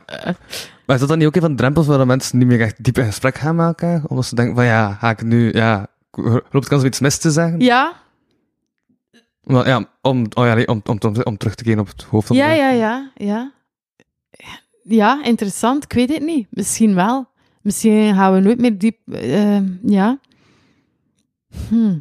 Maar 0.86 0.94
is 0.94 1.00
dat 1.00 1.08
dan 1.08 1.18
niet 1.18 1.26
ook 1.26 1.34
een 1.34 1.40
van 1.40 1.50
de 1.50 1.56
drempels 1.56 1.86
waar 1.86 1.98
de 1.98 2.04
mensen 2.06 2.38
niet 2.38 2.46
meer 2.46 2.60
echt 2.60 2.84
diep 2.84 2.98
in 2.98 3.04
gesprek 3.04 3.38
gaan 3.38 3.56
met 3.56 3.66
elkaar? 3.66 4.02
Omdat 4.06 4.24
ze 4.24 4.34
denken 4.34 4.54
van, 4.54 4.64
ja, 4.64 4.92
ga 4.92 5.10
ik 5.10 5.22
nu... 5.22 5.52
Ja, 5.52 5.86
loopt 6.50 6.68
kans 6.68 6.80
om 6.82 6.86
iets 6.88 7.00
mis 7.00 7.18
te 7.18 7.30
zeggen? 7.30 7.60
Ja, 7.60 7.92
Maar 9.42 9.66
ja, 9.68 9.88
om, 10.00 10.26
oh 10.34 10.46
ja, 10.46 10.54
nee, 10.54 10.68
om, 10.68 10.80
om, 10.84 10.98
om, 11.06 11.22
om 11.22 11.36
terug 11.36 11.54
te 11.54 11.62
keren 11.64 11.80
op 11.80 11.86
het 11.86 12.02
hoofd 12.02 12.26
van 12.26 12.36
ja, 12.36 12.48
de- 12.48 12.54
ja, 12.54 12.70
ja, 12.70 13.10
ja. 13.14 13.52
Ja, 14.82 15.24
interessant. 15.24 15.84
Ik 15.84 15.92
weet 15.92 16.08
het 16.12 16.22
niet. 16.22 16.46
Misschien 16.50 16.94
wel. 16.94 17.26
Misschien 17.60 18.14
gaan 18.14 18.32
we 18.34 18.40
nooit 18.40 18.58
meer 18.60 18.78
diep... 18.78 18.98
eh, 19.12 19.60
ja. 19.82 20.18
Hm. 21.68 21.98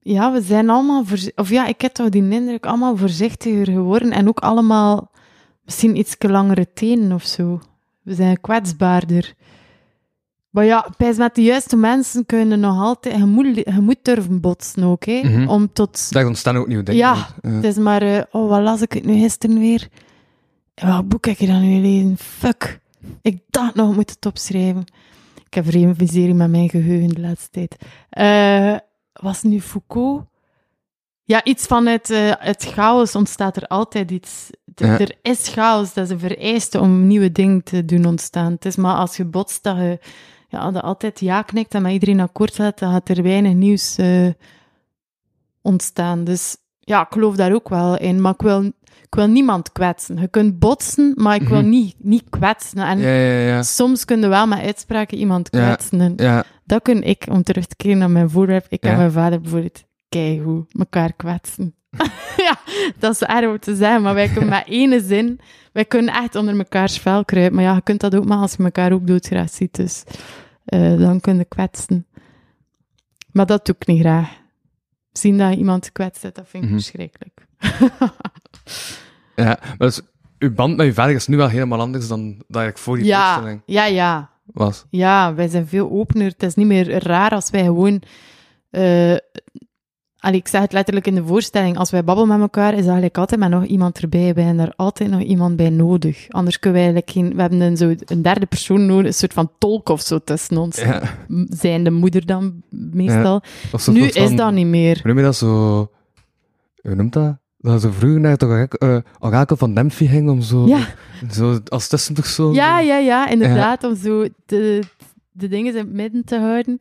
Ja, 0.00 0.32
we 0.32 0.40
zijn 0.40 0.70
allemaal... 0.70 1.04
Of 1.34 1.48
ja, 1.50 1.66
ik 1.66 1.80
heb 1.80 1.92
toch 1.92 2.08
die 2.08 2.30
indruk 2.30 2.66
allemaal 2.66 2.96
voorzichtiger 2.96 3.66
geworden. 3.66 4.12
En 4.12 4.28
ook 4.28 4.38
allemaal 4.38 5.10
misschien 5.64 5.96
iets 5.96 6.14
langere 6.18 6.72
tenen 6.72 7.12
of 7.12 7.24
zo. 7.24 7.60
We 8.02 8.14
zijn 8.14 8.40
kwetsbaarder. 8.40 9.34
Maar 10.56 10.64
ja, 10.64 10.88
met 11.16 11.34
de 11.34 11.42
juiste 11.42 11.76
mensen 11.76 12.26
kunnen 12.26 12.60
nog 12.60 12.80
altijd... 12.80 13.16
Je 13.16 13.24
moet, 13.24 13.56
je 13.56 13.80
moet 13.80 13.98
durven 14.02 14.40
botsen 14.40 14.82
ook, 14.82 15.04
hè. 15.04 15.20
Mhm. 15.22 15.48
Om 15.48 15.72
tot... 15.72 16.12
Daar 16.12 16.26
ontstaan 16.26 16.56
ook 16.56 16.66
nieuwe 16.66 16.82
dingen. 16.82 17.00
Ja. 17.00 17.26
Ja. 17.42 17.50
Het 17.50 17.64
is 17.64 17.76
maar, 17.76 18.02
eh, 18.02 18.22
oh, 18.30 18.48
wat 18.48 18.60
las 18.60 18.82
ik 18.82 18.92
het 18.92 19.04
nu 19.04 19.18
gisteren 19.18 19.58
weer? 19.58 19.88
En 20.74 20.86
Welk 20.86 21.08
boek 21.08 21.26
heb 21.26 21.38
je 21.38 21.46
dan 21.46 21.60
nu 21.60 21.74
gelezen? 21.74 22.16
Fuck. 22.18 22.80
Ik 23.22 23.40
dacht 23.50 23.74
nog, 23.74 23.94
moet 23.94 24.10
het 24.10 24.26
opschrijven. 24.26 24.84
Ik 25.46 25.54
heb 25.54 25.66
reviserie 25.66 26.34
met 26.34 26.50
mijn 26.50 26.68
geheugen 26.68 27.08
de 27.08 27.20
laatste 27.20 27.50
tijd. 27.50 27.76
Eh, 28.10 28.76
was 29.12 29.42
nu 29.42 29.60
Foucault? 29.60 30.24
Ja, 31.24 31.44
iets 31.44 31.66
van 31.66 31.86
het, 31.86 32.10
eh, 32.10 32.32
het 32.38 32.64
chaos 32.64 33.14
ontstaat 33.14 33.56
er 33.56 33.66
altijd 33.66 34.10
iets. 34.10 34.50
Ja. 34.74 34.98
Er 34.98 35.14
is 35.22 35.48
chaos, 35.48 35.94
dat 35.94 36.04
is 36.04 36.10
een 36.10 36.18
vereiste 36.18 36.80
om 36.80 37.06
nieuwe 37.06 37.32
dingen 37.32 37.62
te 37.62 37.84
doen 37.84 38.04
ontstaan. 38.04 38.52
Het 38.52 38.64
is 38.64 38.76
maar 38.76 38.94
als 38.94 39.16
je 39.16 39.24
botst 39.24 39.62
dat 39.62 39.76
je, 39.76 39.98
ja, 40.48 40.70
dat 40.70 40.82
altijd 40.82 41.20
ja 41.20 41.42
knikt 41.42 41.74
en 41.74 41.82
met 41.82 41.92
iedereen 41.92 42.20
akkoord 42.20 42.54
gaat, 42.54 42.78
dan 42.78 42.92
gaat 42.92 43.08
er 43.08 43.22
weinig 43.22 43.52
nieuws 43.54 43.96
eh, 43.96 44.28
ontstaan. 45.62 46.24
Dus 46.24 46.56
ja, 46.80 47.00
ik 47.00 47.12
geloof 47.12 47.36
daar 47.36 47.54
ook 47.54 47.68
wel 47.68 47.98
in. 47.98 48.20
Maar 48.20 48.32
ik 48.32 48.40
wil, 48.42 48.62
ik 49.02 49.14
wil 49.14 49.26
niemand 49.26 49.72
kwetsen. 49.72 50.20
Je 50.20 50.28
kunt 50.28 50.58
botsen, 50.58 51.12
maar 51.16 51.34
ik 51.34 51.48
wil 51.48 51.60
Mhm. 51.60 51.68
niet, 51.68 51.94
niet 51.98 52.24
kwetsen. 52.30 52.78
En 52.78 52.98
Ja, 52.98 53.08
ja, 53.14 53.38
ja. 53.46 53.62
soms 53.62 54.04
kun 54.04 54.20
je 54.20 54.28
wel 54.28 54.46
met 54.46 54.58
uitspraken 54.60 55.18
iemand 55.18 55.50
kwetsen. 55.50 56.00
En 56.00 56.12
Ja, 56.16 56.44
dat 56.64 56.82
kun 56.82 57.02
ik, 57.02 57.26
om 57.30 57.42
terug 57.42 57.66
te 57.66 57.76
keren 57.76 57.98
naar 57.98 58.10
mijn 58.10 58.30
voorwerp. 58.30 58.66
Ik 58.68 58.82
heb 58.82 58.96
mijn 58.96 59.12
vader 59.12 59.40
bijvoorbeeld 59.40 59.84
keigoed. 60.16 60.74
Mekaar 60.74 61.12
kwetsen. 61.12 61.74
ja, 62.46 62.58
dat 62.98 63.12
is 63.14 63.22
erg 63.22 63.48
om 63.50 63.58
te 63.58 63.76
zeggen, 63.76 64.02
maar 64.02 64.14
wij 64.14 64.28
kunnen 64.28 64.48
met 64.48 64.66
ene 64.66 65.00
zin... 65.00 65.40
Wij 65.72 65.84
kunnen 65.84 66.14
echt 66.14 66.34
onder 66.34 66.56
mekaars 66.56 66.98
vel 66.98 67.24
kruipen. 67.24 67.54
Maar 67.54 67.64
ja, 67.64 67.74
je 67.74 67.82
kunt 67.82 68.00
dat 68.00 68.14
ook 68.14 68.24
maar 68.26 68.38
als 68.38 68.54
je 68.56 68.64
elkaar 68.64 68.92
ook 68.92 69.06
doodgraag 69.06 69.50
ziet. 69.50 69.74
Dus 69.74 70.04
eh, 70.64 70.98
dan 70.98 71.20
kun 71.20 71.36
je 71.36 71.44
kwetsen. 71.44 72.06
Maar 73.32 73.46
dat 73.46 73.66
doe 73.66 73.74
ik 73.78 73.86
niet 73.86 74.00
graag. 74.00 74.28
Zien 75.12 75.38
dat 75.38 75.50
je 75.52 75.56
iemand 75.58 75.92
kwetst, 75.92 76.22
dat 76.22 76.40
vind 76.46 76.64
ik 76.64 76.70
Mhm. 76.70 76.78
verschrikkelijk. 76.78 77.46
Ja, 79.36 79.58
maar 79.60 79.76
dus, 79.78 80.00
uw 80.38 80.54
band 80.54 80.76
met 80.76 80.86
uw 80.86 80.92
vader 80.92 81.14
is 81.14 81.26
nu 81.26 81.36
wel 81.36 81.48
helemaal 81.48 81.80
anders 81.80 82.08
dan 82.08 82.42
dat 82.48 82.66
ik 82.66 82.78
voor 82.78 82.96
die 82.96 83.04
ja, 83.06 83.32
voorstelling 83.34 83.62
ja, 83.66 83.84
ja. 83.84 84.30
was. 84.44 84.84
Ja, 84.90 85.34
wij 85.34 85.48
zijn 85.48 85.66
veel 85.66 85.90
opener. 85.90 86.26
Het 86.26 86.42
is 86.42 86.54
niet 86.54 86.66
meer 86.66 87.04
raar 87.04 87.30
als 87.30 87.50
wij 87.50 87.62
gewoon... 87.64 88.02
eh 88.70 89.16
allee, 90.26 90.38
ik 90.40 90.48
zeg 90.48 90.60
het 90.60 90.72
letterlijk 90.72 91.06
in 91.06 91.14
de 91.14 91.24
voorstelling. 91.24 91.78
Als 91.78 91.90
wij 91.90 92.04
babbelen 92.04 92.28
met 92.30 92.40
elkaar, 92.40 92.72
is 92.72 92.84
eigenlijk 92.84 93.18
altijd 93.18 93.40
met 93.40 93.50
nog 93.50 93.64
iemand 93.64 93.98
erbij. 93.98 94.34
Wij 94.34 94.44
hebben 94.44 94.66
er 94.66 94.72
altijd 94.76 95.10
nog 95.10 95.20
iemand 95.20 95.56
bij 95.56 95.70
nodig. 95.70 96.26
Anders 96.28 96.58
kunnen 96.58 96.80
wij 96.82 96.88
eigenlijk 96.92 97.18
geen... 97.18 97.34
We 97.34 97.40
hebben 97.40 97.60
een, 97.60 97.76
zo, 97.76 97.94
een 98.04 98.22
derde 98.22 98.46
persoon 98.46 98.86
nodig, 98.86 99.06
een 99.06 99.14
soort 99.14 99.32
van 99.32 99.50
tolk 99.58 99.88
of 99.88 100.00
zo 100.00 100.18
tussen 100.24 100.56
ons. 100.56 100.76
Ja. 100.80 101.02
Zijn 101.48 101.84
de 101.84 101.90
moeder 101.90 102.26
dan 102.26 102.62
meestal. 102.70 103.42
Nu 103.86 104.02
is 104.02 104.12
van- 104.16 104.36
dat 104.36 104.52
niet 104.52 104.66
meer. 104.66 104.94
Hoe 104.94 105.06
noem 105.06 105.16
je 105.18 105.24
dat 105.24 105.36
zo? 105.36 105.76
Hoe 106.82 106.94
noemt 106.94 107.12
dat? 107.12 107.36
Dat 107.58 107.80
zo 107.80 107.90
vroeger 107.90 108.20
naar 108.20 108.30
het 108.30 108.42
orakel, 108.44 108.88
eh, 108.88 108.96
orakel 109.18 109.56
van 109.56 109.74
Dempsey 109.74 110.06
ging 110.06 110.30
om 110.30 110.40
zo, 110.40 110.66
Ja. 110.66 110.78
zo 111.30 111.58
als 111.68 111.88
tussenpersoon. 111.88 112.54
Ja, 112.54 112.80
ja, 112.80 112.96
ja, 112.98 113.28
inderdaad. 113.28 113.84
Om 113.84 113.96
zo 113.96 114.26
de, 114.46 114.82
de 115.32 115.48
dingen 115.48 115.72
in 115.72 115.78
het 115.78 115.92
midden 115.92 116.24
te 116.24 116.38
houden. 116.38 116.76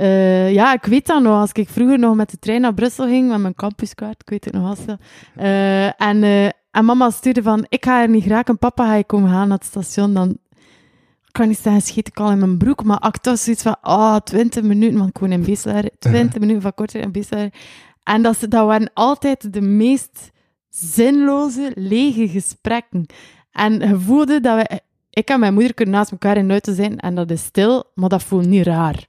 Eh, 0.00 0.52
ja, 0.52 0.72
ik 0.72 0.84
weet 0.84 1.06
dat 1.06 1.22
nog. 1.22 1.40
Als 1.40 1.52
ik 1.52 1.68
vroeger 1.68 1.98
nog 1.98 2.14
met 2.14 2.30
de 2.30 2.38
trein 2.38 2.60
naar 2.60 2.74
Brussel 2.74 3.06
ging, 3.06 3.28
met 3.28 3.40
mijn 3.40 3.54
campuskaart, 3.54 4.20
ik 4.20 4.28
weet 4.28 4.44
het 4.44 4.54
nog 4.54 4.76
wel. 4.84 4.96
Eh, 5.36 6.00
en, 6.00 6.22
eh, 6.22 6.44
en 6.46 6.84
mama 6.84 7.10
stuurde 7.10 7.42
van, 7.42 7.66
ik 7.68 7.84
ga 7.84 8.02
er 8.02 8.08
niet 8.08 8.24
graag 8.24 8.44
en 8.44 8.58
papa 8.58 8.86
ga 8.86 8.94
je 8.94 9.04
komen 9.04 9.30
halen 9.30 9.48
naar 9.48 9.58
het 9.58 9.66
station. 9.66 10.14
Dan 10.14 10.28
ik 11.26 11.32
kan 11.32 11.48
niet 11.48 11.58
zeggen, 11.58 11.82
schiet 11.82 12.08
ik 12.08 12.20
al 12.20 12.30
in 12.30 12.38
mijn 12.38 12.58
broek. 12.58 12.84
Maar 12.84 13.06
ik 13.06 13.18
was 13.22 13.44
zoiets 13.44 13.62
van, 13.62 13.76
ah, 13.80 14.16
20 14.16 14.62
minuten, 14.62 14.98
want 14.98 15.10
ik 15.10 15.18
woon 15.18 15.32
in 15.32 15.44
Beeslaar. 15.44 15.84
20 15.98 16.40
minuten 16.40 16.62
van 16.62 16.74
Kortrijk 16.74 17.04
in 17.04 17.12
Beeslaar. 17.12 17.52
En 18.02 18.22
dat, 18.22 18.36
dat 18.40 18.66
waren 18.66 18.90
altijd 18.94 19.52
de 19.52 19.60
meest 19.60 20.30
zinloze, 20.68 21.72
lege 21.74 22.28
gesprekken. 22.28 23.06
En 23.52 23.72
je 23.72 23.98
voelde 23.98 24.40
dat 24.40 24.56
we... 24.56 24.80
Ik 25.10 25.28
en 25.28 25.40
mijn 25.40 25.54
moeder 25.54 25.74
kunnen 25.74 25.94
naast 25.94 26.10
elkaar 26.10 26.36
in 26.36 26.46
de 26.46 26.52
auto 26.52 26.74
zijn 26.74 26.98
en 26.98 27.14
dat 27.14 27.30
is 27.30 27.44
stil, 27.44 27.84
maar 27.94 28.08
dat 28.08 28.22
voelt 28.22 28.46
niet 28.46 28.66
raar. 28.66 29.08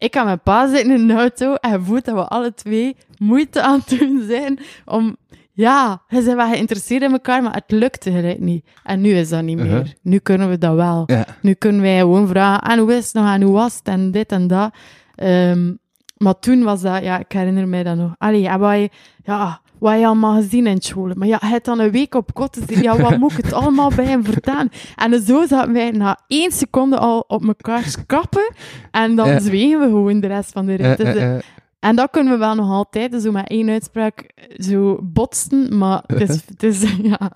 Ik 0.00 0.14
en 0.14 0.24
mijn 0.24 0.40
pa 0.40 0.68
zitten 0.68 0.90
in 0.90 1.06
de 1.06 1.14
auto 1.14 1.54
en 1.54 1.70
je 1.70 1.80
voelt 1.80 2.04
dat 2.04 2.14
we 2.14 2.24
alle 2.24 2.54
twee 2.54 2.96
moeite 3.18 3.62
aan 3.62 3.82
het 3.84 3.98
doen 3.98 4.24
zijn 4.28 4.58
om... 4.84 5.16
Ja, 5.52 6.02
we 6.08 6.22
zijn 6.22 6.36
wel 6.36 6.48
geïnteresseerd 6.48 7.02
in 7.02 7.12
elkaar, 7.12 7.42
maar 7.42 7.54
het 7.54 7.70
lukte 7.70 8.10
gelijk 8.10 8.38
niet. 8.38 8.64
En 8.84 9.00
nu 9.00 9.10
is 9.10 9.28
dat 9.28 9.42
niet 9.42 9.56
meer. 9.56 9.66
Uh-huh. 9.66 9.86
Nu 10.02 10.18
kunnen 10.18 10.48
we 10.48 10.58
dat 10.58 10.74
wel. 10.74 11.02
Ja. 11.06 11.24
Nu 11.42 11.52
kunnen 11.52 11.80
wij 11.80 11.98
gewoon 11.98 12.28
vragen, 12.28 12.70
en 12.70 12.78
hoe 12.78 12.94
is 12.94 13.04
het 13.04 13.14
nog, 13.14 13.32
en 13.32 13.42
hoe 13.42 13.52
was 13.52 13.76
het, 13.76 13.88
en 13.88 14.10
dit 14.10 14.32
en 14.32 14.46
dat. 14.46 14.74
Ehm, 15.14 15.72
maar 16.16 16.38
toen 16.38 16.62
was 16.62 16.80
dat, 16.80 17.02
ja, 17.02 17.18
ik 17.18 17.32
herinner 17.32 17.68
mij 17.68 17.82
dat 17.82 17.96
nog. 17.96 18.14
Allee, 18.18 18.48
en 18.48 18.80
je, 18.80 18.90
ja, 19.24 19.60
wat 19.80 19.98
je 19.98 20.06
allemaal 20.06 20.40
gezien 20.42 20.66
in 20.66 20.80
school. 20.80 21.10
Maar 21.14 21.28
ja, 21.28 21.36
hij 21.40 21.50
had 21.50 21.64
dan 21.64 21.78
een 21.80 21.90
week 21.90 22.14
op 22.14 22.34
kot 22.34 22.58
gezien. 22.60 22.82
Ja, 22.82 22.96
wat 23.00 23.18
moet 23.18 23.30
ik 23.32 23.44
het 23.44 23.52
allemaal 23.52 23.90
bij 23.96 24.04
hem 24.04 24.24
vertellen? 24.24 24.70
En 24.96 25.22
zo 25.22 25.46
zaten 25.46 25.72
wij 25.72 25.90
na 25.90 26.18
één 26.26 26.52
seconde 26.52 26.98
al 26.98 27.24
op 27.28 27.44
elkaar 27.46 27.94
kappen. 28.06 28.52
En 28.90 29.16
dan 29.16 29.28
Ja. 29.28 29.38
zwegen 29.40 29.80
we 29.80 29.86
gewoon 29.86 30.20
de 30.20 30.26
rest 30.26 30.52
van 30.52 30.66
de 30.66 30.74
rit. 30.74 30.86
Eh, 31.00 31.06
Dus, 31.06 31.14
eh, 31.14 31.34
eh, 31.36 31.40
en 31.80 31.96
dat 31.96 32.10
kunnen 32.10 32.32
we 32.32 32.38
wel 32.38 32.54
nog 32.54 32.70
altijd, 32.70 33.22
zo 33.22 33.32
met 33.32 33.48
één 33.48 33.68
uitspraak, 33.68 34.30
zo 34.56 34.98
botsten. 35.02 35.78
Maar 35.78 36.02
het 36.06 36.28
is, 36.28 36.40
het 36.52 36.62
is 36.62 36.82
ja, 37.02 37.30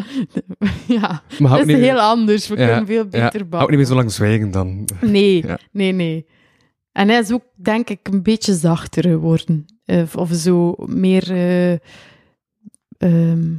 ja, 0.87 1.23
maar 1.39 1.51
het 1.51 1.61
is 1.61 1.67
niet, 1.75 1.85
heel 1.85 2.01
anders. 2.01 2.49
We 2.49 2.57
Ja, 2.59 2.67
kunnen 2.67 2.87
veel 2.87 2.97
ja, 3.05 3.09
beter 3.11 3.31
babbelen. 3.31 3.59
hou 3.59 3.69
niet 3.71 3.79
meer 3.79 3.87
zo 3.89 3.95
lang 3.95 4.13
zwijgen 4.13 4.51
dan. 4.51 4.89
Nee, 5.01 5.43
Ja. 5.47 5.59
nee, 5.73 5.93
nee. 5.93 6.27
En 6.93 7.09
hij 7.09 7.19
is 7.19 7.33
ook, 7.33 7.43
denk 7.55 7.91
ik, 7.91 7.99
een 8.03 8.23
beetje 8.23 8.55
zachter 8.55 9.03
geworden. 9.09 9.65
Of, 9.87 10.17
of 10.17 10.31
zo 10.33 10.75
meer... 10.79 11.31
eh, 11.31 11.79
ehm, 13.05 13.53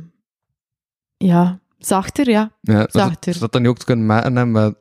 ja, 1.18 1.60
zachter, 1.78 2.30
ja. 2.30 2.52
Ja, 2.62 2.80
dat, 2.80 2.92
Zachter. 2.92 3.34
zodat 3.34 3.52
dat 3.52 3.62
niet 3.62 3.70
ook 3.70 3.78
te 3.78 3.86
kunnen 3.86 4.06
maken 4.06 4.36
hè, 4.36 4.46
met 4.46 4.76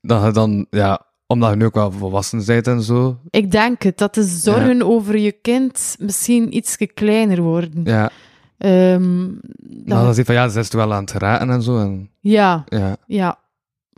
dat 0.00 0.24
je 0.24 0.30
dan, 0.30 0.66
ja, 0.70 1.06
omdat 1.26 1.50
je 1.50 1.56
nu 1.56 1.64
ook 1.64 1.74
wel 1.74 1.92
volwassen 1.92 2.44
bent 2.46 2.66
en 2.66 2.82
zo. 2.82 3.18
Ik 3.30 3.50
denk 3.50 3.82
het, 3.82 3.98
dat 3.98 4.14
de 4.14 4.22
zorgen 4.22 4.82
over 4.82 5.18
je 5.18 5.32
kind 5.32 5.96
misschien 5.98 6.56
iets 6.56 6.76
kleiner 6.94 7.42
worden. 7.42 7.84
Ja, 7.84 8.10
dan, 8.58 9.40
dat- 9.84 9.98
dan 10.02 10.08
zie 10.14 10.16
je 10.16 10.24
van 10.24 10.34
ja, 10.34 10.48
ze 10.48 10.58
is 10.58 10.68
wel 10.72 10.92
aan 10.94 11.00
het 11.00 11.10
geraken 11.10 11.50
en 11.50 11.62
zo. 11.62 11.78
En, 11.80 12.10
ja, 12.20 12.64
ja, 12.66 12.96
ja. 13.06 13.38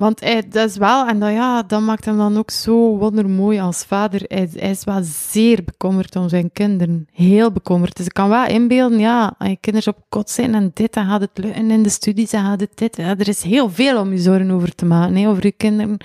Want 0.01 0.21
hij, 0.21 0.49
dat 0.49 0.69
is 0.71 0.77
wel, 0.77 1.07
en 1.07 1.19
dat, 1.19 1.31
ja, 1.31 1.63
dat 1.63 1.81
maakt 1.81 2.05
hem 2.05 2.17
dan 2.17 2.39
ook 2.39 2.51
zo 2.51 2.97
wondermooi 2.97 3.61
als 3.61 3.85
vader. 3.85 4.23
Hij, 4.29 4.49
hij 4.53 4.71
is 4.71 4.85
wel 4.85 5.01
zeer 5.03 5.65
bekommerd 5.65 6.17
om 6.17 6.29
zijn 6.29 6.53
kinderen. 6.53 7.07
Heel 7.13 7.53
bekommerd. 7.53 7.97
Dus 7.97 8.07
ik 8.07 8.13
kan 8.13 8.29
wel 8.29 8.47
inbeelden, 8.47 8.99
ja, 8.99 9.35
als 9.39 9.49
je 9.49 9.57
kinderen 9.61 9.95
op 9.97 10.05
kot 10.09 10.31
zijn 10.31 10.55
en 10.55 10.71
dit, 10.75 10.93
dan 10.95 11.07
gaat 11.07 11.21
het 11.21 11.31
lukken 11.35 11.71
in 11.71 11.83
de 11.83 11.89
studies, 11.89 12.31
dan 12.31 12.45
gaat 12.45 12.61
het 12.61 12.71
dit. 12.75 12.97
Ja, 12.97 13.19
er 13.19 13.29
is 13.29 13.43
heel 13.43 13.71
veel 13.71 14.01
om 14.01 14.11
je 14.13 14.19
zorgen 14.19 14.51
over 14.51 14.75
te 14.75 14.85
maken, 14.85 15.17
hè, 15.17 15.29
over 15.29 15.47
je 15.47 15.53
kinderen. 15.53 15.97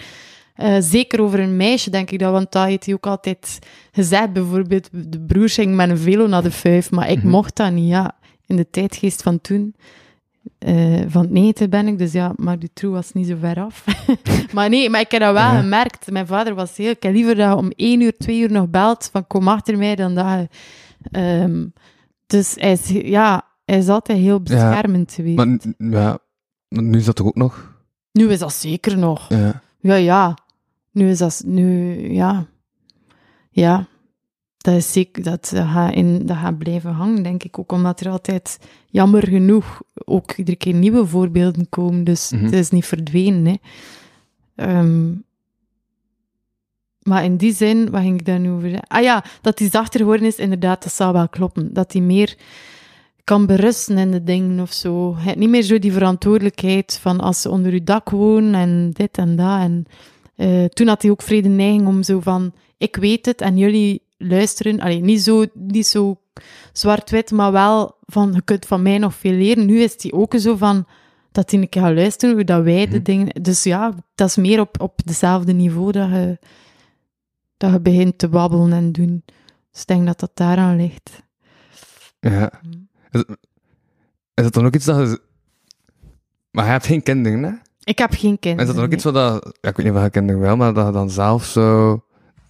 Eh, 0.55 0.75
zeker 0.79 1.21
over 1.21 1.39
een 1.39 1.57
meisje, 1.57 1.89
denk 1.89 2.11
ik 2.11 2.19
dat, 2.19 2.31
want 2.31 2.51
dat 2.51 2.65
heeft 2.65 2.85
hij 2.85 2.93
ook 2.93 3.07
altijd 3.07 3.59
gezegd. 3.91 4.33
Bijvoorbeeld, 4.33 4.89
de 4.91 5.19
broer 5.21 5.49
ging 5.49 5.75
met 5.75 5.89
een 5.89 5.97
velo 5.97 6.27
naar 6.27 6.43
de 6.43 6.51
vijf, 6.51 6.91
maar 6.91 7.09
ik 7.09 7.17
Mhm. 7.17 7.27
mocht 7.27 7.55
dat 7.55 7.71
niet, 7.71 7.89
ja. 7.89 8.15
In 8.47 8.55
de 8.55 8.69
tijdgeest 8.69 9.21
van 9.23 9.41
toen. 9.41 9.75
Eh, 10.59 11.01
van 11.07 11.21
het 11.21 11.31
90 11.31 11.69
ben 11.69 11.87
ik, 11.87 11.97
dus 11.97 12.11
ja, 12.11 12.33
maar 12.35 12.59
die 12.59 12.69
troe 12.73 12.91
was 12.91 13.11
niet 13.13 13.27
zo 13.27 13.35
ver 13.39 13.59
af. 13.61 13.85
maar 14.53 14.69
nee, 14.69 14.89
maar 14.89 14.99
ik 15.01 15.11
heb 15.11 15.21
dat 15.21 15.33
wel 15.33 15.51
Ja. 15.53 15.59
gemerkt. 15.59 16.11
Mijn 16.11 16.27
vader 16.27 16.55
was 16.55 16.77
heel... 16.77 16.89
Ik 16.89 17.03
heb 17.03 17.13
liever 17.13 17.35
dat 17.35 17.49
je 17.49 17.55
om 17.55 17.71
één 17.75 18.01
uur, 18.01 18.17
twee 18.17 18.39
uur 18.39 18.51
nog 18.51 18.69
belt 18.69 19.09
van 19.11 19.27
kom 19.27 19.47
achter 19.47 19.77
mij, 19.77 19.95
dan 19.95 20.15
dat 20.15 20.25
je... 20.27 20.47
ehm, 21.11 21.65
dus 22.27 22.55
hij 22.57 22.71
is, 22.71 22.89
ja, 22.89 23.45
hij 23.65 23.77
is 23.77 23.87
altijd 23.89 24.17
heel 24.19 24.41
beschermend 24.41 25.11
geweest. 25.13 25.35
maar, 25.35 25.47
n- 25.47 25.75
ja, 25.77 26.17
maar 26.67 26.83
nu 26.83 26.97
is 26.97 27.05
dat 27.05 27.15
toch 27.15 27.27
ook 27.27 27.35
nog? 27.35 27.73
Nu 28.11 28.29
is 28.29 28.39
dat 28.39 28.53
zeker 28.53 28.97
nog. 28.97 29.29
Ja, 29.29 29.61
Ja, 29.79 29.95
ja. 29.95 30.37
Nu 30.91 31.09
is 31.09 31.17
dat... 31.17 31.41
Nu, 31.45 31.95
ja. 32.13 32.45
Ja. 33.49 33.87
Dat 34.65 34.75
is 34.75 34.91
zeker... 34.91 35.23
Dat 35.23 35.51
gaat, 35.55 35.93
in, 35.93 36.25
dat 36.25 36.37
gaat 36.37 36.57
blijven 36.57 36.91
hangen, 36.91 37.23
denk 37.23 37.43
ik. 37.43 37.59
Ook 37.59 37.71
omdat 37.71 37.99
er 37.99 38.09
altijd, 38.09 38.59
jammer 38.89 39.27
genoeg, 39.27 39.81
ook 39.93 40.31
iedere 40.33 40.57
keer 40.57 40.73
nieuwe 40.73 41.05
voorbeelden 41.05 41.69
komen. 41.69 42.03
Dus 42.03 42.31
Mhm. 42.31 42.43
het 42.43 42.53
is 42.53 42.69
niet 42.69 42.85
verdwenen, 42.85 43.45
hè. 43.45 43.55
Ehm, 44.55 45.11
maar 46.99 47.23
in 47.23 47.37
die 47.37 47.53
zin, 47.53 47.89
wat 47.89 48.01
ging 48.01 48.19
ik 48.19 48.25
daar 48.25 48.39
nu 48.39 48.49
over 48.49 48.69
zeggen? 48.69 48.87
Ah 48.87 49.01
ja, 49.03 49.23
dat 49.41 49.59
hij 49.59 49.69
zachter 49.69 49.99
geworden 49.99 50.27
is, 50.27 50.35
inderdaad, 50.35 50.83
dat 50.83 50.93
zou 50.93 51.13
wel 51.13 51.29
kloppen. 51.29 51.73
Dat 51.73 51.91
hij 51.93 52.01
meer 52.01 52.35
kan 53.23 53.45
berusten 53.45 53.97
in 53.97 54.11
de 54.11 54.23
dingen 54.23 54.59
of 54.59 54.73
zo. 54.73 55.15
Niet 55.35 55.49
meer 55.49 55.61
zo 55.61 55.79
die 55.79 55.93
verantwoordelijkheid 55.93 56.99
van 57.01 57.19
als 57.19 57.41
ze 57.41 57.49
onder 57.49 57.71
uw 57.71 57.83
dak 57.83 58.09
wonen 58.09 58.53
en 58.55 58.91
dit 58.93 59.17
en 59.17 59.35
dat. 59.35 59.59
En 59.59 59.85
eh, 60.35 60.65
toen 60.65 60.87
had 60.87 61.01
hij 61.01 61.11
ook 61.11 61.21
vrede 61.21 61.49
neiging 61.49 61.87
om 61.87 62.03
zo 62.03 62.19
van, 62.19 62.53
ik 62.77 62.95
weet 62.95 63.25
het 63.25 63.41
en 63.41 63.57
jullie 63.57 64.01
luisteren. 64.17 64.79
Allee, 64.79 65.01
niet 65.01 65.21
zo, 65.21 65.45
niet 65.53 65.87
zo 65.87 66.19
zwart-wit, 66.73 67.31
maar 67.31 67.51
wel 67.51 67.97
van, 68.05 68.31
je 68.33 68.41
kunt 68.41 68.65
van 68.65 68.81
mij 68.81 68.97
nog 68.97 69.15
veel 69.15 69.31
leren. 69.33 69.65
Nu 69.65 69.79
is 69.79 69.95
hij 69.97 70.11
ook 70.11 70.33
zo 70.37 70.55
van, 70.55 70.85
dat 71.31 71.51
hij 71.51 71.59
een 71.59 71.69
keer 71.69 71.81
gaat 71.81 71.95
luisteren, 71.95 72.35
hoe 72.35 72.43
dat 72.43 72.63
wij 72.63 72.85
de 72.87 72.95
Mhm. 72.95 73.03
dingen... 73.03 73.27
Dus 73.43 73.63
ja, 73.63 73.93
dat 74.15 74.27
is 74.29 74.35
meer 74.35 74.59
op, 74.59 74.81
op 74.81 75.01
dezelfde 75.05 75.53
niveau 75.53 75.91
dat 75.91 76.09
je, 76.09 76.37
dat 77.57 77.71
je 77.71 77.79
begint 77.79 78.17
te 78.17 78.27
babbelen 78.29 78.73
en 78.73 78.91
doen. 78.91 79.23
Dus 79.71 79.81
ik 79.81 79.87
denk 79.87 80.05
dat 80.05 80.19
dat 80.19 80.31
daaraan 80.33 80.75
ligt. 80.75 81.23
ja. 82.19 82.51
Is, 83.11 83.23
is 84.33 84.43
dat 84.43 84.53
dan 84.53 84.65
ook 84.65 84.75
iets 84.75 84.85
dat 84.85 85.09
je... 85.09 85.21
Maar 86.51 86.65
je 86.65 86.71
hebt 86.71 86.85
geen 86.85 87.03
kinderen, 87.03 87.43
hè? 87.43 87.51
Ik 87.83 87.97
heb 87.97 88.11
geen 88.13 88.39
kinderen. 88.39 88.57
Is 88.59 88.65
dat 88.65 88.75
dan 88.75 88.83
ook 88.83 88.89
nee. 88.89 88.95
iets 88.95 89.03
wat 89.03 89.13
dat... 89.13 89.57
Ja, 89.61 89.69
ik 89.69 89.75
weet 89.77 89.85
niet 89.85 89.95
of 89.95 90.03
je 90.03 90.09
kinderen 90.09 90.41
wel, 90.41 90.55
maar 90.55 90.73
dat 90.73 90.85
je 90.85 90.91
dan 90.91 91.09
zelf 91.09 91.45
zo... 91.45 91.99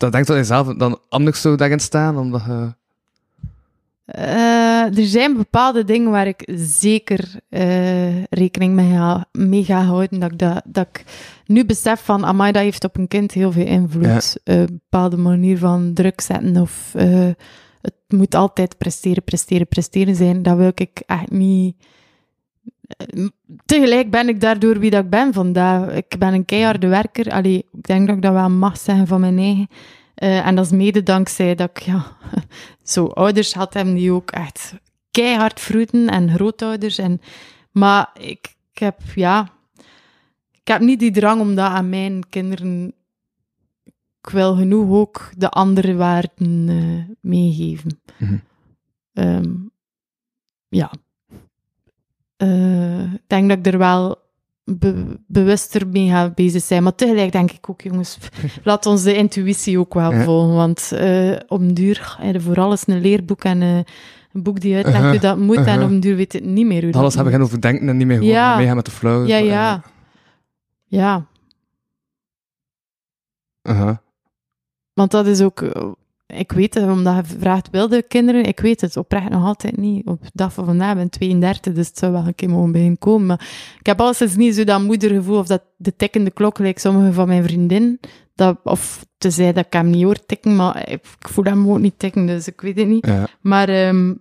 Dat 0.05 0.13
denkt 0.13 0.27
dat 0.27 0.37
je 0.37 0.43
zelf 0.43 0.75
dan 0.75 0.99
anders 1.09 1.41
zou 1.41 1.55
daarin 1.55 1.79
staan, 1.79 2.17
omdat 2.17 2.41
je... 2.45 2.73
Eh, 4.05 4.97
er 4.97 5.05
zijn 5.05 5.37
bepaalde 5.37 5.83
dingen 5.83 6.11
waar 6.11 6.27
ik 6.27 6.49
zeker 6.55 7.39
eh, 7.49 8.23
rekening 8.23 8.73
mee 8.73 8.89
ga, 8.91 9.25
mee 9.31 9.63
ga 9.63 9.81
houden. 9.83 10.19
Dat 10.19 10.31
ik, 10.31 10.39
dat, 10.39 10.61
dat 10.65 10.87
ik 10.91 11.03
nu 11.45 11.65
besef 11.65 12.03
van, 12.03 12.25
amai, 12.25 12.51
dat 12.51 12.61
heeft 12.61 12.83
op 12.83 12.97
een 12.97 13.07
kind 13.07 13.31
heel 13.31 13.51
veel 13.51 13.65
invloed. 13.65 14.37
Eh, 14.43 14.59
Een 14.59 14.81
bepaalde 14.89 15.17
manier 15.17 15.57
van 15.57 15.93
druk 15.93 16.21
zetten 16.21 16.57
of 16.57 16.91
eh, 16.95 17.29
het 17.81 17.93
moet 18.07 18.35
altijd 18.35 18.77
presteren, 18.77 19.23
presteren, 19.23 19.67
presteren 19.67 20.15
zijn. 20.15 20.43
Dat 20.43 20.57
wil 20.57 20.71
ik 20.75 21.03
echt 21.05 21.31
niet... 21.31 21.75
Tegelijk 23.65 24.11
ben 24.11 24.27
ik 24.27 24.41
daardoor 24.41 24.79
wie 24.79 24.89
dat 24.89 25.03
ik 25.03 25.09
ben 25.09 25.33
vandaag. 25.33 25.91
Ik 25.91 26.15
ben 26.19 26.33
een 26.33 26.45
keiharde 26.45 26.87
werker. 26.87 27.31
Allee, 27.31 27.57
ik 27.71 27.83
denk 27.83 28.07
dat 28.07 28.15
ik 28.15 28.21
dat 28.21 28.33
wel 28.33 28.49
mag 28.49 28.77
zeggen 28.77 29.07
van 29.07 29.19
mijn 29.19 29.37
eigen. 29.37 29.67
Eh, 30.15 30.47
en 30.47 30.55
dat 30.55 30.65
is 30.65 30.71
mede 30.71 31.03
dankzij 31.03 31.55
dat 31.55 31.69
ik 31.69 31.79
ja, 31.79 32.17
zo 32.83 33.05
ouders 33.05 33.53
had 33.53 33.73
hem 33.73 33.93
die 33.93 34.11
ook 34.11 34.31
echt 34.31 34.73
keihard 35.11 35.59
vroeten 35.59 36.07
en 36.09 36.29
grootouders. 36.29 36.97
En, 36.97 37.21
maar 37.71 38.09
ik, 38.13 38.55
ik 38.71 38.79
heb, 38.79 39.01
ja, 39.15 39.49
ik 40.51 40.67
heb 40.67 40.81
niet 40.81 40.99
die 40.99 41.11
drang 41.11 41.41
om 41.41 41.55
dat 41.55 41.69
aan 41.69 41.89
mijn 41.89 42.29
kinderen. 42.29 42.93
Ik 44.21 44.29
wil 44.31 44.55
genoeg 44.55 44.89
ook 44.89 45.29
de 45.37 45.49
andere 45.49 45.95
waarden 45.95 46.69
eh, 46.69 47.15
meegeven. 47.21 48.01
Mhm. 48.17 48.37
Ehm, 49.13 49.53
ja. 50.67 50.91
Eh, 52.37 53.13
ik 53.13 53.21
denk 53.27 53.49
dat 53.49 53.57
ik 53.57 53.65
er 53.67 53.77
wel 53.77 54.15
be- 54.63 55.19
bewuster 55.27 55.87
mee 55.87 56.09
ga 56.09 56.29
bezig 56.29 56.63
zijn. 56.63 56.83
Maar 56.83 56.95
tegelijk 56.95 57.31
denk 57.31 57.51
ik 57.51 57.69
ook, 57.69 57.81
jongens, 57.81 58.17
laat 58.63 58.85
ons 58.85 59.03
de 59.03 59.15
intuïtie 59.15 59.79
ook 59.79 59.93
wel 59.93 60.11
volgen. 60.11 60.55
Want 60.55 60.91
eh 60.91 61.39
op 61.47 61.59
den 61.59 61.73
duur 61.73 62.17
je 62.23 62.41
voor 62.41 62.59
alles 62.59 62.87
een 62.87 63.01
leerboek 63.01 63.43
en 63.43 63.61
eh, 63.61 63.77
een 64.33 64.43
boek 64.43 64.59
die 64.59 64.75
uitlegt 64.75 64.97
Uh-huh, 64.97 65.11
hoe 65.11 65.21
dat 65.21 65.37
moet. 65.37 65.55
En 65.55 65.63
uh-huh. 65.63 65.87
den 65.89 65.99
duur 65.99 66.15
weet 66.15 66.33
het 66.33 66.43
niet 66.43 66.65
meer 66.65 66.81
hoe 66.83 66.91
dat 66.91 67.01
Alles 67.01 67.15
hebben 67.15 67.33
gaan 67.33 67.41
overdenken 67.41 67.89
en 67.89 67.97
niet 67.97 68.07
meer 68.07 68.17
gewoon 68.17 68.31
Ja. 68.31 68.55
meegaan 68.57 68.75
met 68.75 68.85
de 68.85 68.91
flow. 68.91 69.27
Ja, 69.27 69.37
ja. 69.37 69.81
Ja, 70.87 71.25
Uh-huh. 73.63 73.95
want 74.93 75.11
dat 75.11 75.25
is 75.27 75.41
ook... 75.41 75.61
Ik 76.37 76.51
weet 76.51 76.73
het, 76.73 76.83
omdat 76.83 77.15
je 77.15 77.35
vraagt, 77.39 77.69
wilde 77.69 78.03
kinderen? 78.03 78.43
Ik 78.43 78.59
weet 78.59 78.81
het 78.81 78.97
oprecht 78.97 79.29
nog 79.29 79.45
altijd 79.45 79.77
niet. 79.77 80.07
Op 80.07 80.21
de 80.21 80.29
dag 80.33 80.53
van 80.53 80.65
vandaag 80.65 80.95
ben 80.95 81.05
ik 81.05 81.11
32, 81.11 81.73
dus 81.73 81.87
het 81.87 81.97
zou 81.97 82.11
wel 82.11 82.27
een 82.27 82.35
keer 82.35 82.49
mogen 82.49 82.71
beginnen 82.71 82.97
komen. 82.97 83.25
Maar 83.25 83.47
ik 83.79 83.85
heb 83.85 84.01
alleszins 84.01 84.35
niet 84.35 84.55
zo 84.55 84.63
dat 84.63 84.81
moedergevoel 84.81 85.37
of 85.37 85.47
dat 85.47 85.63
de 85.77 85.95
tikkende 85.95 86.31
klok, 86.31 86.59
lijkt 86.59 86.81
sommige 86.81 87.13
van 87.13 87.27
mijn 87.27 87.43
vriendinnen. 87.43 87.99
Dat, 88.35 88.59
of 88.63 89.05
te 89.17 89.29
zeggen 89.29 89.55
dat 89.55 89.65
ik 89.65 89.73
hem 89.73 89.89
niet 89.89 90.03
hoor 90.03 90.25
tikken, 90.25 90.55
maar 90.55 90.89
ik, 90.89 91.05
voel 91.19 91.43
hem 91.43 91.69
ook 91.69 91.79
niet 91.79 91.99
tikken, 91.99 92.25
dus 92.25 92.47
ik 92.47 92.61
weet 92.61 92.77
het 92.77 92.87
niet. 92.87 93.05
Ja. 93.05 93.27
Maar, 93.41 93.69
ehm, 93.69 94.13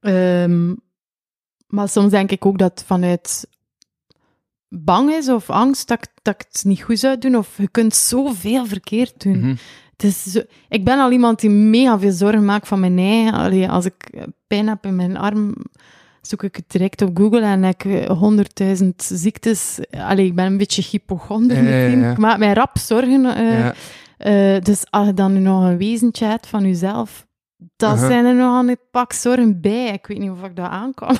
ehm, 0.00 0.74
maar 1.66 1.88
soms 1.88 2.10
denk 2.10 2.30
ik 2.30 2.46
ook 2.46 2.58
dat 2.58 2.82
vanuit 2.86 3.46
bang 4.68 5.10
is 5.10 5.28
of 5.28 5.50
angst 5.50 5.88
dat 5.88 5.98
ik, 5.98 6.10
dat 6.22 6.34
ik 6.34 6.46
het 6.52 6.64
niet 6.64 6.82
goed 6.82 6.98
zou 6.98 7.18
doen. 7.18 7.36
Of 7.36 7.56
je 7.56 7.68
kunt 7.68 7.94
zoveel 7.94 8.66
verkeerd 8.66 9.22
doen. 9.22 9.38
Mhm. 9.38 9.54
Zo- 10.12 10.42
ik 10.68 10.84
ben 10.84 10.98
al 10.98 11.10
iemand 11.12 11.40
die 11.40 11.50
mega 11.50 11.98
veel 11.98 12.10
zorgen 12.12 12.44
maakt 12.44 12.68
van 12.68 12.80
mijn 12.80 12.98
eigen. 12.98 13.32
Allee, 13.32 13.68
als 13.70 13.84
ik 13.84 13.94
eh, 14.10 14.22
pijn 14.46 14.68
heb 14.68 14.84
in 14.86 14.96
mijn 14.96 15.16
arm, 15.16 15.54
zoek 16.20 16.42
ik 16.42 16.56
het 16.56 16.64
direct 16.70 17.02
op 17.02 17.16
Google 17.18 17.40
en 17.42 17.62
heb 17.62 17.82
ik 17.82 18.06
honderdduizend 18.08 19.02
ziektes. 19.02 19.78
Allee, 19.90 20.26
ik 20.26 20.34
ben 20.34 20.44
een 20.46 20.56
beetje 20.58 20.82
hypochonder 20.90 21.56
Ja, 21.56 21.62
ja, 21.62 21.68
ja, 21.68 21.82
misschien. 21.82 22.00
ja. 22.02 22.10
Ik 22.10 22.18
maak 22.18 22.38
mij 22.38 22.52
rap 22.52 22.78
zorgen. 22.78 23.24
eh, 23.36 23.68
eh, 24.56 24.62
dus 24.62 24.84
als 24.90 25.06
je 25.06 25.14
dan 25.14 25.32
nu 25.32 25.38
nog 25.40 25.64
een 25.64 25.78
wezentje 25.78 26.24
hebt 26.26 26.46
van 26.46 26.66
jezelf, 26.66 27.26
dan 27.76 27.92
Uh-huh. 27.92 28.08
zijn 28.08 28.24
er 28.24 28.34
nog 28.34 28.66
een 28.66 28.76
pak 28.90 29.12
zorgen 29.12 29.60
bij. 29.60 29.86
Ik 29.92 30.06
weet 30.06 30.18
niet 30.18 30.30
of 30.30 30.42
ik 30.44 30.56
dat 30.56 30.68
aankom. 30.70 31.08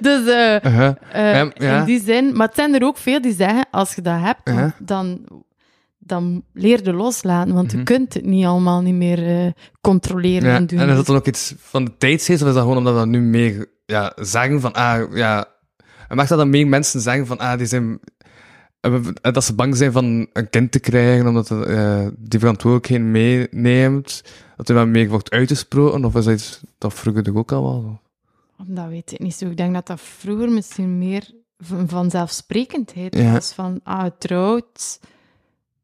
dus 0.00 0.26
eh, 0.26 0.56
Uh-huh. 0.64 0.92
eh, 1.12 1.50
in 1.78 1.84
die 1.84 2.00
zin, 2.02 2.36
maar 2.36 2.46
het 2.46 2.56
zijn 2.56 2.74
er 2.74 2.84
ook 2.86 2.96
veel 2.96 3.20
die 3.20 3.32
zeggen, 3.34 3.66
als 3.70 3.94
je 3.94 4.02
dat 4.02 4.20
hebt, 4.20 4.40
Ja. 4.44 4.74
dan, 4.78 5.20
dan 6.10 6.44
leer 6.52 6.84
je 6.84 6.92
loslaten, 6.92 7.54
want 7.54 7.66
Mhm. 7.68 7.76
je 7.78 7.82
kunt 7.82 8.14
het 8.14 8.24
niet 8.24 8.44
allemaal 8.44 8.80
niet 8.82 8.94
meer 8.94 9.44
eh, 9.46 9.52
controleren 9.80 10.48
Ja, 10.48 10.56
en 10.56 10.66
doen. 10.66 10.78
en 10.78 10.88
is 10.88 10.96
dat 10.96 11.06
dan 11.06 11.16
ook 11.16 11.26
iets 11.26 11.54
van 11.58 11.84
de 11.84 11.96
tijdsgeest, 11.98 12.42
of 12.42 12.48
is 12.48 12.54
dat 12.54 12.62
gewoon 12.62 12.78
omdat 12.78 12.92
we 12.92 12.98
dat 12.98 13.08
nu 13.08 13.20
meer 13.20 13.66
ja, 13.86 14.12
zeggen 14.20 14.60
van, 14.60 14.72
ah, 14.72 15.16
ja... 15.16 15.46
En 16.08 16.16
mag 16.16 16.28
dat 16.28 16.38
dan 16.38 16.50
meer 16.50 16.66
mensen 16.68 17.00
zeggen 17.00 17.26
van, 17.26 17.38
ah, 17.38 17.58
die 17.58 17.66
zijn... 17.66 18.00
Dat 19.20 19.44
ze 19.44 19.54
bang 19.54 19.76
zijn 19.76 19.92
van 19.92 20.26
een 20.32 20.50
kind 20.50 20.72
te 20.72 20.80
krijgen, 20.80 21.26
omdat 21.26 21.48
het, 21.48 21.66
eh, 21.66 22.06
die 22.18 22.38
verantwoordelijkheid 22.40 23.02
meeneemt, 23.02 24.22
dat 24.56 24.68
er 24.68 24.74
wel 24.74 24.86
meer 24.86 25.08
wordt 25.08 25.30
uitgesproken, 25.30 26.04
of 26.04 26.14
is 26.16 26.24
dat 26.24 26.34
iets 26.34 26.60
dat 26.78 26.94
vroeger 26.94 27.22
toch 27.22 27.34
ook 27.34 27.52
al 27.52 27.82
was? 27.82 28.66
Dat 28.68 28.88
weet 28.88 29.12
ik 29.12 29.18
niet 29.18 29.34
zo. 29.34 29.46
Ik 29.46 29.56
denk 29.56 29.74
dat 29.74 29.86
dat 29.86 30.00
vroeger 30.00 30.50
misschien 30.50 30.98
meer 30.98 31.30
van 31.58 31.88
vanzelfsprekendheid 31.88 33.16
Ja. 33.16 33.32
was. 33.32 33.52
Van, 33.52 33.80
ah, 33.82 34.06
trouwt 34.18 35.00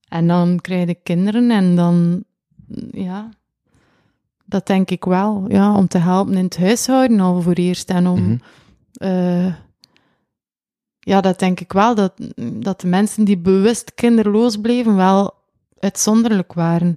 en 0.09 0.27
dan 0.27 0.61
krijg 0.61 0.87
je 0.87 0.95
kinderen 1.03 1.51
en 1.51 1.77
dan, 1.77 2.25
ja... 2.91 3.29
Dat 4.49 4.67
denk 4.67 4.91
ik 4.91 5.05
wel, 5.05 5.45
ja, 5.49 5.75
om 5.75 5.89
te 5.89 5.99
helpen 5.99 6.35
in 6.35 6.45
het 6.45 6.57
huishouden 6.57 7.21
al 7.21 7.41
voor 7.41 7.53
eerst 7.53 7.91
en 7.91 8.07
om... 8.07 8.23
Mhm. 8.23 8.37
eh, 8.93 9.55
ja, 10.99 11.21
dat 11.21 11.39
denk 11.39 11.61
ik 11.61 11.73
wel, 11.73 11.95
dat, 11.95 12.13
dat 12.53 12.81
de 12.81 12.87
mensen 12.87 13.25
die 13.25 13.39
bewust 13.39 13.95
kinderloos 13.95 14.57
bleven 14.57 14.97
wel 14.97 15.35
uitzonderlijk 15.79 16.53
waren. 16.53 16.97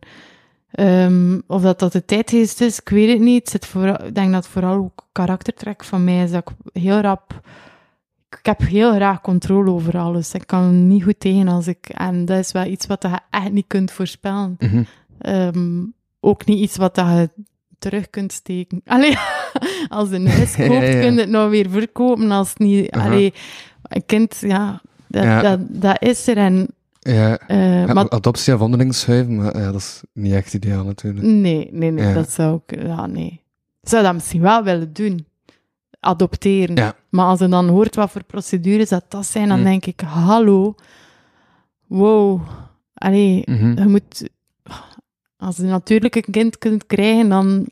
Ehm, 0.72 1.40
of 1.48 1.62
dat 1.62 1.80
dat 1.80 1.92
de 1.92 2.06
tijdgeest 2.06 2.62
is, 2.62 2.80
ik 2.80 2.90
weet 2.90 3.10
het 3.10 3.20
niet. 3.20 3.40
Het 3.40 3.50
zit 3.50 3.66
vooral, 3.66 4.06
ik 4.06 4.16
denk 4.16 4.32
dat 4.32 4.44
het 4.44 4.54
vooral 4.54 4.76
ook 4.76 5.08
karaktertrek 5.12 5.84
van 5.84 6.04
mij 6.04 6.24
is, 6.24 6.32
dat 6.32 6.50
ik 6.50 6.82
heel 6.82 7.00
rap... 7.00 7.42
Ik 8.30 8.46
heb 8.46 8.60
heel 8.60 8.94
graag 8.94 9.22
controle 9.22 9.72
over 9.72 9.98
alles. 9.98 10.34
Ik 10.34 10.48
kan 10.48 10.88
niet 10.88 11.04
goed 11.04 11.20
tegen 11.20 11.48
als 11.48 11.68
ik... 11.68 11.90
En 11.90 12.26
dat 12.26 12.38
is 12.38 12.52
wel 12.52 12.66
iets 12.66 12.88
wat 12.88 13.02
je 13.04 13.20
echt 13.30 13.52
niet 13.52 13.68
kunt 13.68 13.92
voorspellen. 13.92 14.56
Mhm. 14.60 14.84
Ehm, 15.20 15.84
ook 16.20 16.46
niet 16.46 16.60
iets 16.60 16.78
wat 16.78 16.96
dat 16.96 17.08
je 17.08 17.30
terug 17.80 18.10
kunt 18.10 18.32
steken. 18.32 18.82
Allee, 18.96 19.18
als 19.88 20.12
een 20.12 20.28
huis 20.28 20.56
koopt, 20.68 20.72
Ja, 20.72 20.82
ja. 20.82 21.00
kun 21.02 21.14
je 21.14 21.20
het 21.20 21.30
nou 21.30 21.50
weer 21.50 21.70
verkopen. 21.70 22.32
Als 22.32 22.50
het 22.50 22.60
niet... 22.60 22.92
Aha. 22.92 23.06
Allee, 23.06 23.34
een 23.84 24.06
kind, 24.06 24.38
ja, 24.40 24.82
dat, 25.08 25.24
Ja. 25.24 25.42
Dat, 25.42 25.60
dat 25.70 26.02
is 26.02 26.28
er. 26.28 26.38
En, 26.38 26.68
Ja, 27.00 27.40
maar 27.94 28.10
adoptie 28.10 28.54
en 28.54 28.60
vondeling 28.60 28.96
schuiven, 28.96 29.36
maar 29.36 29.58
ja, 29.58 29.72
dat 29.72 29.82
is 29.82 30.02
niet 30.14 30.34
echt 30.34 30.54
ideaal 30.54 30.84
natuurlijk. 30.84 31.26
nee, 31.26 31.70
nee, 31.72 31.92
nee, 31.92 32.14
dat 32.14 32.32
zou 32.32 32.60
ik... 32.66 32.82
Ja, 32.84 33.06
nee. 33.06 33.42
Zou 33.82 34.04
dat 34.04 34.14
misschien 34.14 34.42
wel 34.42 34.64
willen 34.64 34.94
doen. 34.94 35.26
Adopteren. 36.00 36.76
Ja. 36.76 36.96
Maar 37.10 37.26
als 37.26 37.40
je 37.40 37.48
dan 37.48 37.68
hoort 37.68 37.96
wat 37.96 38.12
voor 38.12 38.24
procedures 38.24 38.90
dat 38.90 39.06
dat 39.08 39.26
zijn, 39.26 39.48
dan 39.48 39.58
Mm. 39.58 39.64
denk 39.64 39.86
ik, 39.86 40.00
hallo, 40.00 40.76
wow. 41.88 42.42
Allee, 42.94 43.42
Mhm. 43.46 43.80
je 43.82 43.88
moet, 43.88 44.30
als 45.38 45.58
je 45.58 45.64
natuurlijk 45.64 46.16
een 46.16 46.26
kind 46.32 46.58
kunt 46.58 46.86
krijgen, 46.86 47.30
dan 47.30 47.68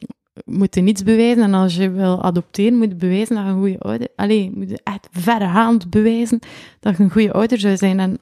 moet 0.46 0.76
je 0.76 0.82
niets 0.82 1.04
bewijzen. 1.04 1.44
En 1.44 1.54
als 1.54 1.76
je 1.76 1.92
wil 1.92 2.24
adopteren, 2.24 2.78
moet 2.78 2.88
je 2.90 2.96
bewijzen 2.96 3.36
dat 3.36 3.44
je 3.46 3.50
een 3.52 3.58
goede 3.60 3.80
ouder... 3.80 4.08
Allee, 4.16 4.52
moet 4.56 4.70
je 4.70 4.80
echt 4.84 5.08
verregaand 5.12 5.90
bewijzen 5.90 6.40
dat 6.80 6.98
je 6.98 7.04
een 7.04 7.12
goede 7.12 7.34
ouder 7.34 7.60
zou 7.60 7.78
zijn. 7.78 8.00
En 8.00 8.18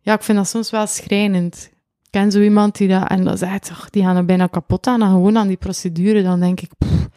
ja, 0.00 0.14
ik 0.14 0.22
vind 0.22 0.38
dat 0.38 0.48
soms 0.48 0.70
wel 0.70 0.86
schrijnend. 0.86 1.68
Ik 2.02 2.10
ken 2.10 2.30
zo 2.32 2.40
iemand 2.40 2.76
die 2.76 2.88
dat... 2.88 3.08
En 3.08 3.24
dat 3.24 3.38
zegt, 3.38 3.70
ach, 3.70 3.90
die 3.90 4.02
gaan 4.02 4.16
er 4.16 4.24
bijna 4.24 4.46
kapot 4.46 4.86
aan. 4.86 5.02
En 5.02 5.08
gewoon 5.08 5.36
aan 5.38 5.48
die 5.48 5.56
procedure, 5.56 6.22
dan 6.22 6.40
denk 6.40 6.60
ik... 6.60 6.70
pff, 6.78 7.08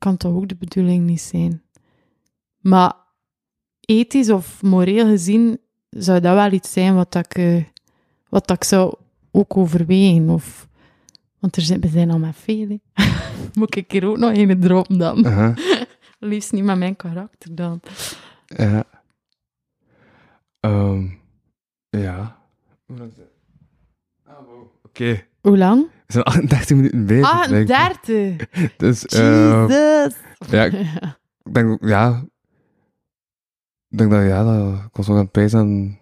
kan 0.00 0.16
toch 0.16 0.34
ook 0.34 0.48
de 0.48 0.54
bedoeling 0.56 1.06
niet 1.06 1.20
zijn. 1.20 1.62
Maar 2.58 2.92
ethisch 3.80 4.30
of 4.30 4.62
moreel 4.62 5.06
gezien 5.06 5.58
zou 5.90 6.20
dat 6.20 6.34
wel 6.34 6.52
iets 6.52 6.72
zijn 6.72 6.94
wat 6.94 7.14
ik, 7.14 7.34
eh, 7.34 7.64
wat 8.28 8.46
dat 8.46 8.56
ik 8.56 8.64
zou 8.64 8.94
ook 9.30 9.56
overwegen. 9.56 10.28
Of, 10.28 10.68
want 11.38 11.56
er 11.56 11.62
zijn, 11.62 11.80
we 11.80 11.88
zijn 11.88 12.10
al 12.10 12.18
met 12.18 12.36
veel. 12.36 12.68
hè. 12.68 13.04
Moet 13.58 13.76
ik 13.76 13.92
er 13.92 14.06
ook 14.06 14.18
nog 14.18 14.36
een 14.36 14.60
droppen 14.60 14.98
dan? 14.98 15.26
Aha. 15.26 15.54
Liefst 16.18 16.52
niet 16.52 16.64
met 16.64 16.78
mijn 16.78 16.96
karakter 16.96 17.54
dan. 17.54 17.80
Ja. 18.46 18.84
Ehm, 20.60 21.06
ja. 21.90 22.38
Ah. 24.24 24.36
Oké. 24.82 25.24
Hoe 25.40 25.58
lang? 25.58 25.86
We 26.10 26.16
zijn 26.16 26.24
38 26.24 26.76
minuten 26.76 27.06
bezig. 27.06 27.30
Ah, 27.32 27.40
een 27.42 27.48
blijkbaar. 27.48 27.98
derde! 28.06 28.36
Dus, 28.76 29.00
Jesus! 29.00 30.14
ja, 30.50 30.64
ik 31.44 31.54
denk, 31.54 31.84
ja. 31.84 32.24
Ik 33.88 33.98
denk 33.98 34.10
dat, 34.10 34.22
ja, 34.22 34.44
dat, 34.44 34.78
ik 34.84 34.96
was 34.96 35.06
nog 35.06 35.16
aan 35.16 35.22
het 35.22 35.32
pijzen 35.32 35.58
en 35.60 35.98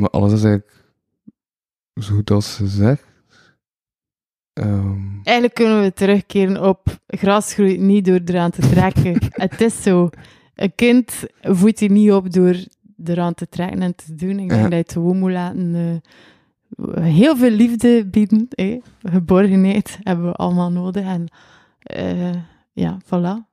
maar 0.00 0.10
alles 0.10 0.32
is 0.32 0.44
eigenlijk 0.44 0.84
zo 1.94 2.14
goed 2.14 2.30
als 2.30 2.56
gezegd. 2.56 3.04
Ehm, 4.52 5.00
Eigenlijk 5.22 5.54
kunnen 5.54 5.82
we 5.82 5.92
terugkeren 5.92 6.62
op 6.68 6.98
gras 7.06 7.54
groeit 7.54 7.80
niet 7.80 8.04
door 8.04 8.20
eraan 8.24 8.50
te 8.50 8.68
trekken. 8.68 9.16
het 9.30 9.60
is 9.60 9.82
zo. 9.82 10.10
Een 10.54 10.74
kind 10.74 11.24
voedt 11.42 11.78
je 11.80 11.90
niet 11.90 12.12
op 12.12 12.32
door 12.32 12.56
eraan 13.04 13.34
te 13.34 13.48
trekken 13.48 13.82
en 13.82 13.94
te 13.94 14.14
doen. 14.14 14.38
Ik 14.38 14.48
denk 14.48 14.50
Ja. 14.50 14.62
dat 14.62 14.70
je 14.72 14.76
het 14.76 14.92
gewoon 14.92 15.18
moet 15.18 15.30
laten... 15.30 15.74
eh, 15.74 16.10
heel 17.00 17.36
veel 17.36 17.50
liefde 17.50 18.06
bieden. 18.06 18.48
Geborgenheid 19.02 19.98
hebben 20.02 20.26
we 20.26 20.32
allemaal 20.32 20.72
nodig. 20.72 21.04
En 21.04 21.28
eh, 21.82 22.34
ja, 22.72 22.98
voilà. 23.04 23.50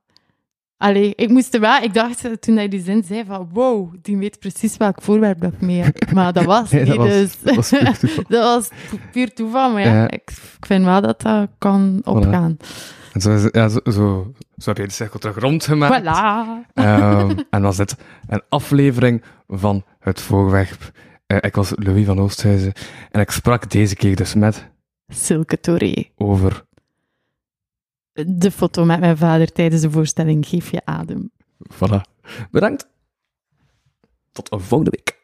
Allee, 0.76 1.12
ik 1.14 1.28
moest 1.28 1.54
er 1.54 1.60
wel... 1.60 1.82
Ik 1.82 1.94
dacht 1.94 2.24
eh, 2.24 2.32
toen 2.32 2.56
hij 2.56 2.68
die 2.68 2.82
zin 2.82 3.04
zei 3.04 3.24
van... 3.24 3.48
Wow, 3.52 3.94
die 4.02 4.16
weet 4.16 4.38
precies 4.38 4.76
welk 4.76 5.02
voorwerp 5.02 5.40
dat 5.40 5.52
ik 5.52 5.60
mee 5.60 5.80
heb. 5.82 6.10
Maar 6.14 6.32
dat 6.32 6.44
was 6.44 6.70
nee, 6.70 6.84
niet, 6.84 6.88
dat 6.88 6.96
was, 6.96 7.08
dus... 7.08 7.36
dat 7.42 7.54
was 7.56 7.68
puur 7.70 7.98
toeval. 7.98 8.24
Dat 8.28 8.42
was 8.42 8.68
pu- 8.90 9.00
puur 9.12 9.34
toeval, 9.34 9.72
maar 9.72 9.82
ja, 9.82 9.94
Ja. 9.94 10.10
Ik, 10.10 10.30
ik 10.60 10.66
vind 10.66 10.84
wel 10.84 11.00
dat 11.00 11.20
dat 11.20 11.48
kan 11.58 12.00
opgaan. 12.04 12.56
En 13.12 13.20
zo, 13.20 13.48
ja, 13.52 13.68
zo, 13.68 13.80
zo, 13.84 14.32
zo 14.56 14.68
heb 14.68 14.76
je 14.76 14.86
de 14.86 14.92
cirkel 14.92 15.18
terug 15.18 15.38
rondgemaakt. 15.38 16.02
Voilà. 16.02 16.66
Ehm, 16.74 17.38
en 17.50 17.62
was 17.62 17.76
dit 17.76 17.96
een 18.28 18.42
aflevering 18.48 19.22
van 19.48 19.84
Het 19.98 20.20
Voorwerp. 20.20 20.92
Eh, 21.30 21.36
ik 21.40 21.54
was 21.54 21.72
Louis 21.74 22.06
van 22.06 22.20
Oosthuizen 22.20 22.72
en 23.10 23.20
ik 23.20 23.30
sprak 23.30 23.70
deze 23.70 23.94
keer 23.94 24.16
dus 24.16 24.34
met... 24.34 24.68
Silke 25.06 25.60
Touré. 25.60 26.04
over... 26.16 26.64
De 28.12 28.50
foto 28.50 28.84
met 28.84 29.00
mijn 29.00 29.16
vader 29.16 29.52
tijdens 29.52 29.82
de 29.82 29.90
voorstelling 29.90 30.46
Geef 30.46 30.70
je 30.70 30.80
adem. 30.84 31.30
Voilà. 31.74 32.00
Bedankt. 32.50 32.88
Tot 34.32 34.52
een 34.52 34.60
volgende 34.60 34.90
week. 34.90 35.19